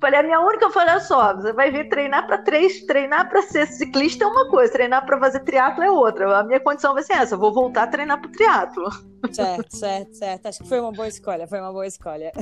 Falei, 0.00 0.20
a 0.20 0.22
minha 0.22 0.40
única, 0.40 0.64
eu 0.64 0.70
falei, 0.70 1.00
só, 1.00 1.34
você 1.34 1.52
vai 1.52 1.70
vir 1.70 1.88
treinar 1.88 2.26
para 2.26 2.38
três, 2.38 2.84
treinar 2.86 3.28
para 3.28 3.42
ser 3.42 3.66
ciclista 3.66 4.24
é 4.24 4.26
uma 4.26 4.48
coisa, 4.48 4.72
treinar 4.72 5.04
para 5.04 5.18
fazer 5.18 5.40
triatlo 5.40 5.82
é 5.82 5.90
outra. 5.90 6.38
A 6.38 6.44
minha 6.44 6.60
condição 6.60 6.94
vai 6.94 7.02
ser 7.02 7.14
essa, 7.14 7.34
eu 7.34 7.38
vou 7.38 7.52
voltar 7.52 7.84
a 7.84 7.86
treinar 7.86 8.20
pro 8.20 8.30
triatlo. 8.30 8.90
Certo, 9.32 9.76
certo, 9.76 10.14
certo. 10.14 10.46
Acho 10.46 10.62
que 10.62 10.68
foi 10.68 10.80
uma 10.80 10.92
boa 10.92 11.08
escolha, 11.08 11.46
foi 11.46 11.60
uma 11.60 11.72
boa 11.72 11.86
escolha. 11.86 12.32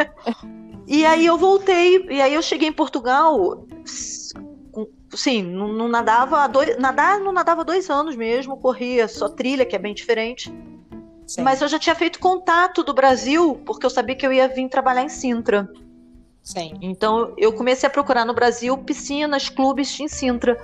e 0.86 1.06
aí 1.06 1.24
eu 1.24 1.38
voltei, 1.38 2.04
e 2.10 2.20
aí 2.20 2.34
eu 2.34 2.42
cheguei 2.42 2.68
em 2.68 2.72
Portugal, 2.72 3.66
sim, 5.14 5.42
não, 5.42 5.68
não 5.68 5.88
nadava 5.88 6.46
dois, 6.48 6.76
nadar 6.76 7.20
não 7.20 7.32
nadava 7.32 7.64
dois 7.64 7.88
anos 7.88 8.16
mesmo, 8.16 8.58
corria 8.58 9.08
só 9.08 9.28
trilha, 9.28 9.64
que 9.64 9.76
é 9.76 9.78
bem 9.78 9.94
diferente. 9.94 10.52
Sim. 11.26 11.42
Mas 11.42 11.60
eu 11.60 11.68
já 11.68 11.78
tinha 11.78 11.94
feito 11.94 12.18
contato 12.20 12.84
do 12.84 12.94
Brasil, 12.94 13.60
porque 13.66 13.84
eu 13.84 13.90
sabia 13.90 14.14
que 14.14 14.26
eu 14.26 14.32
ia 14.32 14.46
vir 14.48 14.68
trabalhar 14.68 15.02
em 15.02 15.08
Sintra. 15.08 15.68
Sim. 16.42 16.78
Então 16.80 17.34
eu 17.36 17.52
comecei 17.52 17.88
a 17.88 17.90
procurar 17.90 18.24
no 18.24 18.32
Brasil 18.32 18.78
piscinas, 18.78 19.48
clubes 19.48 19.98
em 19.98 20.06
Sintra. 20.06 20.56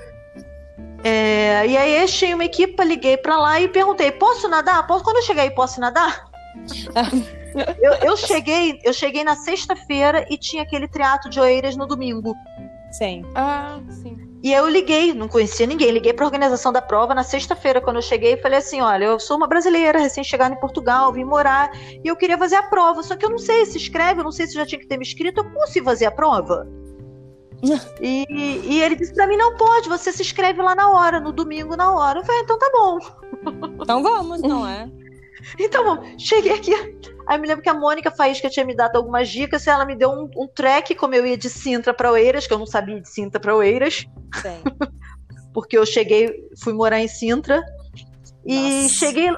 É, 1.02 1.66
e 1.66 1.76
aí 1.76 1.96
achei 2.04 2.32
uma 2.32 2.44
equipe, 2.44 2.84
liguei 2.84 3.16
para 3.16 3.36
lá 3.36 3.60
e 3.60 3.68
perguntei: 3.68 4.12
posso 4.12 4.48
nadar? 4.48 4.86
Posso? 4.86 5.02
Quando 5.02 5.16
eu 5.16 5.22
cheguei, 5.22 5.50
posso 5.50 5.80
nadar? 5.80 6.30
eu, 7.80 7.92
eu, 8.10 8.16
cheguei, 8.16 8.78
eu 8.84 8.92
cheguei 8.92 9.24
na 9.24 9.34
sexta-feira 9.34 10.24
e 10.30 10.38
tinha 10.38 10.62
aquele 10.62 10.86
triato 10.86 11.28
de 11.28 11.40
Oeiras 11.40 11.76
no 11.76 11.86
domingo. 11.86 12.36
Sim. 12.92 13.24
Ah, 13.34 13.80
sim. 13.90 14.16
E 14.42 14.52
eu 14.52 14.68
liguei, 14.68 15.14
não 15.14 15.28
conhecia 15.28 15.66
ninguém, 15.66 15.92
liguei 15.92 16.12
para 16.12 16.24
a 16.24 16.26
organização 16.26 16.72
da 16.72 16.82
prova 16.82 17.14
na 17.14 17.22
sexta-feira, 17.22 17.80
quando 17.80 17.96
eu 17.96 18.02
cheguei, 18.02 18.36
falei 18.36 18.58
assim: 18.58 18.80
olha, 18.80 19.04
eu 19.04 19.20
sou 19.20 19.36
uma 19.36 19.46
brasileira, 19.46 20.00
recém-chegada 20.00 20.54
em 20.54 20.58
Portugal, 20.58 21.12
vim 21.12 21.22
morar, 21.22 21.70
e 22.02 22.08
eu 22.08 22.16
queria 22.16 22.36
fazer 22.36 22.56
a 22.56 22.62
prova, 22.64 23.04
só 23.04 23.14
que 23.14 23.24
eu 23.24 23.30
não 23.30 23.38
sei 23.38 23.64
se 23.64 23.78
escreve, 23.78 24.20
eu 24.20 24.24
não 24.24 24.32
sei 24.32 24.48
se 24.48 24.54
já 24.54 24.66
tinha 24.66 24.80
que 24.80 24.86
ter 24.86 24.96
me 24.96 25.04
inscrito, 25.04 25.40
eu 25.40 25.50
consigo 25.50 25.84
fazer 25.84 26.06
a 26.06 26.10
prova? 26.10 26.66
e, 28.00 28.26
e, 28.64 28.82
ele 28.82 28.96
disse 28.96 29.14
para 29.14 29.28
mim: 29.28 29.36
não 29.36 29.56
pode, 29.56 29.88
você 29.88 30.10
se 30.10 30.22
inscreve 30.22 30.60
lá 30.60 30.74
na 30.74 30.90
hora, 30.90 31.20
no 31.20 31.32
domingo 31.32 31.76
na 31.76 31.94
hora. 31.94 32.18
Eu 32.18 32.24
falei: 32.24 32.42
então 32.42 32.58
tá 32.58 32.70
bom. 32.72 32.98
Então 33.80 34.02
vamos, 34.02 34.42
não 34.42 34.66
é? 34.66 34.90
então, 35.58 36.02
cheguei 36.18 36.52
aqui. 36.52 36.72
Aí 37.26 37.38
me 37.38 37.46
lembro 37.46 37.62
que 37.62 37.68
a 37.68 37.74
Mônica 37.74 38.10
Faísca 38.10 38.50
tinha 38.50 38.64
me 38.64 38.74
dado 38.74 38.96
algumas 38.96 39.28
dicas. 39.28 39.66
Ela 39.66 39.84
me 39.84 39.94
deu 39.94 40.10
um, 40.10 40.30
um 40.36 40.48
track, 40.48 40.94
como 40.94 41.14
eu 41.14 41.26
ia 41.26 41.36
de 41.36 41.48
Sintra 41.48 41.94
para 41.94 42.10
Oeiras, 42.10 42.46
que 42.46 42.52
eu 42.52 42.58
não 42.58 42.66
sabia 42.66 43.00
de 43.00 43.08
Sintra 43.08 43.40
para 43.40 43.54
Oeiras. 43.54 44.06
Sim. 44.40 44.62
Porque 45.52 45.76
eu 45.76 45.84
cheguei, 45.84 46.32
fui 46.62 46.72
morar 46.72 47.00
em 47.00 47.08
Sintra. 47.08 47.62
E 48.44 48.82
Nossa. 48.82 48.94
cheguei, 48.94 49.28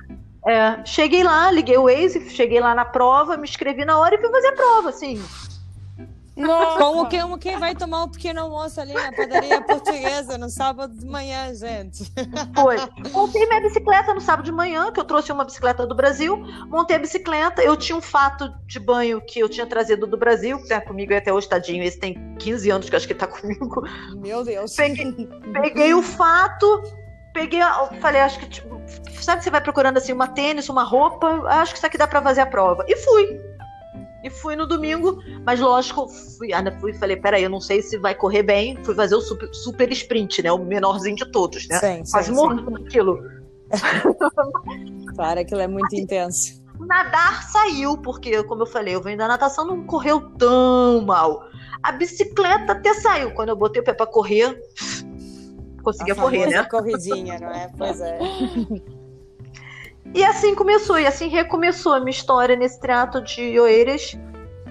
é, 0.46 0.84
cheguei 0.84 1.24
lá, 1.24 1.50
liguei 1.50 1.76
o 1.76 1.84
Waze, 1.84 2.30
cheguei 2.30 2.60
lá 2.60 2.74
na 2.74 2.84
prova, 2.84 3.36
me 3.36 3.44
inscrevi 3.44 3.84
na 3.84 3.98
hora 3.98 4.14
e 4.14 4.18
fui 4.18 4.30
fazer 4.30 4.48
a 4.48 4.52
prova, 4.52 4.88
assim. 4.90 5.22
Nossa. 6.36 6.78
Como 6.78 7.08
quem, 7.08 7.38
quem 7.38 7.58
vai 7.58 7.74
tomar 7.74 8.04
um 8.04 8.08
pequeno 8.08 8.40
almoço 8.40 8.80
ali 8.80 8.92
na 8.92 9.12
padaria 9.12 9.60
portuguesa 9.62 10.36
no 10.36 10.50
sábado 10.50 10.92
de 10.92 11.06
manhã, 11.06 11.54
gente. 11.54 12.04
Foi. 12.54 12.76
Montei 13.12 13.46
minha 13.46 13.60
bicicleta 13.60 14.12
no 14.12 14.20
sábado 14.20 14.44
de 14.44 14.52
manhã, 14.52 14.90
que 14.90 14.98
eu 14.98 15.04
trouxe 15.04 15.30
uma 15.30 15.44
bicicleta 15.44 15.86
do 15.86 15.94
Brasil. 15.94 16.36
Montei 16.68 16.96
a 16.96 16.98
bicicleta. 16.98 17.62
Eu 17.62 17.76
tinha 17.76 17.96
um 17.96 18.02
fato 18.02 18.52
de 18.66 18.80
banho 18.80 19.20
que 19.20 19.38
eu 19.38 19.48
tinha 19.48 19.66
trazido 19.66 20.06
do 20.06 20.16
Brasil, 20.16 20.58
que 20.58 20.68
tá 20.68 20.80
comigo 20.80 21.14
até 21.14 21.32
hoje, 21.32 21.48
tadinho. 21.48 21.84
Esse 21.84 21.98
tem 21.98 22.36
15 22.38 22.70
anos 22.70 22.88
que 22.88 22.94
eu 22.94 22.96
acho 22.96 23.06
que 23.06 23.14
tá 23.14 23.26
comigo. 23.26 23.84
Meu 24.16 24.44
Deus. 24.44 24.74
Peguei, 24.74 25.28
peguei 25.52 25.94
o 25.94 26.02
fato, 26.02 26.82
peguei, 27.32 27.60
falei, 28.00 28.20
acho 28.20 28.40
que, 28.40 28.48
tipo, 28.48 28.80
sabe 29.20 29.38
que 29.38 29.44
você 29.44 29.50
vai 29.50 29.60
procurando 29.60 29.98
assim 29.98 30.12
uma 30.12 30.26
tênis, 30.26 30.68
uma 30.68 30.82
roupa? 30.82 31.28
Acho 31.46 31.72
que 31.72 31.78
isso 31.78 31.86
aqui 31.86 31.98
dá 31.98 32.06
pra 32.06 32.20
fazer 32.20 32.40
a 32.40 32.46
prova. 32.46 32.84
E 32.88 32.96
fui. 32.96 33.40
E 34.24 34.30
fui 34.30 34.56
no 34.56 34.66
domingo, 34.66 35.22
mas 35.44 35.60
lógico, 35.60 36.08
fui, 36.08 36.48
fui 36.80 36.94
falei, 36.94 37.14
peraí, 37.14 37.42
eu 37.42 37.50
não 37.50 37.60
sei 37.60 37.82
se 37.82 37.98
vai 37.98 38.14
correr 38.14 38.42
bem. 38.42 38.82
Fui 38.82 38.94
fazer 38.94 39.14
o 39.14 39.20
super, 39.20 39.52
super 39.52 39.92
sprint, 39.92 40.42
né? 40.42 40.50
O 40.50 40.64
menorzinho 40.64 41.14
de 41.14 41.30
todos, 41.30 41.68
né? 41.68 41.78
Sim, 41.78 42.02
Quase 42.10 42.32
morrendo 42.32 42.74
aquilo. 42.74 43.22
claro, 45.14 45.40
aquilo 45.40 45.60
é 45.60 45.68
muito 45.68 45.94
intenso. 45.94 46.64
Nadar 46.80 47.42
saiu, 47.50 47.98
porque, 47.98 48.42
como 48.44 48.62
eu 48.62 48.66
falei, 48.66 48.94
eu 48.94 49.02
venho 49.02 49.18
da 49.18 49.28
natação, 49.28 49.66
não 49.66 49.84
correu 49.84 50.30
tão 50.38 51.02
mal. 51.02 51.44
A 51.82 51.92
bicicleta 51.92 52.72
até 52.72 52.94
saiu. 52.94 53.30
Quando 53.32 53.50
eu 53.50 53.56
botei 53.56 53.82
o 53.82 53.84
pé 53.84 53.92
pra 53.92 54.06
correr, 54.06 54.58
conseguia 55.82 56.14
correr, 56.14 56.46
né? 56.46 56.62
corridinha, 56.64 57.38
não 57.38 57.50
é? 57.50 57.70
Pois 57.76 58.00
é. 58.00 58.18
E 60.14 60.24
assim 60.24 60.54
começou, 60.54 60.98
e 60.98 61.06
assim 61.06 61.28
recomeçou 61.28 61.92
a 61.92 61.98
minha 61.98 62.10
história 62.10 62.54
nesse 62.54 62.80
teatro 62.80 63.20
de 63.20 63.58
Oeiras. 63.58 64.16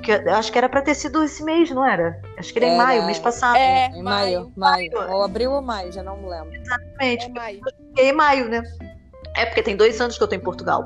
Que 0.02 0.12
acho 0.12 0.52
que 0.52 0.58
era 0.58 0.68
para 0.68 0.82
ter 0.82 0.96
sido 0.96 1.24
esse 1.24 1.44
mês, 1.44 1.70
não 1.70 1.86
era? 1.86 2.22
Acho 2.38 2.52
que 2.52 2.60
era, 2.60 2.66
era 2.66 2.76
em 2.76 2.78
maio, 2.78 3.06
mês 3.06 3.20
passado. 3.20 3.56
É, 3.56 3.88
em 3.88 4.04
maio, 4.04 4.52
maio, 4.56 4.92
maio. 4.96 5.14
Ou 5.14 5.24
abril 5.24 5.52
ou 5.52 5.62
maio, 5.62 5.92
já 5.92 6.04
não 6.04 6.18
me 6.18 6.30
lembro. 6.30 6.54
Exatamente. 6.54 7.26
É 7.26 7.30
maio. 7.30 7.62
em 7.98 8.14
maio, 8.14 8.50
né? 8.50 8.64
É 9.36 9.46
porque 9.46 9.64
tem 9.64 9.76
dois 9.76 10.00
anos 10.02 10.18
que 10.18 10.24
eu 10.24 10.28
tô 10.28 10.36
em 10.36 10.40
Portugal. 10.40 10.86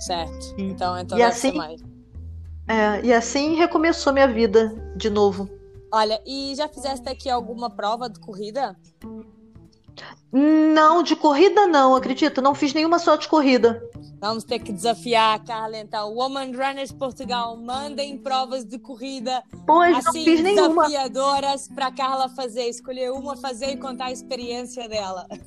Certo. 0.00 0.54
Então, 0.58 0.98
então 0.98 1.18
e 1.18 1.22
assim, 1.22 1.52
maio. 1.52 1.78
É, 2.68 3.04
e 3.04 3.12
assim 3.12 3.54
recomeçou 3.54 4.12
minha 4.12 4.28
vida 4.28 4.74
de 4.96 5.10
novo. 5.10 5.48
Olha, 5.92 6.20
e 6.26 6.54
já 6.56 6.68
fizeste 6.68 7.08
aqui 7.08 7.30
alguma 7.30 7.70
prova 7.70 8.08
de 8.08 8.18
corrida? 8.18 8.76
Não, 10.32 11.02
de 11.02 11.14
corrida 11.14 11.66
não, 11.66 11.94
acredito. 11.94 12.42
Não 12.42 12.54
fiz 12.54 12.74
nenhuma 12.74 12.98
só 12.98 13.14
de 13.14 13.28
corrida. 13.28 13.82
Vamos 14.20 14.42
ter 14.42 14.58
que 14.58 14.72
desafiar 14.72 15.36
a 15.36 15.38
Carla, 15.38 15.78
então. 15.78 16.12
Woman 16.12 16.50
Runners 16.50 16.90
Portugal, 16.90 17.56
mandem 17.56 18.18
provas 18.18 18.64
de 18.64 18.78
corrida. 18.78 19.42
Pois, 19.66 19.98
assim, 19.98 20.18
não 20.18 20.24
fiz 20.24 20.42
nenhuma. 20.42 20.86
desafiadoras 20.86 21.68
para 21.68 21.92
Carla 21.92 22.28
fazer. 22.30 22.64
Escolher 22.64 23.12
uma, 23.12 23.36
fazer 23.36 23.66
e 23.72 23.76
contar 23.76 24.06
a 24.06 24.12
experiência 24.12 24.88
dela. 24.88 25.26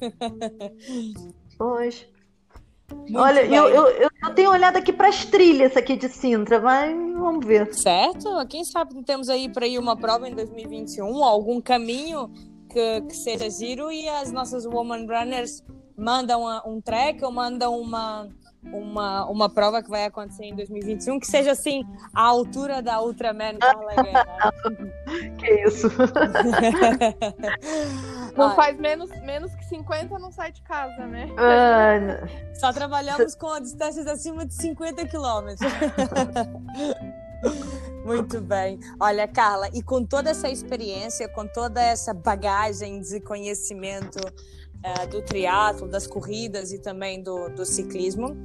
Pois. 1.57 2.05
Muito 2.91 3.17
Olha, 3.17 3.43
eu, 3.43 3.67
eu, 3.67 3.87
eu, 3.87 4.09
tenho 4.35 4.51
olhado 4.51 4.77
aqui 4.77 4.93
para 4.93 5.09
as 5.09 5.25
trilhas 5.25 5.75
aqui 5.75 5.95
de 5.97 6.07
Sintra, 6.07 6.61
mas 6.61 6.95
vamos 7.13 7.45
ver. 7.45 7.73
Certo? 7.73 8.29
Quem 8.47 8.63
sabe 8.63 9.03
temos 9.03 9.27
aí 9.27 9.49
para 9.49 9.67
ir 9.67 9.79
uma 9.79 9.97
prova 9.97 10.29
em 10.29 10.35
2021, 10.35 11.23
algum 11.23 11.59
caminho 11.59 12.31
que, 12.77 13.01
que 13.01 13.15
seja 13.15 13.49
giro 13.49 13.91
e 13.91 14.07
as 14.07 14.31
nossas 14.31 14.63
woman 14.65 15.07
runners 15.07 15.63
mandam 15.97 16.43
um 16.63 16.79
track 16.79 17.25
ou 17.25 17.31
mandam 17.31 17.75
uma, 17.79 18.29
uma, 18.71 19.25
uma 19.25 19.49
prova 19.49 19.81
que 19.81 19.89
vai 19.89 20.05
acontecer 20.05 20.45
em 20.45 20.55
2021 20.55 21.19
que 21.19 21.25
seja 21.25 21.53
assim 21.53 21.83
a 22.13 22.21
altura 22.21 22.83
da 22.83 23.01
Ultraman 23.01 23.57
que 25.39 25.51
isso. 25.63 25.89
Não 28.37 28.55
faz 28.55 28.77
menos, 28.77 29.09
menos 29.21 29.55
que 29.55 29.65
50 29.65 30.19
não 30.19 30.31
sai 30.31 30.51
de 30.51 30.61
casa 30.61 31.07
né? 31.07 31.27
Ah, 31.39 32.27
só 32.53 32.71
trabalhamos 32.71 33.33
com 33.33 33.59
distâncias 33.59 34.05
acima 34.05 34.45
de 34.45 34.53
50 34.53 35.07
quilômetros 35.07 35.71
Muito 38.05 38.39
bem. 38.39 38.79
Olha, 38.99 39.27
Carla, 39.27 39.69
e 39.73 39.83
com 39.83 40.03
toda 40.03 40.29
essa 40.29 40.49
experiência, 40.49 41.27
com 41.27 41.45
toda 41.45 41.81
essa 41.81 42.13
bagagem 42.13 43.01
de 43.01 43.19
conhecimento 43.19 44.17
uh, 44.17 45.07
do 45.07 45.21
triatlo, 45.21 45.87
das 45.89 46.07
corridas 46.07 46.71
e 46.71 46.79
também 46.79 47.21
do, 47.21 47.49
do 47.49 47.65
ciclismo, 47.65 48.37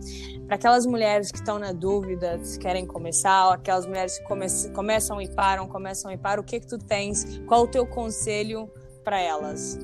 para 0.46 0.56
aquelas 0.56 0.84
mulheres 0.84 1.30
que 1.30 1.38
estão 1.38 1.58
na 1.58 1.72
dúvida, 1.72 2.40
se 2.42 2.58
querem 2.58 2.84
começar, 2.84 3.46
ou 3.46 3.52
aquelas 3.52 3.86
mulheres 3.86 4.18
que 4.18 4.24
come 4.24 4.46
começam 4.74 5.22
e 5.22 5.28
param, 5.28 5.68
começam 5.68 6.10
e 6.10 6.18
param, 6.18 6.42
o 6.42 6.44
que 6.44 6.58
que 6.58 6.66
tu 6.66 6.78
tens? 6.78 7.40
Qual 7.46 7.62
o 7.62 7.68
teu 7.68 7.86
conselho 7.86 8.68
para 9.04 9.20
elas? 9.20 9.78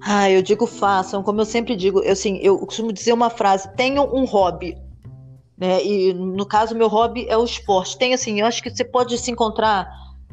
Ah, 0.00 0.30
eu 0.30 0.42
digo 0.42 0.66
façam, 0.66 1.22
como 1.22 1.40
eu 1.40 1.46
sempre 1.46 1.76
digo, 1.76 2.00
eu, 2.02 2.12
assim, 2.12 2.38
eu 2.42 2.58
costumo 2.58 2.92
dizer 2.92 3.12
uma 3.12 3.30
frase: 3.30 3.68
tenham 3.74 4.10
um 4.14 4.24
hobby. 4.24 4.76
Né? 5.56 5.84
E 5.84 6.12
no 6.12 6.46
caso, 6.46 6.74
meu 6.74 6.88
hobby 6.88 7.26
é 7.28 7.36
o 7.36 7.44
esporte. 7.44 7.96
Tem 7.96 8.12
assim, 8.12 8.40
eu 8.40 8.46
acho 8.46 8.62
que 8.62 8.70
você 8.70 8.84
pode 8.84 9.16
se 9.18 9.30
encontrar. 9.30 9.88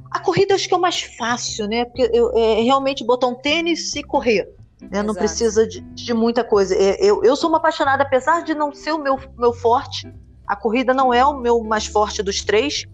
A 0.10 0.20
corrida 0.20 0.56
acho 0.56 0.68
que 0.68 0.74
é 0.74 0.78
o 0.78 0.82
mais 0.82 1.02
fácil, 1.02 1.68
né? 1.68 1.86
Porque 1.86 2.10
eu, 2.12 2.32
é 2.36 2.62
realmente 2.62 3.04
botar 3.06 3.28
um 3.28 3.36
tênis 3.36 3.96
e 3.96 4.04
correr. 4.04 4.54
Né? 4.90 5.04
Não 5.04 5.14
precisa 5.14 5.68
de, 5.68 5.82
de 5.82 6.14
muita 6.14 6.44
coisa. 6.44 6.76
É, 6.76 6.98
eu, 7.00 7.24
eu 7.24 7.36
sou 7.36 7.50
uma 7.50 7.60
apaixonada, 7.60 8.04
apesar 8.04 8.44
de 8.44 8.56
não 8.56 8.74
ser 8.74 8.92
o 8.92 8.98
meu, 8.98 9.20
meu 9.38 9.54
forte, 9.54 10.12
a 10.48 10.56
corrida 10.56 10.94
não 10.94 11.14
é 11.14 11.24
o 11.24 11.38
meu 11.38 11.64
mais 11.64 11.86
forte 11.86 12.24
dos 12.24 12.44
três, 12.44 12.86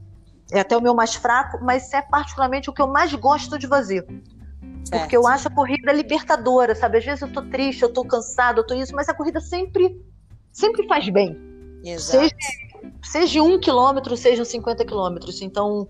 é 0.51 0.59
até 0.59 0.75
o 0.75 0.81
meu 0.81 0.93
mais 0.93 1.15
fraco, 1.15 1.59
mas 1.61 1.91
é 1.93 2.01
particularmente 2.01 2.69
o 2.69 2.73
que 2.73 2.81
eu 2.81 2.87
mais 2.87 3.13
gosto 3.13 3.57
de 3.57 3.67
fazer. 3.67 4.05
Certo. 4.83 5.01
Porque 5.01 5.17
eu 5.17 5.25
acho 5.25 5.47
a 5.47 5.51
corrida 5.51 5.91
libertadora, 5.91 6.75
sabe? 6.75 6.97
Às 6.97 7.05
vezes 7.05 7.21
eu 7.21 7.31
tô 7.31 7.41
triste, 7.41 7.81
eu 7.81 7.91
tô 7.91 8.05
cansado, 8.05 8.59
eu 8.59 8.67
tô 8.67 8.73
isso, 8.73 8.93
mas 8.93 9.09
a 9.09 9.13
corrida 9.13 9.39
sempre, 9.39 9.99
sempre 10.51 10.87
faz 10.87 11.09
bem. 11.09 11.37
Exato. 11.91 12.27
Seja, 12.27 12.35
seja 13.03 13.43
um 13.43 13.59
quilômetro, 13.59 14.15
sejam 14.15 14.45
50 14.45 14.85
quilômetros. 14.85 15.41
Então, 15.41 15.87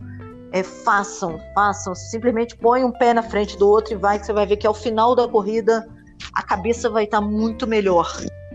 é, 0.51 0.63
façam, 0.63 1.39
façam. 1.53 1.93
Simplesmente 1.93 2.55
põe 2.55 2.83
um 2.83 2.91
pé 2.91 3.13
na 3.13 3.23
frente 3.23 3.57
do 3.57 3.67
outro 3.67 3.93
e 3.93 3.97
vai, 3.97 4.19
que 4.19 4.25
você 4.25 4.33
vai 4.33 4.45
ver 4.45 4.57
que 4.57 4.67
ao 4.67 4.73
final 4.73 5.15
da 5.15 5.27
corrida 5.27 5.87
a 6.33 6.41
cabeça 6.41 6.89
vai 6.89 7.03
estar 7.03 7.21
muito 7.21 7.67
melhor. 7.67 8.07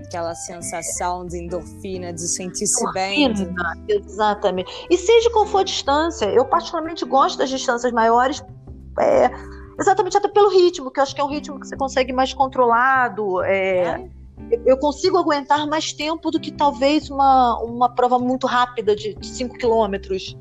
Aquela 0.04 0.34
sensação 0.34 1.26
de 1.26 1.38
endorfina, 1.38 2.12
de 2.12 2.28
sentir-se 2.28 2.92
bem. 2.92 3.32
De... 3.32 3.48
Exatamente. 3.88 4.70
E 4.90 4.96
seja 4.96 5.30
qual 5.30 5.46
for 5.46 5.58
a 5.58 5.64
distância, 5.64 6.26
eu 6.26 6.44
particularmente 6.44 7.04
gosto 7.04 7.38
das 7.38 7.48
distâncias 7.48 7.92
maiores. 7.92 8.42
É, 9.00 9.30
exatamente 9.80 10.16
até 10.16 10.28
pelo 10.28 10.50
ritmo, 10.50 10.90
que 10.90 11.00
eu 11.00 11.02
acho 11.02 11.14
que 11.14 11.20
é 11.20 11.24
um 11.24 11.30
ritmo 11.30 11.58
que 11.58 11.66
você 11.66 11.76
consegue 11.76 12.12
mais 12.12 12.34
controlado. 12.34 13.42
É, 13.42 13.78
é. 13.78 14.21
Eu 14.66 14.76
consigo 14.78 15.18
aguentar 15.18 15.66
mais 15.66 15.92
tempo 15.92 16.30
do 16.30 16.38
que 16.38 16.52
talvez 16.52 17.10
uma, 17.10 17.58
uma 17.62 17.94
prova 17.94 18.18
muito 18.18 18.46
rápida 18.46 18.94
de 18.94 19.16
5 19.20 19.56
quilômetros. 19.56 20.36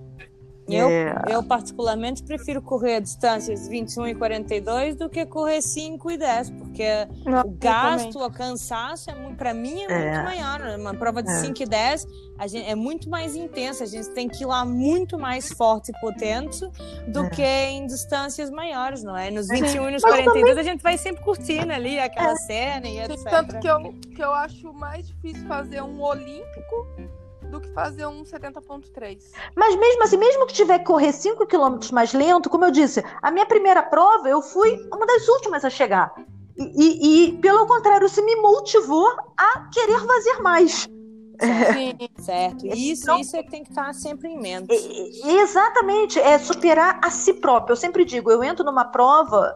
Eu, 0.67 0.89
é... 0.89 1.23
eu, 1.29 1.43
particularmente, 1.43 2.23
prefiro 2.23 2.61
correr 2.61 3.01
distâncias 3.01 3.67
21 3.67 4.07
e 4.07 4.15
42 4.15 4.95
do 4.95 5.09
que 5.09 5.25
correr 5.25 5.61
5 5.61 6.11
e 6.11 6.17
10, 6.17 6.49
porque 6.51 7.07
Não, 7.25 7.41
o 7.41 7.51
gasto, 7.51 8.19
o 8.19 8.31
cansaço, 8.31 9.09
é 9.09 9.13
para 9.35 9.53
mim, 9.53 9.81
é, 9.83 9.91
é, 9.91 10.11
muito 10.11 10.23
maior. 10.23 10.61
Uma 10.79 10.93
prova 10.93 11.21
de 11.23 11.31
é. 11.31 11.35
5 11.35 11.63
e 11.63 11.65
10 11.65 12.07
a 12.41 12.47
gente, 12.47 12.67
é 12.67 12.73
muito 12.73 13.07
mais 13.07 13.35
intensa, 13.35 13.83
a 13.83 13.87
gente 13.87 14.09
tem 14.15 14.27
que 14.27 14.43
ir 14.43 14.47
lá 14.47 14.65
muito 14.65 15.15
mais 15.15 15.49
forte 15.49 15.91
e 15.91 15.99
potente 16.01 16.59
do 17.07 17.25
é. 17.25 17.29
que 17.29 17.43
em 17.43 17.85
distâncias 17.85 18.49
maiores, 18.49 19.03
não 19.03 19.15
é? 19.15 19.29
Nos 19.29 19.47
21 19.47 19.89
e 19.89 19.91
nos 19.91 20.01
42 20.01 20.33
também... 20.33 20.59
a 20.59 20.63
gente 20.63 20.81
vai 20.81 20.97
sempre 20.97 21.23
curtindo 21.23 21.71
ali 21.71 21.99
aquela 21.99 22.31
é. 22.31 22.35
cena 22.37 22.87
e 22.87 22.99
etc. 22.99 23.29
Tanto 23.29 23.59
que 23.59 23.67
eu, 23.67 23.93
que 24.15 24.23
eu 24.23 24.33
acho 24.33 24.73
mais 24.73 25.05
difícil 25.05 25.45
fazer 25.47 25.83
um 25.83 26.01
olímpico 26.01 26.87
do 27.51 27.59
que 27.59 27.67
fazer 27.73 28.07
um 28.07 28.23
70.3. 28.23 29.19
Mas 29.55 29.75
mesmo 29.75 30.03
assim, 30.03 30.17
mesmo 30.17 30.47
que 30.47 30.53
tiver 30.53 30.79
que 30.79 30.85
correr 30.85 31.11
5 31.11 31.45
km 31.45 31.77
mais 31.91 32.13
lento, 32.13 32.49
como 32.49 32.65
eu 32.65 32.71
disse, 32.71 33.03
a 33.21 33.29
minha 33.29 33.45
primeira 33.45 33.83
prova 33.83 34.29
eu 34.29 34.41
fui 34.41 34.75
uma 34.91 35.05
das 35.05 35.27
últimas 35.27 35.65
a 35.65 35.69
chegar. 35.69 36.13
E, 36.57 36.63
e, 36.63 37.25
e 37.29 37.37
pelo 37.37 37.67
contrário, 37.67 38.05
isso 38.05 38.23
me 38.23 38.35
motivou 38.37 39.07
a 39.37 39.69
querer 39.71 39.99
fazer 39.99 40.41
mais. 40.41 40.87
Sim, 41.73 41.97
certo. 42.21 42.67
Isso, 42.67 43.03
então, 43.03 43.19
isso 43.19 43.35
é 43.35 43.43
que 43.43 43.51
tem 43.51 43.63
que 43.63 43.69
estar 43.69 43.93
sempre 43.93 44.29
em 44.29 44.39
mente. 44.39 44.73
Exatamente, 45.25 46.19
é 46.19 46.37
superar 46.37 46.99
a 47.03 47.09
si 47.09 47.33
próprio. 47.33 47.73
Eu 47.73 47.77
sempre 47.77 48.05
digo, 48.05 48.31
eu 48.31 48.43
entro 48.43 48.63
numa 48.63 48.85
prova 48.85 49.55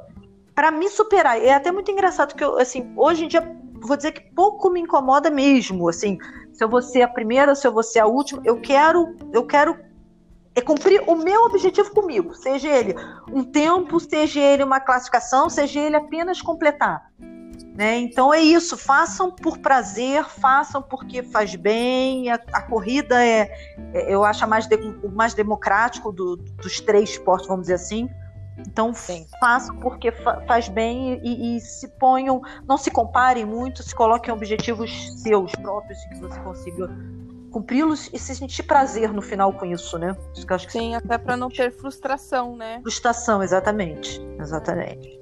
para 0.54 0.72
me 0.72 0.90
superar. 0.90 1.42
É 1.42 1.54
até 1.54 1.72
muito 1.72 1.92
engraçado 1.92 2.34
que 2.34 2.44
eu, 2.44 2.58
assim, 2.58 2.92
hoje 2.98 3.26
em 3.26 3.28
dia 3.28 3.42
vou 3.82 3.96
dizer 3.96 4.14
que 4.14 4.22
pouco 4.34 4.70
me 4.70 4.80
incomoda 4.80 5.30
mesmo, 5.30 5.88
assim, 5.88 6.18
se 6.56 6.64
eu 6.64 6.70
vou 6.70 6.82
ser 6.82 7.02
a 7.02 7.08
primeira, 7.08 7.54
se 7.54 7.68
eu 7.68 7.74
vou 7.74 7.84
ser 7.84 8.00
a 8.00 8.06
última, 8.06 8.42
eu 8.46 8.60
quero, 8.62 9.16
eu 9.34 9.46
quero 9.46 9.78
é 10.56 10.62
cumprir 10.62 11.04
o 11.06 11.18
meu 11.18 11.44
objetivo 11.44 11.92
comigo, 11.92 12.34
seja 12.34 12.70
ele 12.70 12.96
um 13.30 13.44
tempo, 13.44 14.00
seja 14.00 14.40
ele 14.40 14.64
uma 14.64 14.80
classificação, 14.80 15.50
seja 15.50 15.82
ele 15.82 15.98
apenas 15.98 16.42
completar. 16.42 17.12
Né? 17.76 17.98
Então 17.98 18.34
é 18.34 18.40
isso, 18.40 18.78
façam 18.78 19.30
por 19.30 19.58
prazer, 19.58 20.24
façam 20.24 20.82
porque 20.82 21.22
faz 21.22 21.54
bem. 21.56 22.32
A, 22.32 22.36
a 22.54 22.62
corrida 22.62 23.22
é, 23.22 23.52
é, 23.94 24.14
eu 24.14 24.24
acho, 24.24 24.48
mais 24.48 24.66
de, 24.66 24.76
o 25.04 25.10
mais 25.10 25.34
democrático 25.34 26.10
do, 26.10 26.38
dos 26.38 26.80
três 26.80 27.10
esportes, 27.10 27.48
vamos 27.48 27.64
dizer 27.64 27.74
assim. 27.74 28.10
Então 28.58 28.94
Sim. 28.94 29.26
façam 29.40 29.76
porque 29.78 30.12
fa 30.12 30.42
faz 30.48 30.70
bem 30.70 31.20
e, 31.24 31.58
e, 31.58 31.60
se 31.60 31.88
ponham, 32.00 32.42
não 32.68 32.78
se 32.78 32.90
comparem 32.90 33.46
muito, 33.46 33.84
se 33.84 33.94
coloquem 33.94 34.34
objetivos 34.34 34.92
seus 35.22 35.52
próprios 35.54 36.04
que 36.06 36.20
você 36.20 36.40
consiga 36.40 36.90
cumpri-los 37.52 38.10
e 38.14 38.20
se 38.20 38.36
sentir 38.36 38.64
prazer 38.64 39.14
no 39.14 39.22
final 39.22 39.54
com 39.54 39.66
isso, 39.66 39.98
né? 39.98 40.16
Isso 40.36 40.46
acho 40.50 40.68
que 40.68 40.74
Sim, 40.74 40.96
até 40.96 41.18
para 41.18 41.38
não 41.38 41.48
ter 41.50 41.72
frustração, 41.72 42.58
né? 42.58 42.82
Frustração, 42.82 43.42
exatamente, 43.42 44.20
exatamente. 44.40 45.18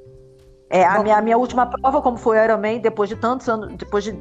É, 0.69 0.83
a, 0.83 1.03
minha, 1.03 1.17
a 1.17 1.21
minha 1.21 1.37
última 1.37 1.67
prova, 1.67 2.01
como 2.01 2.17
foi 2.17 2.39
o 2.39 2.43
Ironman, 2.43 2.79
depois 2.79 3.07
de 3.07 3.15
tantos 3.15 3.47
anos, 3.47 3.75
depois 3.77 4.03
de 4.03 4.11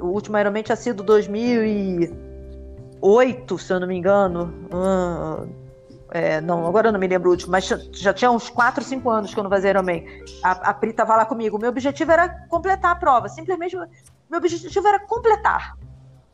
o 0.00 0.06
último 0.06 0.36
Ironman 0.36 0.64
tinha 0.64 0.74
sido 0.74 1.04
2008, 1.04 3.58
se 3.58 3.72
eu 3.72 3.78
não 3.78 3.86
me 3.86 3.96
engano. 3.96 4.52
Hum, 4.74 5.59
é, 6.10 6.40
não, 6.40 6.66
agora 6.66 6.88
eu 6.88 6.92
não 6.92 7.00
me 7.00 7.06
lembro 7.06 7.28
o 7.28 7.32
último, 7.32 7.52
mas 7.52 7.66
já 7.92 8.12
tinha 8.12 8.30
uns 8.30 8.50
4, 8.50 8.82
5 8.82 9.10
anos 9.10 9.32
que 9.32 9.38
eu 9.38 9.44
não 9.44 9.50
fazia 9.50 9.70
Ironman. 9.70 10.04
A, 10.42 10.70
a 10.70 10.74
Pri 10.74 10.90
estava 10.90 11.16
lá 11.16 11.24
comigo. 11.24 11.58
Meu 11.58 11.70
objetivo 11.70 12.10
era 12.10 12.28
completar 12.48 12.92
a 12.92 12.96
prova. 12.96 13.28
Simplesmente, 13.28 13.76
meu 13.76 14.38
objetivo 14.38 14.86
era 14.86 14.98
completar. 15.00 15.76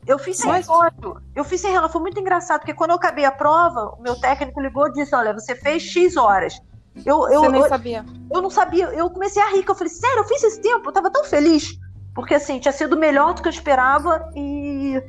Eu 0.05 0.17
fiz 0.17 0.37
sem 0.37 0.49
relógio. 0.51 1.21
Eu 1.35 1.43
fiz 1.43 1.61
sem 1.61 1.71
relógio. 1.71 1.91
Foi 1.91 2.01
muito 2.01 2.19
engraçado, 2.19 2.61
porque 2.61 2.73
quando 2.73 2.91
eu 2.91 2.95
acabei 2.95 3.25
a 3.25 3.31
prova, 3.31 3.95
o 3.97 4.01
meu 4.01 4.15
técnico 4.19 4.61
ligou 4.61 4.87
e 4.87 4.93
disse: 4.93 5.13
Olha, 5.13 5.33
você 5.33 5.53
fez 5.55 5.83
X 5.83 6.15
horas. 6.15 6.59
Eu, 7.05 7.29
eu, 7.29 7.41
você 7.41 7.49
nem 7.49 7.61
eu, 7.61 7.69
sabia. 7.69 8.05
Eu 8.31 8.41
não 8.41 8.49
sabia. 8.49 8.85
Eu 8.85 9.09
comecei 9.09 9.41
a 9.41 9.49
rir, 9.49 9.63
que 9.63 9.69
eu 9.69 9.75
falei: 9.75 9.93
Sério, 9.93 10.19
eu 10.19 10.23
fiz 10.23 10.41
esse 10.43 10.61
tempo? 10.61 10.87
Eu 10.87 10.93
tava 10.93 11.11
tão 11.11 11.25
feliz. 11.25 11.77
Porque, 12.15 12.33
assim, 12.33 12.57
tinha 12.57 12.71
sido 12.71 12.97
melhor 12.97 13.33
do 13.33 13.41
que 13.41 13.47
eu 13.47 13.51
esperava 13.51 14.31
e 14.35 14.99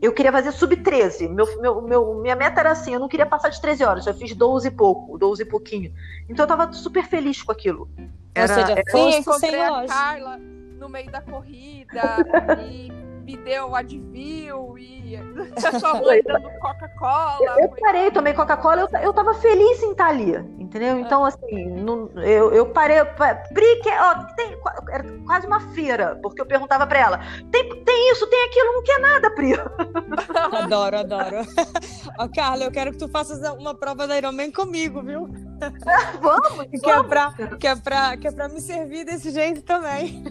eu 0.00 0.12
queria 0.12 0.32
fazer 0.32 0.52
sub-13. 0.52 1.28
Meu, 1.28 1.60
meu, 1.60 1.82
meu, 1.82 2.14
minha 2.14 2.36
meta 2.36 2.60
era 2.60 2.70
assim, 2.70 2.94
eu 2.94 3.00
não 3.00 3.08
queria 3.08 3.26
passar 3.26 3.48
de 3.48 3.60
13 3.60 3.84
horas, 3.84 4.06
eu 4.06 4.14
fiz 4.14 4.34
12 4.34 4.68
e 4.68 4.70
pouco, 4.70 5.18
12 5.18 5.42
e 5.42 5.44
pouquinho. 5.44 5.92
Então 6.28 6.44
eu 6.44 6.48
tava 6.48 6.72
super 6.72 7.04
feliz 7.04 7.42
com 7.42 7.52
aquilo. 7.52 7.88
Era, 8.34 8.52
Ou 8.52 8.60
seja, 8.60 8.72
era... 8.72 8.90
Sim, 8.90 9.18
encontrei 9.18 9.60
a 9.60 9.86
Carla 9.86 10.38
no 10.38 10.88
meio 10.88 11.10
da 11.10 11.20
corrida 11.20 12.16
e 12.70 12.90
me 13.24 13.36
deu 13.36 13.74
Advil 13.74 14.78
e 14.78 15.18
sua 15.78 15.94
mãe 16.00 16.22
dando 16.24 16.48
Coca-Cola. 16.60 17.38
Eu, 17.40 17.64
eu, 17.64 17.68
parei, 17.68 18.10
tomei 18.10 18.32
Coca-Cola, 18.32 18.82
eu, 18.82 19.00
eu 19.00 19.12
tava 19.12 19.34
feliz 19.34 19.82
em 19.82 19.90
estar 19.90 20.08
ali, 20.08 20.32
entendeu? 20.68 20.96
Ah. 20.96 21.00
Então, 21.00 21.24
assim, 21.24 21.66
não, 21.70 22.08
eu, 22.22 22.52
eu 22.52 22.66
parei. 22.66 22.98
Pri, 23.04 23.80
que, 23.82 23.90
ó, 23.90 24.14
tem, 24.36 24.56
era 24.90 25.04
quase 25.26 25.46
uma 25.46 25.60
feira, 25.72 26.18
porque 26.22 26.40
eu 26.40 26.46
perguntava 26.46 26.86
pra 26.86 26.98
ela: 26.98 27.20
tem, 27.50 27.84
tem 27.84 28.12
isso, 28.12 28.26
tem 28.28 28.46
aquilo, 28.46 28.74
não 28.74 28.82
quer 28.82 29.00
nada, 29.00 29.30
Pri. 29.30 29.54
Adoro, 30.52 30.98
adoro. 30.98 31.36
Ó, 32.18 32.28
Carla, 32.34 32.64
eu 32.64 32.70
quero 32.70 32.92
que 32.92 32.98
tu 32.98 33.08
faças 33.08 33.40
uma 33.54 33.74
prova 33.74 34.06
da 34.06 34.16
Ironman 34.16 34.50
comigo, 34.50 35.02
viu? 35.02 35.28
vamos, 36.20 36.66
que 36.70 36.78
vamos. 36.78 37.06
É 37.06 37.08
pra, 37.08 37.32
que, 37.58 37.66
é 37.66 37.76
pra, 37.76 38.16
que 38.16 38.28
é 38.28 38.32
pra 38.32 38.48
me 38.48 38.60
servir 38.60 39.04
desse 39.04 39.30
jeito 39.30 39.62
também. 39.62 40.22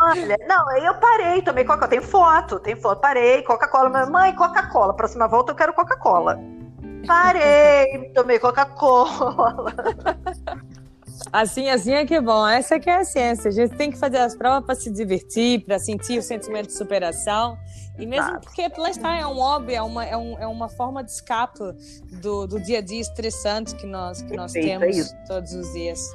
Olha, 0.00 0.36
não, 0.46 0.76
eu 0.76 0.94
parei, 0.94 1.42
tomei 1.42 1.64
Coca-Cola, 1.64 1.88
tem 1.88 2.00
foto, 2.00 2.60
tem 2.60 2.76
foto, 2.76 3.00
parei, 3.00 3.42
Coca-Cola, 3.42 4.06
mãe, 4.06 4.34
Coca-Cola, 4.34 4.94
próxima 4.94 5.28
volta 5.28 5.52
eu 5.52 5.56
quero 5.56 5.72
Coca-Cola. 5.72 6.38
Parei, 7.06 8.10
tomei 8.14 8.38
Coca-Cola. 8.38 9.66
Assim, 11.32 11.68
assim 11.68 11.92
é 11.92 12.04
que 12.04 12.14
é 12.14 12.20
bom. 12.20 12.46
Essa 12.46 12.80
que 12.80 12.90
é 12.90 12.96
a 12.96 13.04
ciência. 13.04 13.48
A 13.48 13.52
gente 13.52 13.76
tem 13.76 13.90
que 13.90 13.98
fazer 13.98 14.18
as 14.18 14.34
provas 14.34 14.64
para 14.64 14.74
se 14.74 14.90
divertir, 14.90 15.64
para 15.64 15.78
sentir 15.78 16.18
o 16.18 16.22
sentimento 16.22 16.66
de 16.66 16.72
superação. 16.74 17.56
E 17.98 18.06
mesmo 18.06 18.40
porque, 18.40 18.68
lá 18.76 18.90
está, 18.90 19.16
é 19.16 19.26
um 19.26 19.34
hobby, 19.34 19.74
é 19.74 19.82
uma, 19.82 20.04
é, 20.04 20.16
um, 20.16 20.38
é 20.38 20.46
uma 20.46 20.68
forma 20.68 21.04
de 21.04 21.10
escape 21.10 21.58
do, 22.20 22.46
do 22.46 22.60
dia 22.60 22.78
a 22.78 22.80
dia 22.80 23.00
estressante 23.00 23.74
que 23.76 23.86
nós, 23.86 24.22
que 24.22 24.34
nós 24.34 24.52
Perfeito, 24.52 24.80
temos 24.80 25.12
é 25.12 25.24
todos 25.26 25.52
os 25.52 25.72
dias. 25.72 26.14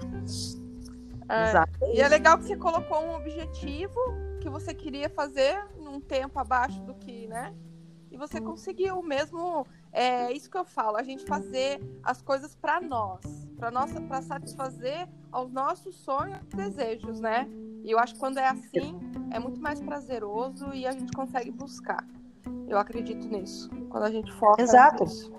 É, 1.29 1.93
e 1.93 2.01
é 2.01 2.07
legal 2.07 2.37
que 2.37 2.45
você 2.45 2.55
colocou 2.55 3.03
um 3.03 3.15
objetivo 3.15 3.99
que 4.41 4.49
você 4.49 4.73
queria 4.73 5.09
fazer 5.09 5.59
num 5.77 5.99
tempo 5.99 6.39
abaixo 6.39 6.79
do 6.81 6.93
que, 6.93 7.27
né? 7.27 7.53
E 8.17 8.19
você 8.19 8.41
conseguiu, 8.41 9.03
mesmo 9.03 9.67
é 9.93 10.31
isso 10.31 10.49
que 10.49 10.57
eu 10.57 10.65
falo, 10.65 10.97
a 10.97 11.03
gente 11.03 11.23
fazer 11.23 11.79
as 12.03 12.19
coisas 12.19 12.55
para 12.55 12.81
nós, 12.81 13.21
para 13.55 13.69
nossa, 13.69 14.01
para 14.01 14.23
satisfazer 14.23 15.07
aos 15.31 15.51
nossos 15.51 15.95
sonhos 15.97 16.39
e 16.51 16.55
desejos, 16.55 17.19
né? 17.19 17.47
E 17.83 17.91
eu 17.91 17.99
acho 17.99 18.15
que 18.15 18.19
quando 18.19 18.39
é 18.39 18.47
assim, 18.47 18.99
é 19.31 19.37
muito 19.37 19.61
mais 19.61 19.79
prazeroso 19.79 20.73
e 20.73 20.87
a 20.87 20.93
gente 20.93 21.11
consegue 21.11 21.51
buscar. 21.51 22.03
Eu 22.67 22.79
acredito 22.79 23.27
nisso. 23.27 23.69
Quando 23.91 24.05
a 24.05 24.09
gente 24.09 24.33
foca 24.33 24.63
Exato. 24.63 25.03
nisso. 25.03 25.31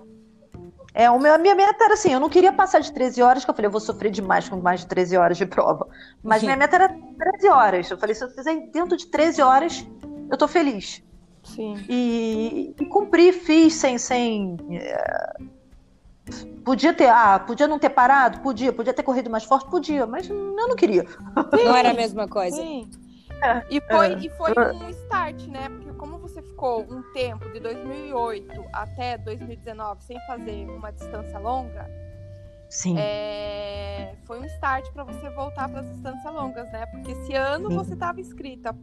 É, 0.93 1.11
o 1.11 1.19
meu, 1.19 1.33
a 1.33 1.37
minha 1.37 1.55
meta 1.55 1.83
era 1.83 1.95
assim, 1.95 2.13
eu 2.13 2.19
não 2.21 2.29
queria 2.29 2.53
passar 2.53 2.79
de 2.79 2.93
13 2.93 3.21
horas, 3.21 3.43
que 3.43 3.51
eu 3.51 3.53
falei, 3.53 3.67
eu 3.67 3.71
vou 3.73 3.81
sofrer 3.81 4.09
demais 4.09 4.47
com 4.47 4.55
mais 4.55 4.79
de 4.79 4.87
13 4.87 5.17
horas 5.17 5.37
de 5.37 5.45
prova. 5.45 5.85
Mas 6.23 6.41
minha 6.41 6.55
meta 6.55 6.77
era 6.77 6.87
13 6.87 7.49
horas. 7.49 7.91
Eu 7.91 7.97
falei, 7.97 8.15
se 8.15 8.23
eu 8.23 8.29
fizer 8.29 8.55
dentro 8.71 8.95
de 8.95 9.05
13 9.07 9.41
horas, 9.41 9.85
eu 10.31 10.37
tô 10.37 10.47
feliz. 10.47 11.03
Sim. 11.43 11.75
E, 11.87 12.75
e 12.79 12.85
cumpri, 12.85 13.31
fiz 13.31 13.73
sem. 13.75 13.97
sem 13.97 14.57
é, 14.71 15.33
Podia 16.63 16.93
ter, 16.93 17.09
ah, 17.09 17.39
podia 17.39 17.67
não 17.67 17.79
ter 17.79 17.89
parado? 17.89 18.39
Podia, 18.41 18.71
podia 18.71 18.93
ter 18.93 19.01
corrido 19.01 19.29
mais 19.29 19.43
forte? 19.43 19.69
Podia, 19.69 20.05
mas 20.05 20.29
eu 20.29 20.35
não 20.35 20.75
queria. 20.75 21.03
Não 21.51 21.75
era 21.75 21.89
a 21.89 21.93
mesma 21.93 22.27
coisa. 22.27 22.57
Sim. 22.57 22.87
É, 23.41 23.63
E 23.69 23.81
foi, 23.81 24.13
é. 24.13 24.17
e 24.17 24.29
foi 24.29 24.51
um 24.73 24.89
start, 24.89 25.47
né? 25.47 25.69
Porque 25.69 25.93
como 25.93 26.17
você 26.19 26.41
ficou 26.41 26.81
um 26.81 27.01
tempo 27.13 27.49
de 27.49 27.59
2008 27.59 28.65
até 28.73 29.17
2019 29.17 30.03
sem 30.03 30.19
fazer 30.27 30.69
uma 30.69 30.91
distância 30.91 31.39
longa, 31.39 31.89
Sim. 32.69 32.95
é, 32.99 34.13
foi 34.25 34.39
um 34.39 34.45
start 34.45 34.91
para 34.93 35.03
você 35.03 35.29
voltar 35.31 35.67
para 35.69 35.79
as 35.81 35.89
distâncias 35.89 36.33
longas, 36.33 36.71
né? 36.71 36.85
Porque 36.87 37.11
esse 37.11 37.33
ano 37.33 37.69
Sim. 37.69 37.75
você 37.75 37.93
estava 37.93 38.21
inscrita 38.21 38.73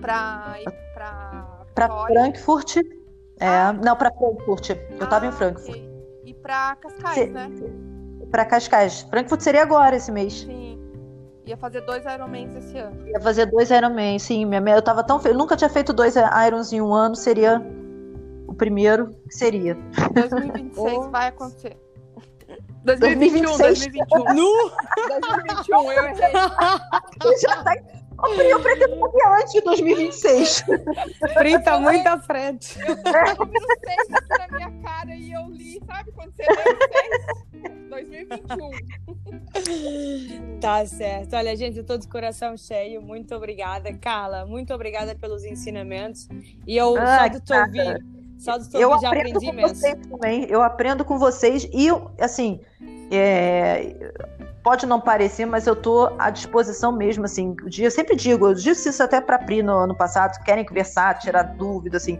para 0.00 0.56
para 1.74 1.88
Frankfurt. 2.06 2.76
É, 3.38 3.72
não, 3.84 3.96
pra 3.96 4.10
Frankfurt. 4.12 4.70
Eu 4.98 5.08
tava 5.08 5.26
em 5.26 5.28
Ah, 5.28 5.32
Frankfurt. 5.32 5.80
E 6.24 6.34
para 6.34 6.76
Cascais, 6.76 7.30
né? 7.32 7.50
Pra 8.30 8.44
Cascais. 8.44 9.02
Frankfurt 9.02 9.40
seria 9.40 9.62
agora 9.62 9.96
esse 9.96 10.10
mês. 10.10 10.40
Sim. 10.40 10.78
Ia 11.44 11.56
fazer 11.56 11.80
dois 11.82 12.04
Ironmans 12.04 12.54
esse 12.54 12.78
ano. 12.78 13.06
Ia 13.08 13.20
fazer 13.20 13.46
dois 13.46 13.70
Ironman, 13.70 14.18
sim. 14.18 14.44
Minha, 14.44 14.76
eu 14.76 14.82
tava 14.82 15.02
tão 15.02 15.18
feliz. 15.18 15.34
Eu 15.34 15.38
nunca 15.38 15.56
tinha 15.56 15.68
feito 15.68 15.92
dois 15.92 16.14
Irons 16.16 16.72
em 16.72 16.80
um 16.80 16.92
ano. 16.94 17.16
Seria 17.16 17.60
o 18.46 18.54
primeiro 18.54 19.08
que 19.28 19.34
seria. 19.34 19.76
2026 20.14 20.98
Oh. 20.98 21.02
vai 21.10 21.28
acontecer. 21.28 21.76
2021, 22.84 23.58
2026. 23.58 23.92
2021. 23.92 24.34
Nu! 24.34 24.52
2021, 25.08 25.92
eu 25.92 26.04
errei. 26.04 26.32
Já 27.40 27.62
tá... 27.62 27.74
Eu 28.38 28.60
pretendo 28.60 29.00
fazer 29.00 29.24
antes 29.40 29.52
de 29.52 29.60
2026. 29.62 30.64
Pri 31.34 31.60
tá 31.62 31.80
muito 31.80 32.06
à 32.06 32.20
frente. 32.20 32.78
Eu 32.78 32.94
no 32.94 33.50
seis 33.84 34.08
aqui 34.12 34.38
na 34.38 34.46
minha 34.56 34.70
cara 34.82 35.12
e 35.14 35.32
eu 35.32 35.48
li, 35.48 35.82
sabe 35.84 36.12
quando 36.12 36.32
você 36.32 36.42
lê 36.42 36.52
o 36.52 36.54
seis? 36.92 37.10
2021. 37.90 38.70
Tá 40.60 40.86
certo. 40.86 41.34
Olha, 41.34 41.56
gente, 41.56 41.78
eu 41.78 41.84
tô 41.84 41.98
de 41.98 42.06
coração 42.06 42.56
cheio. 42.56 43.02
Muito 43.02 43.34
obrigada, 43.34 43.92
Carla. 43.94 44.46
Muito 44.46 44.72
obrigada 44.72 45.16
pelos 45.16 45.44
ensinamentos. 45.44 46.28
E 46.66 46.76
eu, 46.76 46.94
só 46.94 47.00
Ai, 47.00 47.30
de 47.30 47.40
te 47.40 47.52
ouvir, 47.52 48.04
só 48.42 48.58
te 48.58 48.76
Eu 48.76 48.90
já 49.00 49.08
aprendo 49.08 49.36
aprendi 49.36 49.46
com 49.46 49.52
imenso. 49.52 49.74
vocês 49.76 50.06
também. 50.06 50.46
Eu 50.48 50.62
aprendo 50.62 51.04
com 51.04 51.18
vocês 51.18 51.68
e, 51.72 51.88
assim, 52.20 52.60
é, 53.10 54.12
pode 54.64 54.84
não 54.84 55.00
parecer, 55.00 55.46
mas 55.46 55.66
eu 55.66 55.76
tô 55.76 56.12
à 56.18 56.28
disposição 56.28 56.90
mesmo, 56.90 57.24
assim. 57.24 57.54
Eu 57.78 57.90
sempre 57.90 58.16
digo, 58.16 58.48
eu 58.48 58.54
disse 58.54 58.88
isso 58.88 59.02
até 59.02 59.20
para 59.20 59.38
Pri 59.38 59.62
no 59.62 59.72
ano 59.72 59.94
passado, 59.94 60.38
que 60.38 60.44
querem 60.44 60.64
conversar, 60.64 61.18
tirar 61.18 61.42
dúvida, 61.42 61.96
assim. 61.96 62.18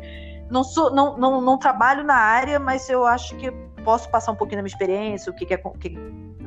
Não 0.48 0.62
sou, 0.62 0.94
não, 0.94 1.16
não, 1.18 1.40
não 1.40 1.58
trabalho 1.58 2.04
na 2.04 2.14
área, 2.14 2.58
mas 2.58 2.88
eu 2.88 3.04
acho 3.04 3.34
que 3.36 3.50
posso 3.84 4.08
passar 4.08 4.30
um 4.30 4.36
pouquinho 4.36 4.58
da 4.58 4.62
minha 4.62 4.72
experiência, 4.72 5.32
o 5.32 5.34
que, 5.34 5.44
que 5.44 5.54
é 5.54 5.56
que, 5.56 5.98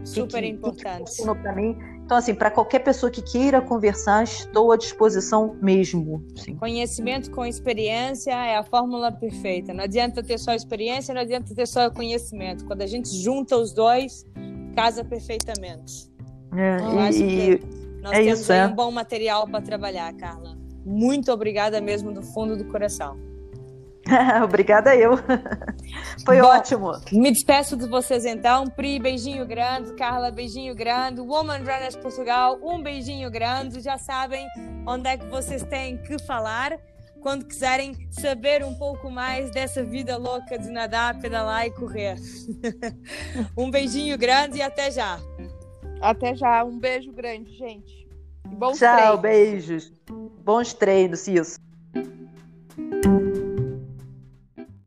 Super 0.06 0.42
que, 0.42 0.48
importante. 0.48 1.04
Que 1.04 1.10
funcionou 1.10 1.36
para 1.36 1.54
mim. 1.54 1.78
Então, 2.06 2.18
assim, 2.18 2.36
para 2.36 2.52
qualquer 2.52 2.80
pessoa 2.80 3.12
que 3.12 3.20
queira 3.20 3.60
conversar, 3.60 4.24
estou 4.24 4.72
à 4.72 4.78
disposição 4.78 5.58
mesmo. 5.60 6.24
Assim. 6.38 6.56
Conhecimento 6.56 7.32
com 7.32 7.44
experiência 7.44 8.32
é 8.32 8.58
a 8.58 8.64
fórmula 8.64 9.12
perfeita. 9.12 9.74
Não 9.74 9.84
adianta 9.84 10.22
ter 10.22 10.38
só 10.38 10.54
experiência, 10.54 11.16
não 11.16 11.22
adianta 11.22 11.56
ter 11.56 11.68
só 11.68 11.90
conhecimento. 11.90 12.64
Quando 12.66 12.84
a 12.84 12.86
gente 12.86 13.10
junta 13.10 13.58
os 13.58 13.74
dois, 13.74 14.24
casa 14.76 15.04
perfeitamente. 15.04 16.12
É, 16.56 16.78
Eu 16.78 17.00
acho 17.00 17.24
e, 17.24 17.58
que 17.58 17.66
nós 18.04 18.14
é 18.14 18.24
temos 18.24 18.40
isso, 18.42 18.54
aí 18.54 18.60
é. 18.60 18.68
um 18.68 18.76
bom 18.76 18.92
material 18.92 19.48
para 19.48 19.62
trabalhar, 19.62 20.14
Carla. 20.14 20.56
Muito 20.86 21.32
obrigada 21.32 21.82
mesmo 21.82 22.14
do 22.14 22.22
fundo 22.22 22.56
do 22.56 22.66
coração. 22.66 23.18
Obrigada 24.44 24.96
eu. 24.96 25.18
Foi 26.26 26.40
Bom, 26.40 26.48
ótimo. 26.48 26.92
Me 27.12 27.32
despeço 27.32 27.76
de 27.76 27.88
vocês 27.88 28.26
então. 28.26 28.66
Pri, 28.66 29.00
beijinho 29.00 29.46
grande. 29.46 29.94
Carla, 29.96 30.32
beijinho 30.32 30.76
grande. 30.76 31.22
Woman 31.22 31.60
Runners 31.60 31.96
Portugal, 31.96 32.60
um 32.62 32.82
beijinho 32.82 33.30
grande. 33.32 33.82
Já 33.82 33.98
sabem 33.98 34.48
onde 34.88 35.10
é 35.10 35.18
que 35.18 35.26
vocês 35.28 35.64
têm 35.64 35.98
que 35.98 36.20
falar 36.20 36.78
quando 37.22 37.46
quiserem 37.46 37.96
saber 38.12 38.64
um 38.64 38.76
pouco 38.76 39.10
mais 39.10 39.50
dessa 39.50 39.84
vida 39.84 40.16
louca 40.16 40.60
de 40.60 40.70
nadar, 40.70 41.20
pedalar 41.20 41.66
e 41.66 41.72
correr. 41.72 42.16
um 43.58 43.72
beijinho 43.72 44.16
grande 44.18 44.60
e 44.60 44.62
até 44.62 44.92
já. 44.92 45.20
Até 46.00 46.36
já. 46.36 46.64
Um 46.64 46.78
beijo 46.78 47.12
grande, 47.12 47.52
gente. 47.58 48.06
Bons 48.48 48.78
Tchau, 48.78 49.18
treinos. 49.18 49.22
beijos. 49.22 49.94
Bons 50.44 50.74
treinos, 50.74 51.28
isso. 51.28 51.65